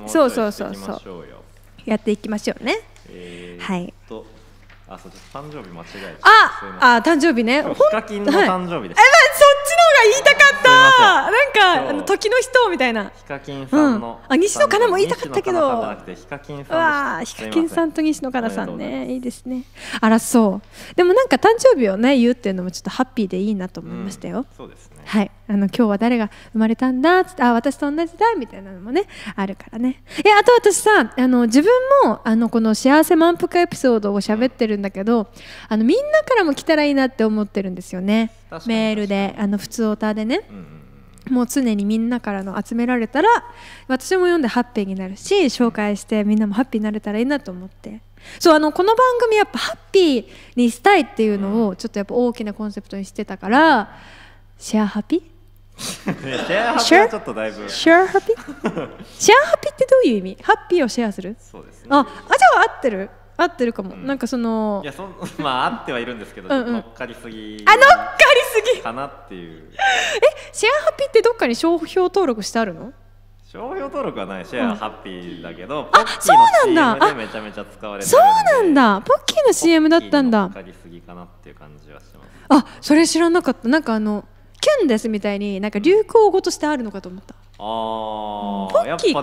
[0.08, 1.26] そうそうそうそう。
[1.86, 2.80] やっていきましょうね。
[3.10, 3.94] えーはい。
[4.10, 4.26] と
[4.88, 7.64] あそう誕生日間違えあまあ誕生日ね。
[7.64, 8.48] ほんヒカキンのはい。
[8.48, 11.32] 誕生日です、え、まあ、そっちの方が言いたかった。
[11.32, 13.12] なんかあの時の人みたいな。
[13.16, 14.34] ヒカキンさんの、うん。
[14.34, 15.96] あ西野カナも言いたかったけど。
[16.14, 19.12] ヒカキンさんわあヒカキンさんと西野カナさんね。
[19.12, 19.64] いいですね。
[20.02, 20.96] あらそう。
[20.96, 24.46] でもなんか誕生日をね言うっていうのもちょっとハッピーでいいなと思いましたよ、うん。
[24.56, 24.98] そうですね。
[25.04, 27.20] はい、あの今日は誰が生まれたんだ？
[27.20, 29.04] っつってあ私と同じだみたいなのもね
[29.36, 30.02] あるからね。
[30.24, 31.72] いやあと私さあの自分
[32.06, 35.28] もあのこの幸せ満腹エピソードを喋ってるんだけど
[35.70, 38.32] あのみんなからも来たらいいなって思ってるんですよね。
[38.66, 40.46] メールであの普通オタでね。
[40.50, 40.68] うんうん
[41.26, 43.28] もう常にみんなからの集められたら
[43.88, 48.02] 私も読んでハッピーになるし紹介してみんなもハッピーになれたらいいなと思って。
[48.38, 53.98] そうあのこの番組やっぱハッピーにしたいっていうのをちょっとやっぱ大きなコンセプトにしてたから
[54.60, 55.16] シェアハピ？
[55.16, 55.26] いや
[55.78, 57.70] シェアハピはちょっとだいぶ。
[57.70, 58.28] シェアハピ？
[59.20, 60.38] シェアハピってどういう意味？
[60.42, 61.36] ハッピーをシェアする？
[61.40, 61.88] そうですね。
[61.92, 63.10] ああじゃあ合ってる。
[63.38, 64.06] 合ってるかも、うん。
[64.06, 68.16] なんかそのいやそん まああってはいるんですけど、うん乗っかりすぎあ乗っか
[68.56, 68.82] りすぎ！
[68.82, 69.70] かなっていう。
[70.54, 72.94] シェアハピってどっかに商標登録してあるの？
[73.46, 74.46] 商標登録はない。
[74.46, 77.06] シェアハッピーだけど、あポッキーのそうなんだ。
[77.08, 79.02] CM でめちゃめちゃ使われてそうなんだ。
[79.06, 80.50] ポッキーの CM だったんだ。
[80.50, 82.30] ポッキーに乗っかりすぎかなっていう感じはしてます。
[82.50, 83.68] あそれ知らなかった。
[83.68, 87.36] なんかあのキュンですみたいになんか流行語としてあるのかと思った。
[87.58, 89.22] あポッキーか。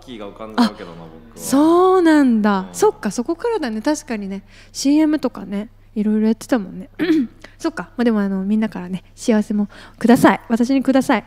[0.02, 1.36] ッキーが浮かんじゃうけどな僕は。
[1.36, 2.74] そうなんだ、うん。
[2.74, 3.82] そっかそこからだね。
[3.82, 4.42] 確かにね。
[4.72, 6.90] CM とかねいろいろやってたもんね。
[7.58, 7.90] そっか。
[7.96, 9.68] まあでもあのみんなからね幸せも
[9.98, 10.40] ください。
[10.48, 11.24] 私にください。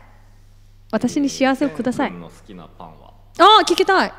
[0.90, 2.10] 私に幸せをください。
[2.10, 3.12] ケン君の好きなパンは？
[3.38, 4.12] あ聞きたい。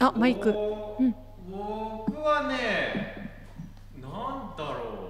[0.00, 0.50] あマイク。
[0.50, 1.14] うん。
[1.50, 2.56] 僕はね
[4.00, 5.07] なんだろう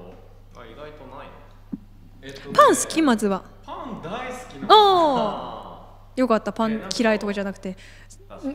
[2.29, 3.03] えっとねパン好き？
[3.03, 3.43] まずは。
[3.65, 6.53] パン大好きなああ よかった。
[6.53, 7.77] パン嫌いとかじゃなくて。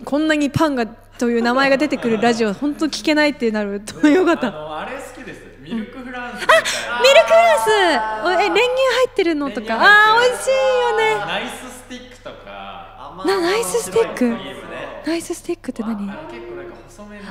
[0.05, 4.47] こんなにパンがという名前が出てくるラジオ 本当聞けないってなると よかった。
[4.47, 5.41] あのあれ好きです。
[5.59, 6.99] ミルクフランスみたいな。
[6.99, 8.25] ミルクラス。
[8.25, 8.67] おえ練乳入
[9.09, 9.75] ってるのとか。
[9.79, 11.15] あー美味しいよね。
[11.25, 13.09] ナイススティックとか。
[13.13, 14.37] 甘なナイススティック。
[15.07, 16.09] ナイススティックって何？
[16.09, 16.15] あ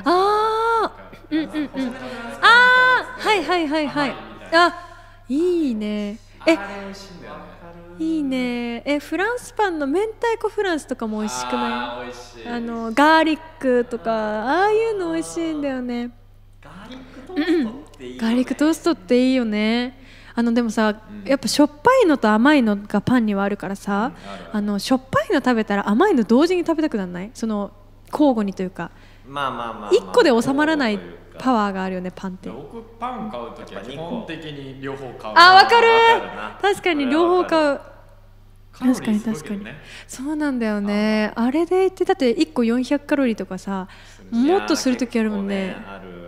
[0.05, 1.35] あー。
[1.35, 1.95] うんうんうん
[2.41, 3.27] あー。
[3.27, 4.15] はいはいはいはい。
[4.51, 4.75] あ
[5.29, 6.57] いいねえ
[7.99, 8.83] いいいね。
[8.85, 12.03] えフランスパンの明太子フランスとかも美味しくな
[12.43, 12.47] い？
[12.49, 16.11] あのガーリックとかああいうの美味しいんだよね。
[16.61, 18.21] ガーリックトーストっていいよね。
[18.21, 19.99] ガーリックトーストっていいよね。
[20.35, 24.11] あのでもさ、やっぱしょっぱいのと甘いのがパンにはあるからさ、
[24.51, 27.31] あのしょっぱいの食べたら甘いの同時に食べたくならない？
[27.35, 27.71] その
[28.11, 28.89] 交互にというか。
[29.27, 29.91] まあまあまあまあ。
[29.91, 30.99] 一個で収まらない
[31.39, 32.49] パワーがあるよねパンって。
[32.49, 35.33] 僕パン買うときは基本的に両方買う。
[35.37, 35.87] あわかる。
[35.87, 36.59] わかるな。
[36.61, 37.79] 確かに両方買う。
[38.73, 39.65] 確かに確かに。
[40.07, 41.31] そうなんだよね。
[41.35, 43.87] あれで言ってだって1個400カロリーとかさ
[44.31, 45.65] もっとする時あるもんね。
[45.65, 46.22] いやー結構あるあるある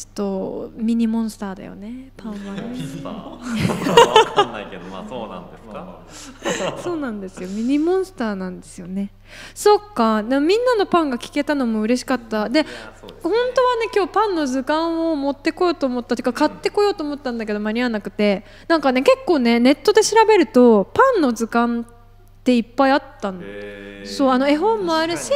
[0.00, 2.74] ちょっとミニモンスターだよねパンはね。
[2.74, 6.76] スターわかんないけどまあそうなんですか？
[6.82, 7.48] そうなんですよ。
[7.50, 9.10] ミニモンスターなんですよね。
[9.54, 10.22] そっか。
[10.22, 12.48] みんなのパンが聞けたのも嬉しかった。
[12.48, 12.68] でいや
[12.98, 18.44] そうです本当はね今日パンの図鑑を持ってこようと思ったていうか買ってこようと思ったんだけど間に合わなくて。
[18.68, 21.84] なんかね結構ねネットで調べるとパンの図鑑っ
[22.42, 23.42] ていっぱいあったの。
[24.06, 25.30] そうあの絵本もあるし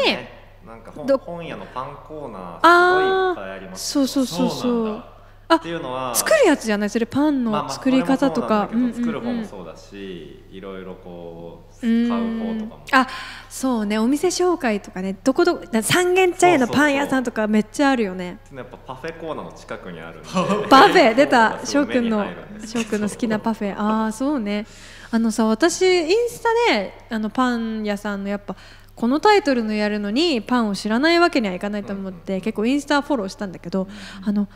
[0.74, 5.05] なんか本ど本屋のパンコーナーあすごいいっぱいありますそうそうそうそう。
[5.46, 6.90] あっていうのは作るやつじゃない？
[6.90, 8.66] それパンまあまあの作り方とか。
[8.70, 12.86] それもそうなんだけど作る方もそうだしいろいろこうう買んう方とかも。
[12.92, 13.06] あ
[13.51, 13.98] そうね。
[13.98, 15.14] お店紹介とかね。
[15.22, 18.38] どこどこだ三軒茶屋のパン屋さんとかめっちゃあるよね。
[18.55, 20.28] やっぱパフェコーナーの近くにあるんで
[20.68, 21.60] パフェ出た。
[21.64, 22.24] 翔くんの
[22.66, 23.78] 翔くんの好きなパフェ。
[23.78, 24.66] ああそうね。
[25.10, 28.56] あのさ私インスタであのパン屋さんのやっぱ
[28.97, 33.89] このタイトルのやるのにパンを知らないわけにはいかないと思って結構インスタフォローしたんだけど
[34.25, 34.49] あの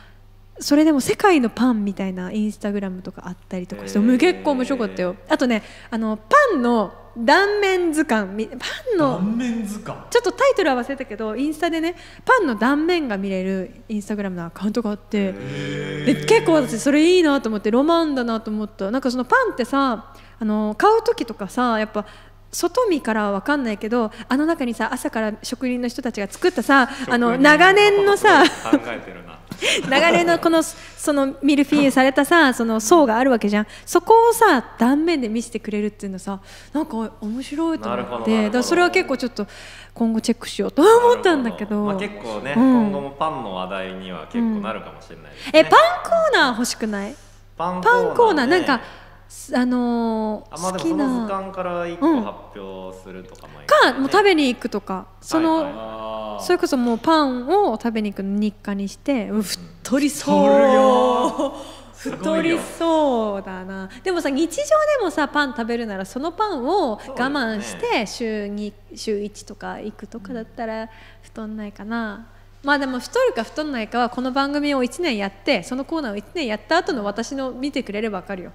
[0.61, 5.15] それでも世界のパンみたいなインスタグラムとかあったりとかして結構面白かったよ。
[5.29, 8.57] あとねあのパンの断面図鑑みパ
[8.95, 10.09] ンの断面図鑑？
[10.11, 11.95] ちょっとタイトルは忘れたけどインスタでね
[12.25, 18.91] パンの断面が見れるインスタグラムのアカウントがあってで結構私それいいなと思ってロマンだなと思った。
[18.91, 22.05] なんかそのパンってさあの買う時とかさやっぱ
[22.53, 29.39] 外見からは分かんないけどあの中にさ朝から職人の人たちが作ったさあの長年のさ考えてるな。
[29.91, 33.67] 長年のこのそのミルフィーユされたさその層があるわけじゃん。
[33.85, 36.39] そこをさ断面で見せてくれるっていうのさ
[36.73, 38.51] なんか面白いと思って。
[38.51, 39.47] だそれは結構ちょっと
[39.95, 41.85] 今後チェックしようと思ったんだけど。
[41.85, 42.63] まあ、結構ね、うん。
[42.63, 45.51] 今後もパンの話題には結構なるかもしれないです、ね。
[45.55, 45.73] えパン
[46.05, 47.15] コーナー欲しくない？
[47.57, 48.47] パンパンコーナー。
[48.47, 49.08] ねなんかす
[49.55, 52.23] あのーあまあでも好きその図な鑑から一個うん。
[52.23, 55.07] 発表するとかもいいかもう食べにに行くとか。
[55.21, 55.73] その、はいはい。
[55.77, 60.47] あそれこそもうパンを食べに行くの日課にしてうん太りそう。
[60.47, 61.55] 太るよ
[61.99, 63.89] 太りそうだな。
[64.05, 64.67] でもさ日常で
[65.03, 70.89] もさパン食べるならそのパンを我慢して週2週1とか行くとかだったら
[71.23, 72.29] 太んないかな
[72.63, 78.53] まあでも太るか太んないかはこの番組を1年やってそのコーナーを1年やった後の私の見てくれれば分かるよ。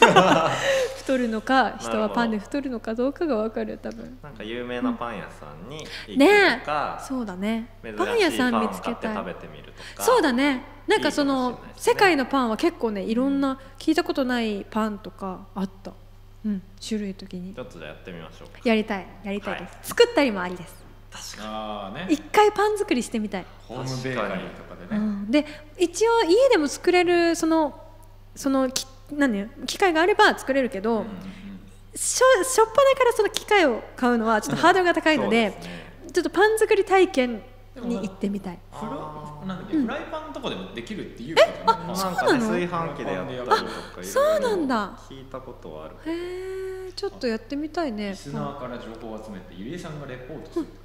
[0.98, 4.18] 太るのか人はパンで太るのかどうかが分かるよ多分。
[4.22, 7.68] なんか有名なパン屋さんに行ねくとか、そうだね。
[7.96, 9.14] パン屋さん見つけたい。
[9.14, 10.02] 食べてみるとか。
[10.02, 10.64] そうだね。
[10.88, 11.56] なんかそのね。
[11.76, 15.92] 世界のパンは結構ねいろんな聞いたことないパンとかあった。
[16.44, 17.54] うん種類的に。
[17.54, 18.58] ちょっとじゃあやってみましょうか。
[18.64, 19.06] やりたい。
[19.22, 20.83] やりたいです、は作ったりもありです
[21.40, 22.06] あーね。
[22.10, 24.96] 一回パン作りしてみたい、ホームベーカリーとかでね。
[24.96, 25.44] うん、で
[25.78, 27.80] 一応家でも作れるその
[28.34, 31.04] そのき何機械があれば作れるけど、
[31.94, 36.10] しょしょっぱなからその機械を買うのはちょっとハードルが高いので,、ですね。
[36.12, 37.42] ちょっとパン作り体験
[37.76, 38.58] に行ってみたい。
[38.72, 38.90] フラ
[39.46, 42.48] なんだっけフライパンとかでもできるっていうけどねなんかねそうなの？
[42.48, 43.54] 炊飯器でやったりとか
[44.00, 44.98] あそうなんだ。
[45.10, 48.10] 聞いたことはあるへえちょっとやってみたいね。
[48.10, 50.62] リスナーから情報を集めてゆりえさんがレポートする。
[50.62, 50.83] って書いて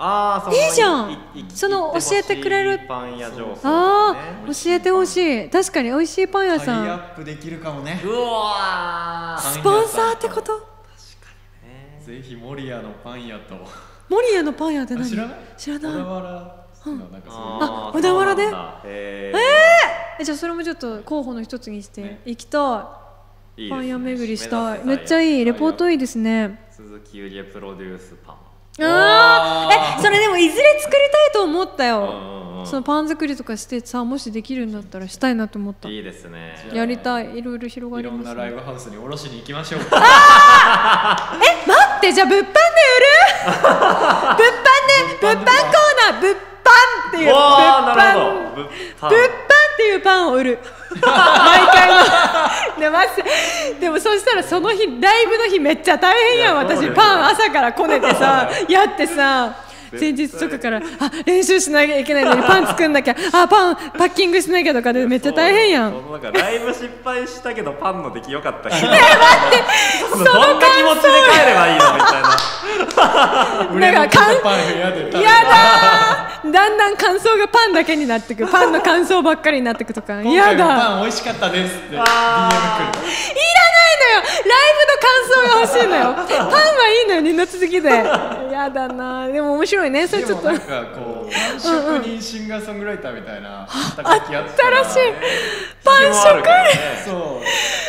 [0.00, 1.18] ああいいじゃん。
[1.48, 2.80] その教えてくれる。
[2.86, 3.60] パン屋情報ね。
[3.64, 5.50] ああ教えてほしい。
[5.50, 8.00] 確かに美味しいパン屋あるタイアさんップできるかもね。
[8.04, 9.42] うわー。
[9.42, 10.56] スポンサーってこと？
[11.64, 12.00] ね。
[12.00, 13.56] ぜひ守谷のパン屋と。
[14.08, 15.04] 守谷のパン屋って何？
[15.04, 15.38] あ知らない？
[15.56, 15.92] 知らない。
[15.92, 16.58] 小田原。
[16.86, 18.42] のなんかそういうあ小田原で？
[18.44, 18.80] そうなんだ。
[18.84, 19.32] へ
[20.20, 22.86] えじゃあそれもちょっと候補の一つにして行きたー
[23.56, 24.84] いパン屋巡りしたい。
[24.84, 25.44] めっちゃいい。
[25.44, 26.68] レポートいいですね。
[26.70, 28.36] 鈴木ゆりえプロデュースパン
[28.80, 29.98] あー。
[29.98, 32.34] えそれでもいずれ作りたいと思ったよ。
[32.64, 35.88] そのパン作りとかしてさもしできるんだったらしたいなと思った。
[35.88, 36.68] いいですね。
[36.74, 37.38] やりたい。
[37.38, 38.34] いろいろ広がいろんりますね。
[38.34, 39.80] なライブハウスに下ろしに行きましょう。
[39.80, 39.94] 待っ
[42.00, 42.52] てじゃあ物販で売る？
[43.56, 44.42] 物販で
[45.22, 46.20] 物販コーナー。
[46.20, 46.36] 物販
[47.08, 47.38] っていう物販。
[48.54, 48.68] 物
[49.00, 49.08] 販
[49.78, 50.58] っていうパンを売る。
[51.00, 51.00] 毎
[51.68, 52.02] 回の。
[52.78, 52.90] で
[53.78, 56.56] ででもそしたらその日ライブの日めっちゃ大変やん。
[56.56, 59.54] 私パン朝からこねてさやってさ
[59.92, 60.82] 前日とかからあ
[61.24, 65.92] 練習しなきゃいけないのにパン作んなきゃあパンパッキングしなきゃとかでめっちゃ大変やん。
[65.92, 69.00] そのなんかライブ失敗したけどパンの出来良かった日え待っ
[70.18, 72.28] てどんな気持ちで帰ればいいのみたいな。
[72.88, 76.50] なんかパン部屋でやだー。
[76.52, 80.20] だんだん感想がパンだけになってくパンの感想ばっかりになってくとか。
[80.22, 80.66] 今やだ。
[80.66, 84.22] パン美味しかったですって DM 来るいらないのよ。
[84.44, 86.02] ライブの感想が欲しいのよ。
[86.14, 87.88] パンはいいのよ二の続きで。
[88.52, 90.06] やだなでも面白いね。
[90.08, 90.48] それちょっと。
[90.48, 95.12] なんかこうパン職人シンガーソングライターみたいな肩書きあったら新しい。
[95.84, 96.68] パンもあるけどね
[97.04, 97.14] そう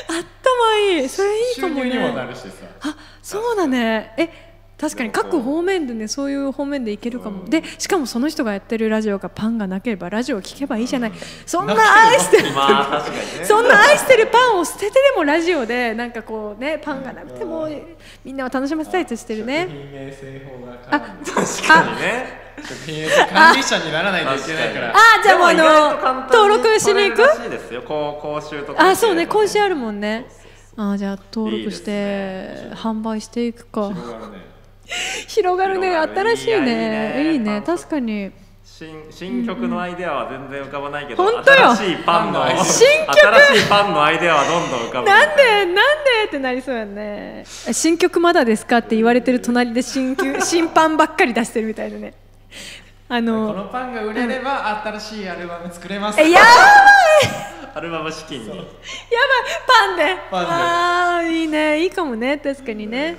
[0.08, 1.10] 頭いい。
[1.10, 2.48] それいいかも収入にもなねるしさ。
[2.82, 4.14] あそうだね。
[4.18, 4.49] え
[4.80, 7.44] 確かに各方面でねそういう方面でいけるかも。
[7.46, 11.12] でしかもその人がやってるラジオがパンがなければラジオを聞けばいいじゃない。
[11.46, 12.52] そんな愛してる。
[12.56, 13.46] まあね。
[13.46, 17.68] そんな愛してるパンを捨ててでもラジオでなんかこうねパンがなくても
[18.24, 19.68] みんなを楽しませたいとしてる食ね。
[20.90, 22.50] あ確かにね。
[22.62, 24.94] 食品管理者にならないといけないから。
[24.96, 27.18] あじゃあもうあの単登録しに行く？
[27.18, 27.82] 取れるらしいですよ。
[27.82, 29.28] こう講習とかあそうね。
[29.28, 30.26] 講習あるるもんね。
[30.78, 33.92] あじゃあ登録して販売していくか
[35.28, 37.22] 広がるね新しいね。
[37.22, 37.62] いやいいね。
[37.66, 38.32] 確かに。
[38.64, 41.76] 新新曲のアイデアは全然浮かばないけど、本当よ。
[41.76, 45.82] 新しいパンの新新しいパンのアイデアはどんどん浮かぶなんでなんで
[46.28, 47.44] ってなりそうやね。
[47.68, 52.14] え新曲まだですかって言われてる隣で新曲 新パンばっかり出してるみたいなね。
[53.10, 56.22] あこののパンが売れれば新しいアルバム作れます。
[56.22, 56.50] えやばい！
[57.76, 58.48] アルバム資金に。
[58.50, 58.66] やばい！
[59.68, 60.16] パンで。
[60.32, 60.52] パンで。
[60.52, 61.84] ああいいね。
[61.84, 62.38] いいかもね。
[62.38, 63.18] 確かにね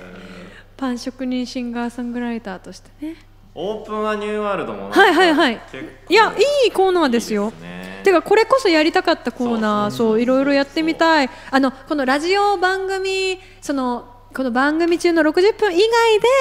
[0.81, 3.15] パン職人シンガーソングライターとしてね。
[3.53, 5.61] オープンアニューワールドもはいはいはい。
[6.09, 6.33] いや
[6.65, 7.45] いいコーナーですよ。
[7.45, 8.01] いいですね。
[8.03, 11.29] てかこれこそやりたかったコーナーそういろいろやってみたい。
[11.51, 15.77] あのこのラジオ番組そのこの番組中の60分以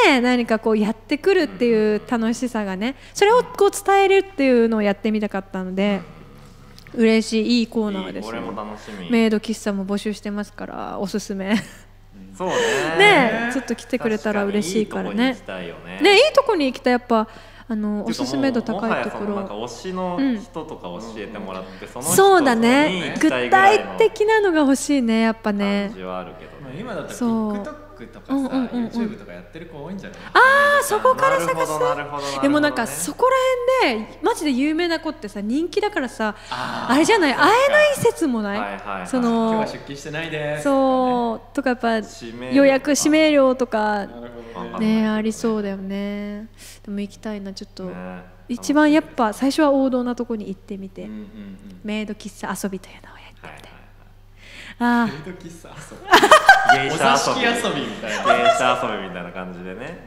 [0.07, 6.01] 外で何かこうやってくるっていう楽しさがねそれをこう伝えるっていうのをやってみたかったので
[6.95, 9.11] 嬉しいいいコーナーですいいこれもよ楽しみ。
[9.11, 11.57] メイド喫茶も募集してますからおすすめ
[12.41, 12.55] そうね。
[12.99, 15.35] ねえちょっと来てくれたら嬉しいからね。
[15.35, 16.01] 確かにいいとこに行きたいよね。
[16.01, 16.93] ねいいとこに行きたい。
[16.93, 17.29] やっぱ
[17.69, 26.57] あのおすすめ度高いとこもはやそのなんかろ推しの人とか教えてもらって、その人そうだにね具行きたいぐらいの体的なのが欲しいねやっぱ感ねじはあるけどね。
[26.63, 28.87] まあ今だったらそう TikTok とかさ、うんうんうんうん。
[28.87, 30.19] YouTube とかやってる子多いんじゃない？
[30.33, 32.41] あーそこから探す。
[32.43, 33.27] でもなんかそこ
[33.83, 37.35] ら辺でマジで有名な子ってさ人気だからさあれじゃない？
[37.35, 39.07] 会えない説もない、はいはいはい。
[39.07, 40.65] そ今日はの出勤してないです。
[40.65, 41.97] そうとかやっぱ
[42.53, 44.07] 予約指名料とか
[44.79, 45.03] ね。
[45.03, 46.49] ねありそうだよね。
[46.85, 51.27] でも行きたいなちょっと、ね一番やっぱ最初は王道なとこに行ってみて、うんうんうん。
[51.85, 53.73] メイド喫茶遊びというのをやってみはいたい、
[54.83, 56.85] あメイド喫茶遊び。
[56.85, 60.07] 遊び遊びみたいなゲイシャ遊びみたいな感じでね。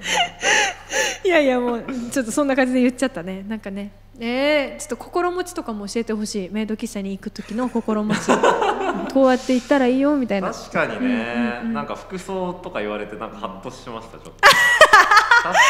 [1.23, 3.43] あいやいやもうちょっとそんな感じで言っちゃったね。
[3.47, 3.91] なんかね。
[4.19, 6.49] えー、ちょっと心持ちとかも教えてほしい。
[6.49, 8.31] メイド喫茶に行く時の心持ち。
[9.13, 10.51] こうやって行ったらいいよみたいな。
[10.51, 14.31] 確かにね、なんか服装とか言われてなんかハッとしましたちょっと。
[14.41, 15.61] 確か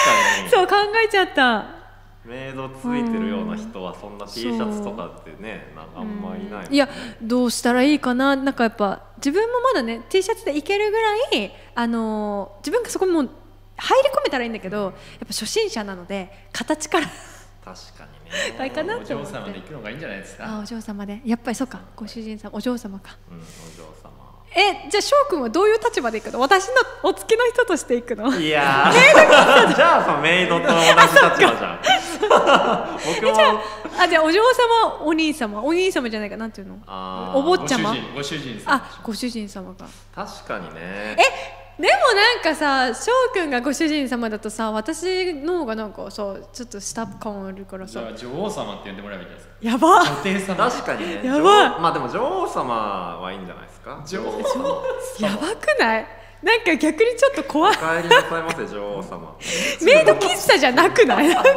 [0.44, 0.50] に。
[0.50, 0.76] そう考
[1.06, 1.83] えちゃった
[2.26, 6.68] メイドついてるような人はそんな T シャツとかってねなんかあんまいないね。
[6.72, 6.88] いや
[7.22, 13.30] どうしたらいいかななんかやっぱ自分もまだね T シャツでいけるぐらいあのー自分がそこにもう
[13.76, 17.08] 入り込めたらいいんだけどやっぱ初心者なので形から。
[17.64, 18.72] 確かにね。
[18.72, 19.32] おかなって思って。
[19.34, 20.58] 嬢様で行くのがいいんじゃないですか。
[20.58, 21.22] あお嬢様で。
[21.26, 21.80] やっぱりそうか。
[21.96, 23.18] ご主人様お嬢様か。
[23.32, 24.03] うんお嬢様
[24.56, 26.40] えじゃあ翔くんはどういう立場で行くの？
[26.40, 26.74] 私の
[27.04, 28.34] お付きの人として行くの？
[28.40, 28.94] いやー。
[29.76, 31.80] じゃあそのメイドと同じ立場じゃん。
[33.06, 33.62] 僕も。
[34.00, 35.62] あじゃあお嬢様お兄様？
[35.64, 36.38] お兄様じゃないか。
[36.38, 36.78] なんていうの？
[36.86, 37.38] あー。
[37.38, 37.96] お坊ちゃま？
[38.16, 39.86] ご主人ご主人さんあご主人様か。
[40.16, 41.18] 確かにね
[41.80, 47.94] でもなんかさ翔くんがご主人様だとさ私の方がなんかさちょっと下感あるからさ。
[47.94, 49.54] じゃあ女王様って呼んでもらえばいいじゃないですか？
[49.62, 50.02] やば。
[50.04, 51.22] 女帝様確かにね。
[51.26, 51.80] やば。
[51.80, 52.74] まあでも女王様
[53.22, 54.04] はいいんじゃないですか？
[54.06, 54.40] 女王
[55.20, 56.08] やばくない？
[56.44, 57.72] なんか逆にちょっと怖い。
[57.72, 59.36] お帰りなさいませ女王様。
[59.82, 61.28] メイド喫茶じゃなくない？
[61.34, 61.52] なんか。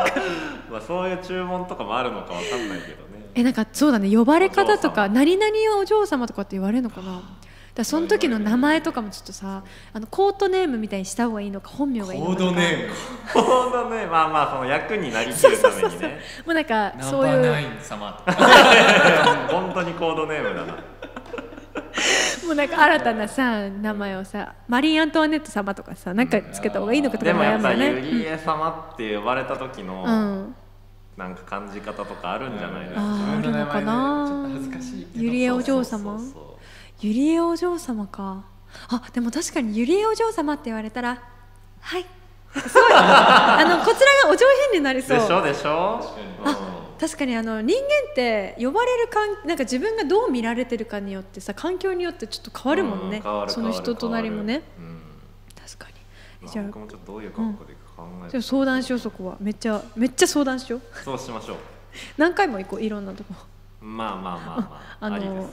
[0.71, 3.27] まあそういう注文とかもあるのかわかんないけどね。
[3.35, 4.09] えなんかそうだね。
[4.17, 7.21] 呼ばれ方とか何々お嬢様とかって言われるのかな？
[7.77, 9.63] だその時の名前とかもちょっとさ
[9.93, 12.39] あのコートネームみたいにした方がいいのか本名がいいのコか。
[12.39, 12.95] とかードネーム。
[13.35, 16.21] ほんとねまあまあその役になりきるためにね。
[16.47, 18.25] もうなんかナンそういうバーナイン様
[19.53, 20.73] 本当にコードネームだな。
[22.47, 30.55] もうなんか新たなさ名前をさマリー・アントワネット様とかさなんかつけた方がいいのかとかでもやっぱ悩むよねゆりえ様って呼ばれた時の、うん。
[31.17, 34.27] なんか感じ方とかあるんじゃないですか、あーあるのかな？
[34.29, 35.25] ちょっと恥ずかしいけど。
[35.25, 36.19] ゆりえお嬢様？
[36.19, 36.56] そうそう
[37.01, 38.45] ゆりえお嬢様か。
[38.89, 41.23] あでも確かにゆりえお嬢様って言われたら
[41.81, 42.07] はい。
[42.53, 42.93] すごい。
[42.93, 45.21] あのこちらがお上品になりそう。
[45.21, 46.01] でしょでしょ。
[46.99, 47.83] 確かにあの人間
[48.13, 54.63] って呼ばれるかんなんか自分がどう見られてるかによってさ環境によってちょっと変わるもんね、う変わるその人となりもね。
[54.79, 55.95] 変わる確かに。
[56.43, 56.49] うん。
[56.49, 58.03] じゃあ僕もちょっとどういう格好でいくか。
[58.03, 59.37] 考えて、じゃあ相談しようそこは。
[59.41, 60.81] めっちゃめっちゃ相談しよう。
[61.05, 61.57] そうしましょう。
[62.17, 63.35] 何回も行こういろんなとこ。
[63.81, 64.97] まあまあまあまあ。
[65.07, 65.51] あの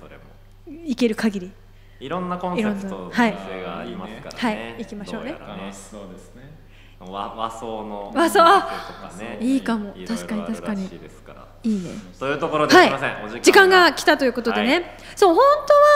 [0.68, 1.52] ありですそれも行ける限り。
[1.99, 3.31] いろんなコンセプトのおはい。
[3.31, 4.76] 店がありますからね、はい。
[4.80, 5.31] 行きましょうね。
[5.31, 6.57] 楽しそうですね。
[6.99, 8.40] 和和装の和装。
[8.40, 9.38] とかね。
[9.41, 9.94] いいかも。
[10.07, 11.91] 確かに確かにいですからいいね。
[12.19, 13.94] というところではい、時間が。
[13.94, 14.84] 来たということでね、はい。
[15.15, 15.44] そう本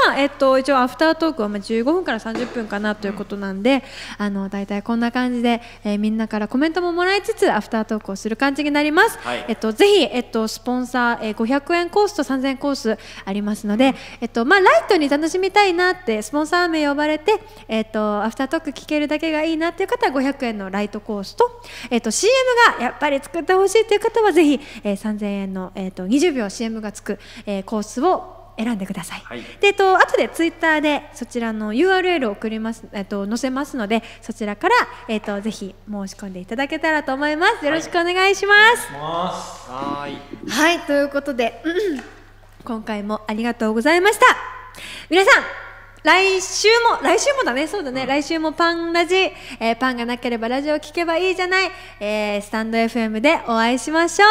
[0.06, 3.84] 当は、えっと、一応アフタートークはまあ15分から30分かなということなんで、
[4.18, 9.45] あの大体こんな感じで、えーみんなからコメントももらいつつアフタートークをする感じになります、はい。
[9.48, 22.34] えっと、ぜひ、えっと、スポンサー、えー500円コースと3000円コースありますので、えっとまあ、ライトに楽しみたいなってスポンサー名呼ばれて、えっと、アフタートーク聞けるだけがいいなっていう方は500円のライトコースと、えっと、CM
[22.77, 29.20] がやっぱり作ってほしいという方はぜひ、えー3000円の、えっと、20秒 CM がつく、えーコースを選んでください。
[29.20, 34.76] はいで、えっと後でツイッターでそちらの URL を送ります、えっと載せますので、そちらから
[35.08, 37.66] えっとぜひ申し込んでいただけたらと思います。
[37.66, 38.92] よろしくお願いします。
[39.70, 42.18] はーいはい、ということで、うん
[42.64, 44.26] 今回もありがとうございました。
[45.10, 45.44] 皆さん、
[46.08, 51.70] 来週も、来週もだね、そうだね、来週もパンラジ、えーパンがなければラジオ聞けばいいじゃない、
[52.00, 54.26] えースタンド FM でお会いしましょ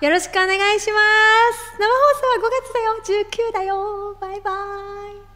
[0.00, 0.04] う。
[0.04, 0.98] よろしくお願いしま
[1.52, 1.78] す。
[1.78, 5.31] 生放送は5月だよ、19だよ、バイバイ。